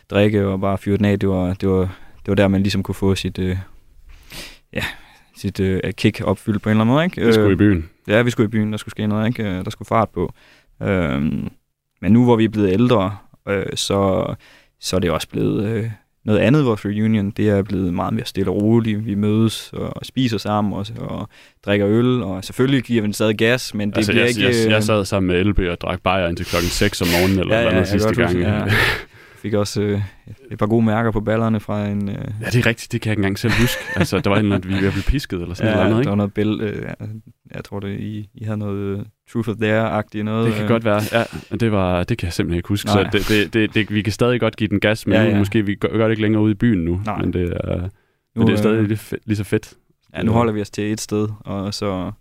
drikke 0.09 0.47
og 0.47 0.61
bare 0.61 0.77
fyre 0.77 0.97
den 0.97 1.05
af, 1.05 1.19
det 1.19 1.29
var, 1.29 1.53
det 1.53 1.69
var, 1.69 1.79
det 2.17 2.27
var 2.27 2.35
der, 2.35 2.47
man 2.47 2.61
ligesom 2.61 2.83
kunne 2.83 2.95
få 2.95 3.15
sit, 3.15 3.39
øh, 3.39 3.57
ja, 4.73 4.83
sit 5.37 5.59
øh, 5.59 5.79
kick 5.97 6.21
opfyldt 6.23 6.61
på 6.61 6.69
en 6.69 6.71
eller 6.71 6.81
anden 6.81 6.93
måde. 6.93 7.03
Ikke? 7.05 7.25
Vi 7.25 7.33
skulle 7.33 7.49
i 7.49 7.51
Øh, 7.51 7.57
byen. 7.57 7.89
Ja, 8.07 8.21
vi 8.21 8.29
skulle 8.29 8.47
i 8.47 8.51
byen, 8.51 8.71
der 8.71 8.77
skulle 8.77 8.91
ske 8.91 9.07
noget, 9.07 9.27
ikke? 9.27 9.43
Øh, 9.43 9.65
der 9.65 9.69
skulle 9.69 9.87
fart 9.87 10.09
på. 10.09 10.33
Øhm, 10.83 11.47
men 12.01 12.11
nu 12.11 12.23
hvor 12.23 12.35
vi 12.35 12.43
er 12.45 12.49
blevet 12.49 12.71
ældre, 12.73 13.17
øh, 13.49 13.65
så, 13.75 14.25
så 14.79 14.95
er 14.95 14.99
det 14.99 15.11
også 15.11 15.29
blevet 15.29 15.65
øh, 15.65 15.89
noget 16.25 16.39
andet, 16.39 16.65
vores 16.65 16.85
reunion. 16.85 17.31
Det 17.31 17.49
er 17.49 17.61
blevet 17.63 17.93
meget 17.93 18.13
mere 18.13 18.25
stille 18.25 18.51
og 18.51 18.61
roligt. 18.61 19.05
Vi 19.05 19.15
mødes 19.15 19.69
og 19.73 20.05
spiser 20.05 20.37
sammen 20.37 20.73
og, 20.73 20.85
og 20.97 21.29
drikker 21.65 21.87
øl, 21.87 22.23
og 22.23 22.43
selvfølgelig 22.43 22.83
giver 22.83 23.01
vi 23.01 23.05
den 23.05 23.13
stadig 23.13 23.37
gas, 23.37 23.73
men 23.73 23.89
det 23.89 23.97
altså, 23.97 24.11
bliver 24.11 24.23
jeg, 24.23 24.29
ikke... 24.29 24.41
jeg, 24.57 24.65
øh, 24.65 24.71
jeg 24.71 24.83
sad 24.83 25.05
sammen 25.05 25.27
med 25.27 25.43
LB 25.45 25.59
og 25.59 25.81
drak 25.81 26.01
bajer 26.01 26.27
indtil 26.27 26.45
klokken 26.45 26.69
6 26.69 27.01
om 27.01 27.07
morgenen, 27.07 27.39
eller 27.39 27.55
Ja, 27.55 27.61
ja, 27.61 27.69
ja, 27.69 27.77
ja, 27.77 27.85
sidste 27.85 28.13
gang. 28.15 28.27
huske, 28.27 28.49
ja. 28.49 28.63
fik 29.37 29.53
også 29.53 29.81
øh, 29.81 30.01
et 30.51 30.57
par 30.57 30.65
gode 30.65 30.85
mærker 30.85 31.11
på 31.11 31.21
ballerne 31.21 31.59
fra 31.59 31.85
en... 31.87 32.09
Øh, 32.09 32.15
Ja, 32.41 32.45
det 32.45 32.55
er 32.55 32.65
rigtigt. 32.65 32.91
Det 32.91 33.01
kan 33.01 33.09
jeg 33.09 33.13
ikke 33.13 33.19
engang 33.19 33.39
selv 33.39 33.53
huske. 33.53 33.81
altså, 33.99 34.19
der 34.19 34.29
var 34.29 34.37
en 34.37 34.43
eller 34.43 34.55
anden, 34.55 34.71
vi 34.71 34.77
blive 34.77 35.03
pisket, 35.07 35.41
eller 35.41 35.55
sådan 35.55 35.71
ja, 35.71 35.75
noget 35.75 35.85
andet, 35.85 35.95
der 35.95 36.01
ikke? 36.01 36.09
var 36.09 36.15
noget 36.15 36.33
bæl... 36.33 36.61
Øh, 36.61 36.89
jeg 37.55 37.63
tror, 37.63 37.79
det, 37.79 37.99
I, 37.99 38.29
I 38.35 38.43
havde 38.43 38.57
noget 38.57 38.99
øh, 38.99 39.05
Truth 39.33 39.49
or 39.49 39.53
Dare-agtigt 39.53 40.23
noget. 40.23 40.45
Det 40.45 40.53
kan 40.53 40.63
øh, 40.63 40.69
godt 40.69 40.85
være. 40.85 41.01
Ja, 41.51 41.57
det, 41.57 41.71
var, 41.71 42.03
det 42.03 42.17
kan 42.17 42.25
jeg 42.25 42.33
simpelthen 42.33 42.57
ikke 42.57 42.67
huske. 42.69 42.87
Nej. 42.87 43.03
Så 43.03 43.09
det, 43.17 43.29
det, 43.29 43.53
det, 43.53 43.73
det, 43.73 43.93
vi 43.93 44.01
kan 44.01 44.13
stadig 44.13 44.39
godt 44.39 44.55
give 44.55 44.67
den 44.67 44.79
gas, 44.79 45.07
men 45.07 45.13
Ja, 45.15 45.23
ja, 45.23 45.37
måske 45.37 45.65
vi 45.65 45.75
gør, 45.75 45.87
gør 45.87 46.03
det 46.03 46.11
ikke 46.11 46.21
længere 46.21 46.41
ude 46.41 46.51
i 46.51 46.55
byen 46.55 46.85
nu. 46.85 47.01
Nej. 47.05 47.21
Men 47.21 47.33
det 47.33 47.53
er, 47.63 47.79
nu, 47.81 47.89
men 48.35 48.47
det 48.47 48.53
er 48.53 48.57
stadig 48.57 48.77
øh, 48.77 48.87
lige, 48.87 48.99
fe- 49.13 49.17
lige 49.25 49.37
så 49.37 49.43
fedt. 49.43 49.73
Ja, 50.15 50.23
nu 50.23 50.31
holder 50.31 50.53
vi 50.53 50.61
os 50.61 50.69
til 50.69 50.91
et 50.91 51.01
sted, 51.01 51.27
og 51.39 51.73
så, 51.73 52.11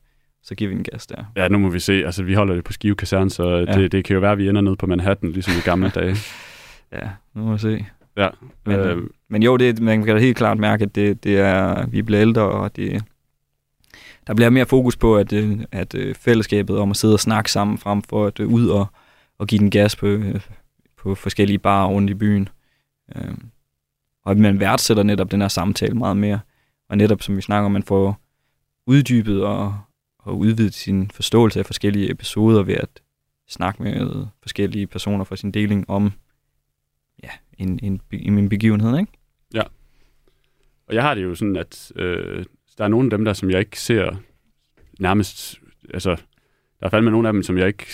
så 0.43 0.55
giver 0.55 0.69
vi 0.71 0.77
en 0.77 0.85
gas 0.93 1.07
der. 1.07 1.25
Ja, 1.37 1.49
nu 1.49 1.59
må 1.59 1.69
vi 1.69 1.79
se. 1.79 1.93
Altså, 1.93 2.23
vi 2.23 2.35
holder 2.35 2.55
det 2.55 2.65
på 2.65 2.73
Skive 2.73 2.95
Kaserne, 2.95 3.31
så 3.31 3.49
ja. 3.49 3.65
det, 3.65 3.93
det 3.93 4.05
kan 4.05 4.15
jo 4.15 4.21
være, 4.21 4.33
at 4.33 4.39
vi 4.39 4.49
ender 4.49 4.61
nede 4.61 4.77
på 4.77 4.87
Manhattan, 4.87 5.31
ligesom 5.33 5.53
i 5.59 5.61
gamle 5.65 5.89
dage. 5.95 6.17
Ja, 6.93 7.09
nu 7.35 7.43
må 7.43 7.53
vi 7.53 7.59
se. 7.59 7.87
Ja. 8.17 8.29
Men, 8.67 8.77
Øh, 8.77 8.97
øh, 8.97 9.03
men 9.29 9.43
jo, 9.43 9.57
det, 9.57 9.81
man 9.81 10.05
kan 10.05 10.15
da 10.15 10.21
helt 10.21 10.37
klart 10.37 10.59
mærke, 10.59 10.83
at 10.83 10.95
det, 10.95 11.25
det 11.25 11.39
er, 11.39 11.87
vi 11.87 12.03
bliver 12.03 12.21
ældre, 12.21 12.43
og 12.43 12.77
det, 12.77 13.05
der 14.27 14.35
bliver 14.35 14.51
mere 14.51 14.67
fokus 14.67 14.97
på, 14.97 15.17
at, 15.17 15.33
øh, 15.33 15.59
at 15.73 15.95
øh, 15.95 16.15
fællesskabet 16.15 16.79
om 16.79 16.91
at 16.91 16.97
sidde 16.97 17.15
og 17.15 17.21
snakke 17.21 17.53
sammen, 17.53 17.79
frem 17.79 18.03
for 18.03 18.27
at 18.27 18.41
ud 18.41 18.69
og, 18.69 18.87
og 19.39 19.47
give 19.47 19.59
den 19.59 19.71
gas 19.71 19.97
på, 19.97 20.19
på 20.97 21.15
forskellige 21.15 21.59
barer 21.59 21.89
rundt 21.89 22.11
i 22.11 22.15
byen. 22.15 22.49
Øh, 23.17 23.35
og 24.25 24.31
at 24.31 24.39
man 24.39 24.61
værdsætter 24.61 25.03
netop 25.03 25.31
den 25.31 25.41
her 25.41 25.49
samtale 25.49 25.95
meget 25.95 26.17
mere. 26.17 26.41
Og 26.89 26.97
netop, 26.97 27.23
som 27.23 27.37
vi 27.37 27.41
snakker 27.41 27.67
om, 27.67 27.73
man 27.73 27.83
får 27.83 28.21
uddybet 28.87 29.45
og, 29.45 29.79
og 30.19 30.39
udvidet 30.39 30.75
sin 30.75 31.11
forståelse 31.11 31.59
af 31.59 31.67
forskellige 31.67 32.11
episoder 32.11 32.63
ved 32.63 32.75
at 32.75 32.89
snakke 33.49 33.83
med 33.83 34.27
forskellige 34.43 34.87
personer 34.87 35.25
fra 35.25 35.37
sin 35.37 35.51
deling 35.51 35.91
om 35.91 36.13
ja, 37.23 37.29
en, 37.59 37.79
en, 37.83 38.01
en, 38.13 38.39
en 38.39 38.49
begivenhed, 38.49 38.99
ikke? 38.99 39.13
Og 40.89 40.95
jeg 40.95 41.03
har 41.03 41.15
det 41.15 41.23
jo 41.23 41.35
sådan, 41.35 41.57
at 41.57 41.93
øh, 41.97 42.45
der 42.79 42.85
er 42.85 42.89
nogle 42.89 43.07
af 43.07 43.11
dem 43.11 43.25
der, 43.25 43.33
som 43.33 43.51
jeg 43.51 43.61
ikke 43.61 43.81
ser 43.81 44.17
nærmest... 45.01 45.61
Altså, 45.95 46.11
der 46.81 46.87
er 46.87 46.91
fandme 46.91 47.11
nogle 47.11 47.29
af 47.29 47.33
dem, 47.33 47.43
som 47.43 47.59
jeg 47.59 47.67
ikke... 47.67 47.87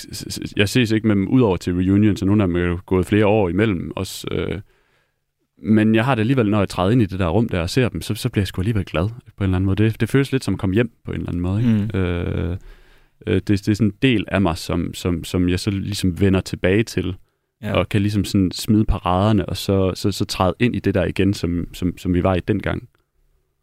Jeg 0.56 0.68
ses 0.68 0.90
ikke 0.90 1.06
med 1.06 1.16
dem 1.16 1.28
ud 1.28 1.40
over 1.40 1.56
til 1.56 1.74
reunion, 1.74 2.16
så 2.16 2.24
nogle 2.24 2.42
af 2.42 2.48
dem 2.48 2.56
er 2.56 2.60
jo 2.60 2.78
gået 2.86 3.06
flere 3.06 3.26
år 3.26 3.48
imellem 3.48 3.92
os. 3.96 4.26
Øh, 4.30 4.60
men 5.58 5.94
jeg 5.94 6.04
har 6.04 6.14
det 6.14 6.22
alligevel, 6.22 6.50
når 6.50 6.58
jeg 6.58 6.68
træder 6.68 6.90
ind 6.90 7.02
i 7.02 7.06
det 7.06 7.18
der 7.18 7.28
rum 7.28 7.48
der 7.48 7.60
og 7.60 7.70
ser 7.70 7.88
dem, 7.88 8.00
så, 8.00 8.14
så 8.14 8.28
bliver 8.28 8.42
jeg 8.42 8.46
sgu 8.46 8.60
alligevel 8.60 8.84
glad 8.84 9.08
på 9.08 9.14
en 9.38 9.44
eller 9.44 9.56
anden 9.56 9.66
måde. 9.66 9.84
Det, 9.84 10.00
det 10.00 10.08
føles 10.08 10.32
lidt 10.32 10.44
som 10.44 10.54
at 10.54 10.60
komme 10.60 10.74
hjem 10.74 10.92
på 11.04 11.12
en 11.12 11.16
eller 11.16 11.28
anden 11.28 11.42
måde. 11.42 11.60
Ikke? 11.60 11.90
Mm. 11.94 12.00
Øh, 12.00 12.56
øh, 13.26 13.34
det, 13.34 13.48
det 13.48 13.68
er 13.68 13.74
sådan 13.74 13.86
en 13.86 13.96
del 14.02 14.24
af 14.28 14.40
mig, 14.40 14.58
som, 14.58 14.94
som, 14.94 15.24
som 15.24 15.48
jeg 15.48 15.60
så 15.60 15.70
ligesom 15.70 16.20
vender 16.20 16.40
tilbage 16.40 16.82
til, 16.82 17.16
ja. 17.62 17.72
og 17.72 17.88
kan 17.88 18.00
ligesom 18.02 18.24
sådan 18.24 18.50
smide 18.52 18.84
paraderne, 18.84 19.46
og 19.46 19.56
så, 19.56 19.92
så, 19.94 20.12
så 20.12 20.24
træde 20.24 20.54
ind 20.58 20.76
i 20.76 20.78
det 20.78 20.94
der 20.94 21.04
igen, 21.04 21.34
som, 21.34 21.74
som, 21.74 21.98
som 21.98 22.14
vi 22.14 22.22
var 22.22 22.34
i 22.34 22.40
dengang. 22.40 22.88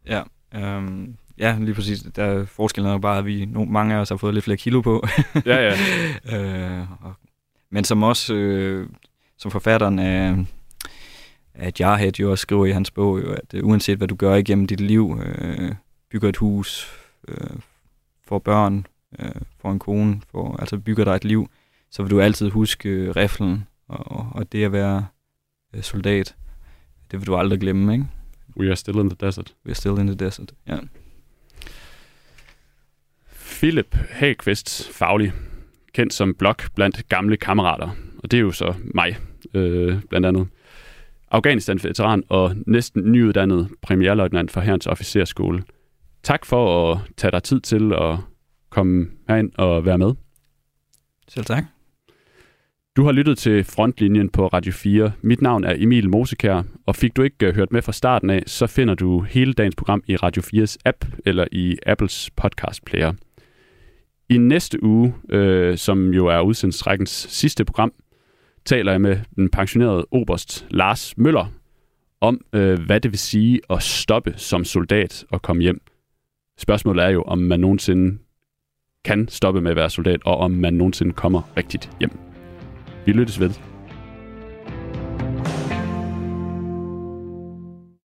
Ja, 0.06 0.22
øhm, 0.54 1.16
ja, 1.38 1.56
lige 1.60 1.74
præcis. 1.74 2.02
Der 2.16 2.24
er 2.24 2.44
forskellen 2.44 2.92
er 2.92 2.98
bare, 2.98 3.18
at 3.18 3.26
vi, 3.26 3.44
no, 3.44 3.64
mange 3.64 3.94
af 3.94 3.98
os 3.98 4.08
har 4.08 4.16
fået 4.16 4.34
lidt 4.34 4.44
flere 4.44 4.56
kilo 4.56 4.80
på. 4.80 5.06
Ja, 5.46 5.56
ja. 5.56 5.74
øh, 6.36 6.86
og, 7.04 7.14
men 7.70 7.84
som 7.84 8.02
også, 8.02 8.34
øh, 8.34 8.88
som 9.36 9.50
forfatteren 9.50 9.98
af, 9.98 10.36
af 11.54 11.72
Jarhead 11.80 12.12
jo 12.20 12.30
også 12.30 12.42
skriver 12.42 12.66
i 12.66 12.70
hans 12.70 12.90
bog, 12.90 13.22
jo, 13.22 13.32
at 13.32 13.54
øh, 13.54 13.66
uanset 13.66 13.98
hvad 13.98 14.08
du 14.08 14.14
gør 14.14 14.34
igennem 14.34 14.66
dit 14.66 14.80
liv, 14.80 15.20
øh, 15.24 15.72
bygger 16.10 16.28
et 16.28 16.36
hus, 16.36 17.00
øh, 17.28 17.50
får 18.28 18.38
børn, 18.38 18.86
øh, 19.18 19.30
får 19.60 19.72
en 19.72 19.78
kone, 19.78 20.20
får, 20.30 20.56
altså 20.56 20.78
bygger 20.78 21.04
dig 21.04 21.12
et 21.14 21.24
liv, 21.24 21.50
så 21.90 22.02
vil 22.02 22.10
du 22.10 22.20
altid 22.20 22.50
huske 22.50 22.88
øh, 22.88 23.16
riflen 23.16 23.64
og, 23.90 24.26
og 24.34 24.52
det 24.52 24.64
at 24.64 24.72
være 24.72 25.06
øh, 25.74 25.82
soldat. 25.82 26.36
Det 27.10 27.20
vil 27.20 27.26
du 27.26 27.36
aldrig 27.36 27.60
glemme, 27.60 27.92
ikke? 27.92 28.06
We 28.56 28.68
are 28.68 28.76
still 28.76 28.98
in 28.98 29.10
the 29.10 29.26
desert. 29.26 29.54
We're 29.68 29.74
still 29.74 29.98
in 29.98 30.06
the 30.06 30.16
desert, 30.16 30.52
ja. 30.66 30.78
Philip 33.60 33.94
Hagqvist 33.94 34.92
Faglig, 34.92 35.32
kendt 35.92 36.14
som 36.14 36.34
blok 36.34 36.74
blandt 36.74 37.08
gamle 37.08 37.36
kammerater. 37.36 37.88
Og 38.22 38.30
det 38.30 38.36
er 38.36 38.40
jo 38.40 38.50
så 38.50 38.74
mig, 38.94 39.16
øh, 39.54 40.02
blandt 40.08 40.26
andet. 40.26 40.48
Afghanistan-veteran 41.30 42.22
og 42.28 42.56
næsten 42.66 43.12
nyuddannet 43.12 43.68
premierløjtnant 43.82 44.50
for 44.50 44.60
Herrens 44.60 44.86
Officerskole. 44.86 45.64
Tak 46.22 46.46
for 46.46 46.92
at 46.92 46.98
tage 47.16 47.30
dig 47.30 47.42
tid 47.42 47.60
til 47.60 47.92
at 47.92 48.16
komme 48.70 49.06
herind 49.28 49.52
og 49.58 49.84
være 49.84 49.98
med. 49.98 50.14
Selv 51.28 51.44
tak. 51.44 51.64
Du 52.96 53.04
har 53.04 53.12
lyttet 53.12 53.38
til 53.38 53.64
Frontlinjen 53.64 54.28
på 54.28 54.46
Radio 54.46 54.72
4. 54.72 55.12
Mit 55.22 55.42
navn 55.42 55.64
er 55.64 55.74
Emil 55.78 56.10
Mosekær, 56.10 56.62
og 56.86 56.96
fik 56.96 57.16
du 57.16 57.22
ikke 57.22 57.46
øh, 57.46 57.54
hørt 57.54 57.72
med 57.72 57.82
fra 57.82 57.92
starten 57.92 58.30
af, 58.30 58.42
så 58.46 58.66
finder 58.66 58.94
du 58.94 59.20
hele 59.20 59.52
dagens 59.52 59.76
program 59.76 60.02
i 60.06 60.16
Radio 60.16 60.42
4's 60.42 60.76
app 60.84 61.04
eller 61.26 61.46
i 61.52 61.76
Apples 61.86 62.30
podcast 62.36 62.84
player. 62.84 63.12
I 64.28 64.38
næste 64.38 64.82
uge, 64.82 65.14
øh, 65.28 65.78
som 65.78 66.14
jo 66.14 66.26
er 66.26 66.40
udsendelsesrækkens 66.40 67.10
sidste 67.10 67.64
program, 67.64 67.92
taler 68.64 68.92
jeg 68.92 69.00
med 69.00 69.18
den 69.36 69.50
pensionerede 69.50 70.06
oberst 70.10 70.66
Lars 70.70 71.16
Møller 71.16 71.52
om, 72.20 72.40
øh, 72.52 72.78
hvad 72.86 73.00
det 73.00 73.10
vil 73.10 73.18
sige 73.18 73.60
at 73.70 73.82
stoppe 73.82 74.34
som 74.36 74.64
soldat 74.64 75.24
og 75.30 75.42
komme 75.42 75.62
hjem. 75.62 75.80
Spørgsmålet 76.58 77.04
er 77.04 77.08
jo, 77.08 77.22
om 77.22 77.38
man 77.38 77.60
nogensinde 77.60 78.18
kan 79.04 79.28
stoppe 79.28 79.60
med 79.60 79.70
at 79.70 79.76
være 79.76 79.90
soldat, 79.90 80.20
og 80.24 80.36
om 80.36 80.50
man 80.50 80.74
nogensinde 80.74 81.12
kommer 81.12 81.42
rigtigt 81.56 81.90
hjem. 82.00 82.29
Vi 83.04 83.12
lyttes 83.12 83.40
ved. 83.40 83.69